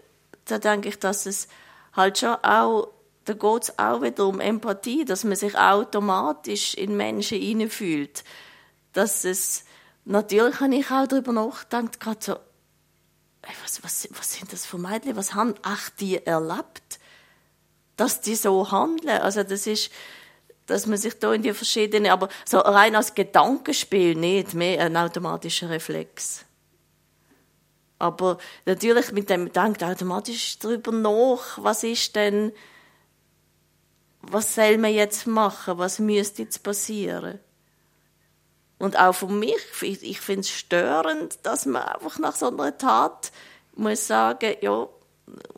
Da 0.44 0.58
denke 0.58 0.88
ich, 0.88 0.98
dass 0.98 1.26
es 1.26 1.48
halt 1.92 2.18
schon 2.18 2.34
auch, 2.42 2.88
da 3.24 3.34
geht 3.34 3.62
es 3.62 3.78
auch 3.78 4.02
wieder 4.02 4.26
um 4.26 4.40
Empathie, 4.40 5.04
dass 5.04 5.24
man 5.24 5.36
sich 5.36 5.56
automatisch 5.56 6.74
in 6.74 6.96
Menschen 6.96 7.40
hineinfühlt. 7.40 8.24
Dass 8.92 9.24
es, 9.24 9.64
natürlich 10.04 10.60
habe 10.60 10.74
ich 10.74 10.90
auch 10.90 11.06
darüber 11.06 11.32
nachgedacht, 11.32 12.00
gerade 12.00 12.18
so, 12.20 12.36
was, 13.62 13.82
was, 13.82 14.08
was 14.10 14.34
sind 14.34 14.52
das 14.52 14.66
für 14.66 14.78
Mädchen, 14.78 15.16
was 15.16 15.34
haben 15.34 15.54
ach 15.62 15.90
die 15.90 16.24
erlebt, 16.24 17.00
dass 17.96 18.20
die 18.20 18.34
so 18.34 18.70
handeln. 18.70 19.20
Also 19.20 19.42
das 19.42 19.66
ist, 19.66 19.90
dass 20.66 20.86
man 20.86 20.98
sich 20.98 21.18
da 21.18 21.32
in 21.32 21.42
die 21.42 21.52
verschiedenen, 21.52 22.10
aber 22.10 22.28
so 22.44 22.58
rein 22.58 22.94
als 22.94 23.14
Gedankenspiel 23.14 24.14
nicht, 24.14 24.54
mehr 24.54 24.84
ein 24.84 24.96
automatischer 24.96 25.70
Reflex. 25.70 26.44
Aber 28.02 28.38
natürlich 28.66 29.12
mit 29.12 29.30
dem 29.30 29.52
denkt 29.52 29.84
automatisch 29.84 30.58
darüber 30.58 30.90
nach, 30.90 31.62
was 31.62 31.84
ist 31.84 32.16
denn, 32.16 32.50
was 34.22 34.56
soll 34.56 34.76
man 34.78 34.92
jetzt 34.92 35.28
machen, 35.28 35.78
was 35.78 36.00
müsste 36.00 36.42
jetzt 36.42 36.64
passieren. 36.64 37.38
Und 38.80 38.98
auch 38.98 39.12
für 39.12 39.28
mich, 39.28 39.56
ich 39.82 40.20
finde 40.20 40.40
es 40.40 40.50
störend, 40.50 41.38
dass 41.44 41.64
man 41.64 41.84
einfach 41.84 42.18
nach 42.18 42.34
so 42.34 42.48
einer 42.48 42.76
Tat 42.76 43.30
muss 43.76 44.08
sagen, 44.08 44.56
ja, 44.62 44.88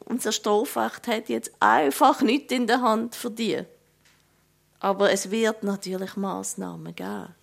unser 0.04 0.30
Strafrecht 0.30 1.06
hat 1.06 1.30
jetzt 1.30 1.50
einfach 1.60 2.20
nichts 2.20 2.52
in 2.52 2.66
der 2.66 2.82
Hand 2.82 3.14
für 3.14 3.30
die. 3.30 3.62
Aber 4.80 5.10
es 5.10 5.30
wird 5.30 5.62
natürlich 5.62 6.14
Maßnahmen 6.14 6.94
geben. 6.94 7.34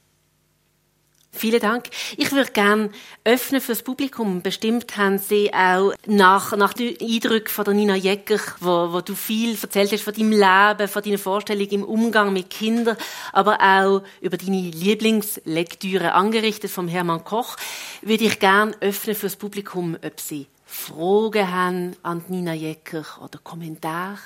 Vielen 1.34 1.62
Dank. 1.62 1.86
Ich 2.18 2.32
würde 2.34 2.52
gerne 2.52 2.90
öffnen 3.24 3.62
für 3.62 3.72
das 3.72 3.84
Publikum. 3.84 4.42
Bestimmt 4.42 4.98
haben 4.98 5.18
Sie 5.18 5.52
auch 5.54 5.94
nach, 6.06 6.56
nach 6.58 6.74
den 6.74 6.98
Eindrücken 7.02 7.48
von 7.48 7.64
der 7.64 7.74
Nina 7.74 7.96
Jäcker, 7.96 8.40
wo, 8.60 8.92
wo 8.92 9.02
du 9.02 9.16
viel 9.16 9.58
erzählt 9.60 9.94
hast 9.94 10.04
von 10.04 10.14
deinem 10.14 10.32
Leben, 10.32 10.90
von 10.90 11.02
deiner 11.02 11.18
Vorstellung 11.18 11.68
im 11.70 11.84
Umgang 11.86 12.34
mit 12.34 12.50
Kindern, 12.50 12.98
aber 13.32 13.62
auch 13.62 14.04
über 14.20 14.36
deine 14.36 14.62
Lieblingslektüre 14.62 16.14
angerichtet 16.14 16.70
vom 16.70 16.90
Hermann 16.90 17.24
Koch, 17.24 17.56
würde 18.02 18.26
ich 18.26 18.40
gerne 18.40 18.76
öffnen 18.82 19.16
für 19.16 19.28
das 19.28 19.38
Publikum, 19.38 19.98
ob 20.06 20.20
Sie 20.20 20.48
Fragen 20.66 21.52
haben 21.52 21.96
an 22.04 22.24
Nina 22.28 22.54
Jäcker 22.54 23.06
oder 23.24 23.40
Kommentare. 23.42 24.20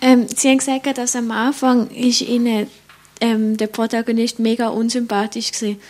Ähm, 0.00 0.28
Sie 0.28 0.48
haben 0.48 0.58
gesagt, 0.58 0.98
dass 0.98 1.16
am 1.16 1.30
Anfang 1.30 1.90
ist 1.90 2.22
Ihnen 2.22 2.68
ähm, 3.20 3.56
der 3.56 3.66
Protagonist 3.66 4.38
mega 4.38 4.68
unsympathisch 4.68 5.52
gewesen. 5.52 5.80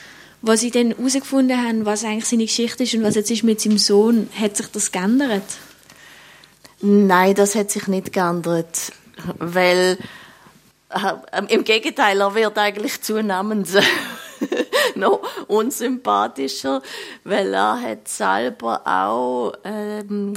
Was 0.43 0.61
sie 0.61 0.71
dann 0.71 0.95
herausgefunden 0.97 1.57
haben, 1.57 1.85
was 1.85 2.05
eigentlich 2.05 2.25
seine 2.25 2.47
Geschichte 2.47 2.85
ist 2.85 2.95
und 2.95 3.03
was 3.03 3.15
jetzt 3.15 3.31
ist 3.31 3.43
mit 3.43 3.61
seinem 3.61 3.79
Sohn, 3.79 4.31
hat 4.39 4.57
sich 4.57 4.69
das 4.69 4.91
geändert? 4.91 5.45
Nein, 6.81 7.35
das 7.35 7.55
hat 7.55 7.71
sich 7.71 7.87
nicht 7.89 8.13
geändert, 8.13 8.93
weil 9.39 9.99
äh, 10.89 11.43
im 11.49 11.65
Gegenteil, 11.65 12.21
er 12.21 12.35
wird 12.35 12.57
eigentlich 12.57 13.03
zunehmend 13.03 13.69
noch 14.95 15.21
unsympathischer, 15.47 16.83
weil 17.25 17.53
er 17.53 17.81
hat 17.81 18.09
selber 18.09 18.87
auch 18.87 19.53
ähm, 19.65 20.33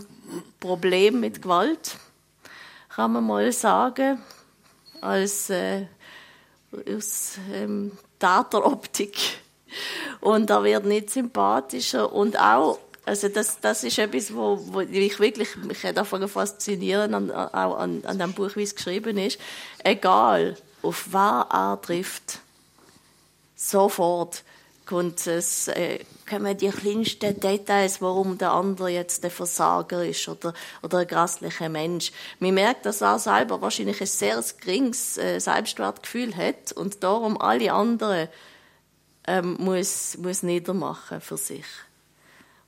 Probleme 0.60 1.18
mit 1.18 1.42
Gewalt, 1.42 1.96
kann 2.90 3.14
man 3.14 3.26
mal 3.26 3.52
sagen, 3.54 4.20
als 5.00 5.50
äh, 5.50 5.86
aus 6.88 7.38
ähm, 7.52 7.92
Täteroptik. 8.20 9.18
Und 10.22 10.50
er 10.50 10.64
wird 10.64 10.86
nicht 10.86 11.10
sympathischer 11.10 12.12
und 12.12 12.40
auch 12.40 12.80
also 13.06 13.28
das, 13.28 13.60
das 13.60 13.84
ist 13.84 13.98
etwas, 14.00 14.34
wo, 14.34 14.58
wo 14.68 14.80
ich 14.80 15.20
wirklich 15.20 15.56
mich 15.58 15.82
davon 15.94 16.26
faszinieren 16.28 17.14
an, 17.14 17.32
auch 17.32 17.78
an, 17.78 18.02
an 18.06 18.18
dem 18.18 18.34
Buch, 18.34 18.56
wie 18.56 18.64
es 18.64 18.76
geschrieben 18.76 19.18
ist. 19.18 19.40
Egal, 19.84 20.56
auf 20.82 21.08
wer 21.12 21.48
er 21.52 21.82
trifft, 21.82 22.40
sofort 23.56 24.44
kommt 24.86 25.28
es, 25.28 25.68
äh, 25.68 26.00
kommen 26.26 26.58
die 26.58 26.70
kleinsten 26.70 27.40
Details, 27.40 28.02
warum 28.02 28.38
der 28.38 28.52
andere 28.52 28.90
jetzt 28.90 29.24
der 29.24 29.32
Versager 29.32 30.06
ist 30.06 30.28
oder, 30.28 30.54
oder 30.82 31.00
ein 31.00 31.08
grässlicher 31.08 31.70
Mensch. 31.70 32.12
Man 32.40 32.54
merkt, 32.54 32.86
dass 32.86 33.02
er 33.02 33.20
selber 33.20 33.62
wahrscheinlich 33.62 34.02
ein 34.02 34.08
sehr 34.08 34.44
geringes 34.60 35.18
äh, 35.18 35.40
Selbstwertgefühl 35.40 36.36
hat 36.36 36.72
und 36.74 37.04
darum 37.04 37.40
alle 37.40 37.74
anderen 37.74 38.30
ähm, 39.28 39.58
muss, 39.60 40.18
muss 40.18 40.44
niedermachen 40.44 41.22
für 41.22 41.38
sich. 41.38 41.66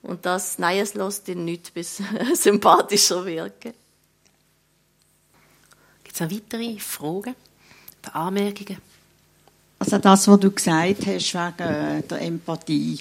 Und 0.01 0.25
das, 0.25 0.59
nein, 0.59 0.79
es 0.79 0.93
lässt 0.93 1.27
ihn 1.27 1.45
nicht 1.45 1.73
bis 1.73 2.01
sympathischer 2.33 3.25
wirken. 3.25 3.73
Gibt 6.03 6.15
es 6.15 6.19
noch 6.19 6.31
weitere 6.31 6.79
Fragen 6.79 7.35
oder 8.01 8.15
Anmerkungen? 8.15 8.77
Also 9.79 9.97
das, 9.97 10.27
was 10.27 10.39
du 10.39 10.51
gesagt 10.51 11.05
hast 11.05 11.33
wegen 11.33 12.07
der 12.07 12.21
Empathie, 12.21 12.99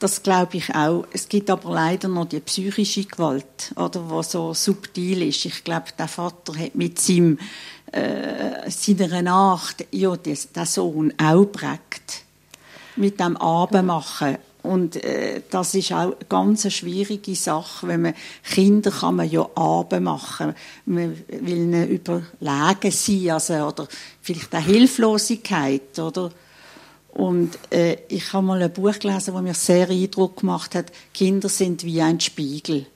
das 0.00 0.22
glaube 0.22 0.56
ich 0.56 0.74
auch. 0.74 1.06
Es 1.12 1.28
gibt 1.28 1.50
aber 1.50 1.72
leider 1.72 2.08
noch 2.08 2.24
die 2.24 2.40
psychische 2.40 3.04
Gewalt, 3.04 3.72
oder, 3.76 4.10
was 4.10 4.32
so 4.32 4.54
subtil 4.54 5.22
ist. 5.22 5.44
Ich 5.44 5.62
glaube, 5.62 5.86
der 5.96 6.08
Vater 6.08 6.58
hat 6.58 6.74
mit 6.74 6.98
seinem, 6.98 7.38
äh, 7.92 8.70
seiner 8.70 9.22
Nacht 9.22 9.86
ja, 9.92 10.16
den 10.16 10.36
Sohn 10.64 11.12
auch 11.22 11.44
prägt. 11.44 12.24
Mit 12.96 13.20
dem 13.20 13.36
Abendmachen. 13.36 14.38
Und 14.62 14.96
äh, 15.04 15.42
das 15.50 15.74
ist 15.74 15.92
auch 15.92 15.98
eine 15.98 16.16
ganz 16.28 16.70
schwierige 16.72 17.34
Sache, 17.34 17.86
wenn 17.88 18.02
man 18.02 18.14
Kinder 18.42 18.90
kann 18.90 19.16
man 19.16 19.30
ja 19.30 19.48
Abend 19.54 20.02
machen, 20.02 20.54
man 20.84 21.16
will 21.28 21.48
ihnen 21.48 21.88
überlegen 21.88 22.90
sein, 22.90 23.30
also 23.30 23.54
oder 23.54 23.88
vielleicht 24.20 24.54
auch 24.54 24.60
Hilflosigkeit, 24.60 25.98
oder 25.98 26.30
und 27.12 27.58
äh, 27.70 27.98
ich 28.08 28.32
habe 28.32 28.46
mal 28.46 28.62
ein 28.62 28.72
Buch 28.72 28.98
gelesen, 28.98 29.34
das 29.34 29.42
mir 29.42 29.54
sehr 29.54 29.88
Eindruck 29.88 30.40
gemacht 30.40 30.74
hat. 30.74 30.92
Kinder 31.12 31.48
sind 31.48 31.84
wie 31.84 32.00
ein 32.00 32.20
Spiegel. 32.20 32.86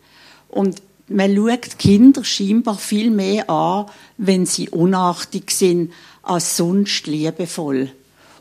Und 0.48 0.82
man 1.08 1.34
schaut 1.34 1.78
Kinder 1.78 2.24
scheinbar 2.24 2.78
viel 2.78 3.10
mehr 3.10 3.50
an, 3.50 3.86
wenn 4.16 4.46
sie 4.46 4.70
unartig 4.70 5.50
sind, 5.50 5.92
als 6.22 6.56
sonst 6.56 7.06
liebevoll. 7.06 7.90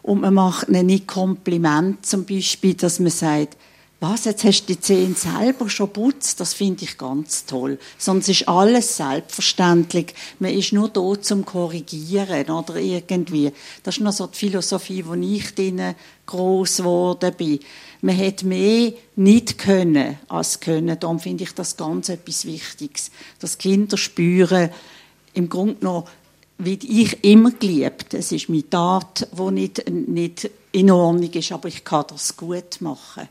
Und 0.01 0.21
man 0.21 0.33
macht 0.33 0.69
ihnen 0.69 0.85
nicht 0.85 1.07
Kompliment, 1.07 2.05
zum 2.05 2.25
Beispiel, 2.25 2.75
dass 2.75 2.99
man 2.99 3.11
sagt, 3.11 3.57
was, 4.03 4.25
jetzt 4.25 4.43
hast 4.43 4.63
du 4.63 4.73
die 4.73 4.79
Zähne 4.81 5.15
selber 5.15 5.69
schon 5.69 5.93
putzt, 5.93 6.41
das 6.41 6.53
finde 6.53 6.83
ich 6.83 6.97
ganz 6.97 7.45
toll. 7.45 7.79
Sonst 7.97 8.27
ist 8.27 8.49
alles 8.49 8.97
selbstverständlich. 8.97 10.13
Man 10.39 10.51
ist 10.51 10.73
nur 10.73 10.89
da 10.89 11.13
zum 11.21 11.45
Korrigieren 11.45 12.49
oder 12.49 12.75
irgendwie. 12.75 13.53
Das 13.81 13.95
ist 13.95 14.03
noch 14.03 14.11
so 14.11 14.27
die 14.27 14.37
Philosophie, 14.37 15.05
wo 15.05 15.13
ich 15.13 15.55
drinnen 15.55 15.95
gross 16.25 16.77
geworden 16.77 17.33
bin. 17.37 17.59
Man 18.01 18.17
hat 18.17 18.43
mehr 18.43 18.91
nicht 19.15 19.57
können 19.57 20.19
als 20.27 20.59
können. 20.59 20.99
Darum 20.99 21.21
finde 21.21 21.45
ich 21.45 21.53
das 21.53 21.77
ganz 21.77 22.09
etwas 22.09 22.43
Wichtiges. 22.43 23.09
Dass 23.39 23.57
Kinder 23.57 23.95
spüren, 23.95 24.69
im 25.33 25.47
Grunde 25.47 25.75
genommen, 25.75 26.07
wie 26.57 26.73
ich 26.73 27.23
immer 27.23 27.51
geliebt. 27.51 28.13
Es 28.13 28.33
ist 28.33 28.49
meine 28.49 28.69
Tat, 28.69 29.29
die 29.31 29.51
nicht, 29.51 29.89
nicht 29.89 30.49
in 30.73 30.91
Ordnung 30.91 31.31
ist, 31.31 31.53
aber 31.53 31.69
ich 31.69 31.85
kann 31.85 32.05
das 32.09 32.35
gut 32.35 32.81
machen. 32.81 33.29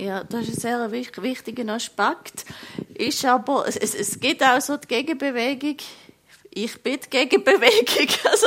Ja, 0.00 0.22
das 0.22 0.42
ist 0.42 0.64
ein 0.64 0.90
sehr 0.90 0.92
wichtiger 0.92 1.72
Aspekt. 1.72 2.44
Ist 2.94 3.24
aber, 3.24 3.66
es, 3.66 3.76
es 3.76 4.20
gibt 4.20 4.44
auch 4.44 4.60
so 4.60 4.76
die 4.76 4.86
Gegenbewegung. 4.86 5.76
Ich 6.50 6.80
bin 6.82 7.00
die 7.04 7.10
Gegenbewegung. 7.10 8.08
Also, 8.24 8.46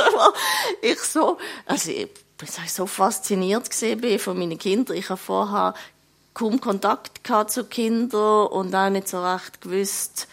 ich 0.80 0.98
so, 1.00 1.38
also 1.66 1.90
ich, 1.90 2.08
ich 2.42 2.72
so 2.72 2.86
fasziniert 2.86 3.68
gesehen 3.68 4.18
von 4.18 4.38
meinen 4.38 4.58
Kindern. 4.58 4.96
Ich 4.96 5.10
habe 5.10 5.20
vorher 5.20 5.74
kaum 6.32 6.58
Kontakt 6.58 7.22
gehabt 7.22 7.50
zu 7.50 7.64
Kindern 7.64 8.46
und 8.46 8.74
auch 8.74 8.88
nicht 8.88 9.08
so 9.08 9.22
recht 9.22 9.60
gewusst, 9.60 10.28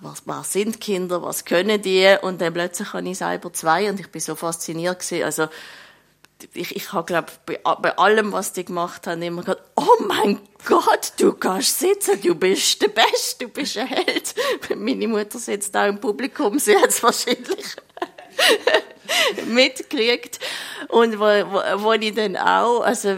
was, 0.00 0.22
was 0.24 0.52
sind 0.52 0.80
Kinder, 0.80 1.22
was 1.22 1.44
können 1.44 1.82
die? 1.82 2.16
Und 2.22 2.40
dann 2.40 2.54
plötzlich 2.54 2.94
habe 2.94 3.06
ich 3.06 3.18
selber 3.18 3.52
zwei 3.52 3.90
und 3.90 4.00
ich 4.00 4.10
bin 4.10 4.22
so 4.22 4.34
fasziniert 4.34 5.00
gewesen. 5.00 5.24
Also, 5.24 5.48
ich, 6.52 6.76
ich 6.76 6.92
habe, 6.92 7.06
glaube 7.06 7.28
bei, 7.46 7.58
bei 7.80 7.96
allem, 7.96 8.32
was 8.32 8.52
die 8.52 8.64
gemacht 8.64 9.06
haben, 9.06 9.22
immer 9.22 9.42
gedacht, 9.42 9.62
oh 9.76 10.04
mein 10.06 10.38
Gott, 10.64 11.12
du 11.18 11.32
kannst 11.32 11.78
sitzen, 11.78 12.20
du 12.20 12.34
bist 12.34 12.82
der 12.82 12.88
Beste, 12.88 13.46
du 13.46 13.48
bist 13.48 13.76
ein 13.78 13.86
Held. 13.86 14.34
Meine 14.76 15.08
Mutter 15.08 15.38
sitzt 15.38 15.76
auch 15.76 15.86
im 15.86 16.00
Publikum, 16.00 16.58
sie 16.58 16.76
hat 16.76 16.88
es 16.88 17.02
wahrscheinlich 17.02 17.76
mitgekriegt. 19.46 20.38
Und 20.88 21.18
wo, 21.18 21.24
wo, 21.24 21.82
wo 21.82 21.92
ich 21.92 22.14
dann 22.14 22.36
auch, 22.36 22.80
also 22.80 23.16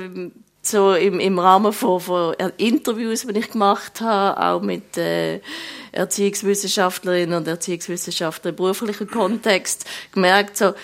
so 0.62 0.95
im, 0.95 1.20
im 1.20 1.39
Rahmen 1.39 1.72
von, 1.72 2.01
von 2.01 2.35
Interviews, 2.57 3.27
die 3.27 3.39
ich 3.39 3.51
gemacht 3.51 4.01
habe, 4.01 4.41
auch 4.45 4.61
mit 4.61 4.97
äh, 4.97 5.41
Erziehungswissenschaftlerinnen 5.93 7.37
und 7.37 7.49
Erziehungswissenschaftlern 7.49 8.53
im 8.53 8.57
beruflichen 8.57 9.09
Kontext, 9.09 9.87
gemerkt, 10.12 10.57
so 10.57 10.74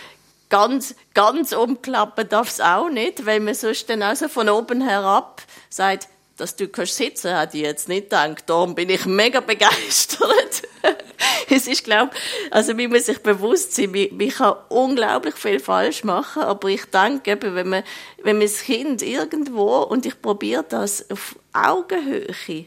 ganz, 0.53 0.95
ganz 1.15 1.53
umklappen 1.55 2.29
darf 2.29 2.51
es 2.51 2.61
auch 2.61 2.91
nicht, 2.91 3.25
weil 3.25 3.41
man 3.41 3.55
sonst 3.55 3.89
dann 3.89 4.03
auch 4.03 4.15
so 4.15 4.29
von 4.29 4.51
oben 4.51 4.83
herab 4.83 5.43
sagt, 5.71 6.09
dass 6.37 6.57
du 6.57 6.69
kannst 6.69 6.97
sitzen, 6.97 7.35
hätte 7.35 7.57
ich 7.57 7.63
jetzt 7.63 7.89
nicht 7.89 8.11
gedacht. 8.11 8.45
Darum 8.47 8.75
bin 8.75 8.91
ich 8.91 9.07
mega 9.07 9.41
begeistert. 9.41 10.63
es 11.49 11.67
ist, 11.67 11.85
glaube 11.85 12.11
also 12.51 12.75
man 12.75 12.91
muss 12.91 13.07
sich 13.07 13.23
bewusst 13.23 13.75
sein, 13.75 13.93
man, 13.93 14.09
man 14.13 14.29
kann 14.29 14.57
unglaublich 14.69 15.37
viel 15.37 15.59
falsch 15.59 16.05
machen, 16.05 16.43
aber 16.43 16.69
ich 16.69 16.85
denke 16.85 17.31
eben, 17.31 17.55
wenn 17.55 17.69
man, 17.71 17.83
wenn 18.23 18.37
man 18.37 18.47
das 18.47 18.61
Kind 18.61 19.01
irgendwo, 19.01 19.79
und 19.79 20.05
ich 20.05 20.21
probiere 20.21 20.67
das 20.69 21.11
auf 21.11 21.35
Augenhöhe, 21.55 22.67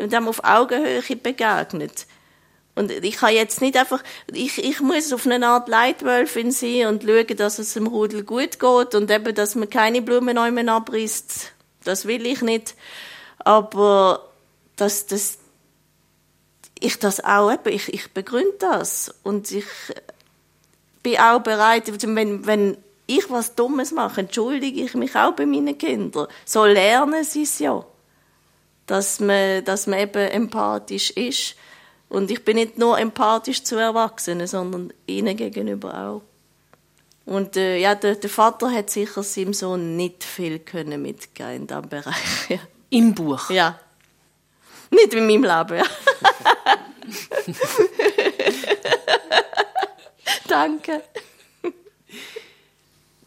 und 0.00 0.12
dem 0.12 0.26
auf 0.26 0.42
Augenhöhe 0.42 1.02
begegnet, 1.16 2.06
und 2.74 2.90
ich 2.90 3.16
kann 3.16 3.34
jetzt 3.34 3.60
nicht 3.60 3.76
einfach, 3.76 4.02
ich, 4.32 4.62
ich 4.62 4.80
muss 4.80 5.12
auf 5.12 5.26
eine 5.26 5.46
Art 5.46 5.68
Leitwölfin 5.68 6.52
sein 6.52 6.86
und 6.86 7.02
schauen, 7.02 7.36
dass 7.36 7.58
es 7.58 7.74
dem 7.74 7.86
Rudel 7.86 8.22
gut 8.22 8.58
geht 8.60 8.94
und 8.94 9.10
eben, 9.10 9.34
dass 9.34 9.54
man 9.54 9.68
keine 9.68 10.02
Blumen 10.02 10.36
neu 10.36 10.66
abrisst. 10.68 11.52
Das 11.84 12.06
will 12.06 12.24
ich 12.26 12.42
nicht. 12.42 12.74
Aber, 13.38 14.30
dass 14.76 15.06
das, 15.06 15.38
ich 16.78 16.98
das 16.98 17.22
auch 17.24 17.52
eben, 17.52 17.74
ich, 17.74 17.92
ich 17.92 18.12
begründe 18.12 18.54
das. 18.58 19.14
Und 19.24 19.50
ich 19.50 19.66
bin 21.02 21.18
auch 21.18 21.40
bereit, 21.40 21.90
wenn, 22.02 22.46
wenn 22.46 22.76
ich 23.06 23.28
was 23.30 23.56
Dummes 23.56 23.90
mache, 23.90 24.20
entschuldige 24.20 24.82
ich 24.82 24.94
mich 24.94 25.16
auch 25.16 25.32
bei 25.32 25.44
meinen 25.44 25.76
Kindern. 25.76 26.28
So 26.44 26.64
lernen 26.64 27.24
sie 27.24 27.42
es 27.42 27.58
ja. 27.58 27.84
Dass 28.86 29.18
man, 29.18 29.64
dass 29.64 29.86
man 29.86 29.98
eben 29.98 30.28
empathisch 30.28 31.10
ist 31.10 31.56
und 32.10 32.30
ich 32.30 32.44
bin 32.44 32.56
nicht 32.56 32.76
nur 32.76 32.98
empathisch 32.98 33.62
zu 33.62 33.76
Erwachsenen, 33.76 34.46
sondern 34.46 34.92
ihnen 35.06 35.36
gegenüber 35.36 35.94
auch. 35.96 36.22
Und 37.24 37.56
äh, 37.56 37.78
ja, 37.78 37.94
der, 37.94 38.16
der, 38.16 38.28
Vater 38.28 38.72
hat 38.72 38.90
sicher 38.90 39.22
seinem 39.22 39.54
Sohn 39.54 39.96
nicht 39.96 40.24
viel 40.24 40.58
können 40.58 41.00
mitgeben 41.00 41.52
in 41.52 41.66
diesem 41.68 41.88
Bereich. 41.88 42.14
Ja. 42.48 42.58
Im 42.90 43.14
Buch? 43.14 43.48
Ja. 43.50 43.78
Nicht 44.90 45.14
in 45.14 45.26
meinem 45.28 45.44
Leben, 45.44 45.78
ja. 45.78 45.84
Danke. 50.48 51.02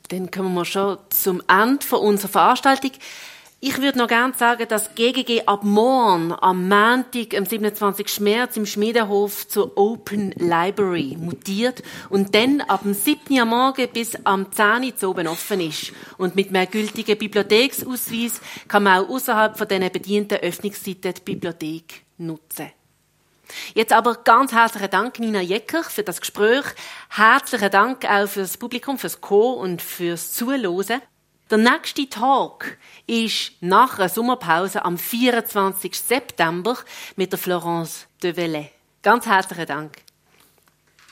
Dann 0.09 0.29
kommen 0.29 0.53
wir 0.55 0.65
schon 0.65 0.97
zum 1.09 1.41
Ende 1.47 1.97
unserer 1.97 2.29
Veranstaltung. 2.29 2.91
Ich 3.65 3.81
würde 3.81 3.97
noch 3.97 4.09
gerne 4.09 4.33
sagen, 4.33 4.67
dass 4.67 4.93
GGG 4.93 5.43
ab 5.45 5.63
morgen 5.63 6.33
am 6.33 6.67
Montag, 6.67 7.33
am 7.33 7.45
27. 7.45 8.19
März 8.19 8.57
im 8.57 8.65
Schmiedenhof 8.65 9.47
zur 9.47 9.77
Open 9.77 10.31
Library 10.31 11.15
mutiert 11.17 11.81
und 12.09 12.35
dann 12.35 12.59
ab 12.59 12.81
dem 12.83 12.93
7. 12.93 13.21
Uhr 13.39 13.45
morgen 13.45 13.87
bis 13.93 14.17
am 14.25 14.51
10. 14.51 14.91
Uhr 15.01 15.09
oben 15.09 15.27
offen 15.27 15.61
ist. 15.61 15.93
Und 16.17 16.35
mit 16.35 16.49
einem 16.49 16.69
gültigen 16.69 17.17
Bibliotheksausweis 17.17 18.41
kann 18.67 18.83
man 18.83 19.05
auch 19.05 19.09
außerhalb 19.09 19.57
von 19.57 19.65
diesen 19.65 19.91
bedienten 19.93 20.39
Öffnungszeiten 20.39 21.13
die 21.13 21.21
Bibliothek 21.21 22.01
nutzen. 22.17 22.69
Jetzt 23.75 23.93
aber 23.93 24.15
ganz 24.25 24.51
herzlichen 24.51 24.89
Dank, 24.89 25.19
Nina 25.19 25.39
Jecker, 25.39 25.85
für 25.85 26.03
das 26.03 26.19
Gespräch. 26.19 26.65
Herzlichen 27.07 27.71
Dank 27.71 28.03
auch 28.03 28.27
fürs 28.27 28.57
Publikum, 28.57 28.99
fürs 28.99 29.21
Co 29.21 29.53
und 29.53 29.81
fürs 29.81 30.33
Zuhören. 30.33 31.01
Der 31.53 31.61
nächste 31.61 32.09
Tag 32.09 32.79
ist 33.05 33.51
nach 33.61 33.99
einer 33.99 34.09
Sommerpause 34.09 34.83
am 34.83 34.97
24. 34.97 35.95
September 35.95 36.75
mit 37.15 37.31
der 37.31 37.37
Florence 37.37 38.07
de 38.23 38.35
Velay. 38.35 38.71
Ganz 39.03 39.27
herzlichen 39.27 39.67
Dank. 39.67 39.97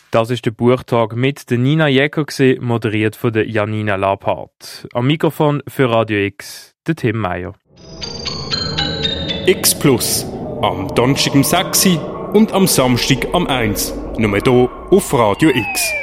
Das 0.10 0.32
ist 0.32 0.44
der 0.44 0.50
Buchtag 0.50 1.16
mit 1.16 1.52
der 1.52 1.60
Nina 1.60 1.88
Jäger, 1.88 2.26
moderiert 2.60 3.16
von 3.16 3.32
der 3.32 3.48
Janina 3.48 3.98
Labhardt. 3.98 4.88
Am 4.94 5.06
Mikrofon 5.06 5.62
für 5.68 5.92
Radio 5.92 6.18
X, 6.18 6.74
der 6.88 6.96
Tim 6.96 7.20
Meyer. 7.20 7.54
X 9.46 9.78
Plus. 9.78 10.26
Am 10.64 10.88
Donnerstag 10.96 11.36
um 11.36 11.44
6 11.44 11.86
und 12.34 12.52
am 12.52 12.66
Samstag 12.66 13.28
am 13.34 13.46
1. 13.46 13.94
Nur 14.18 14.40
hier 14.40 14.72
auf 14.90 15.14
Radio 15.14 15.52
X. 15.52 15.94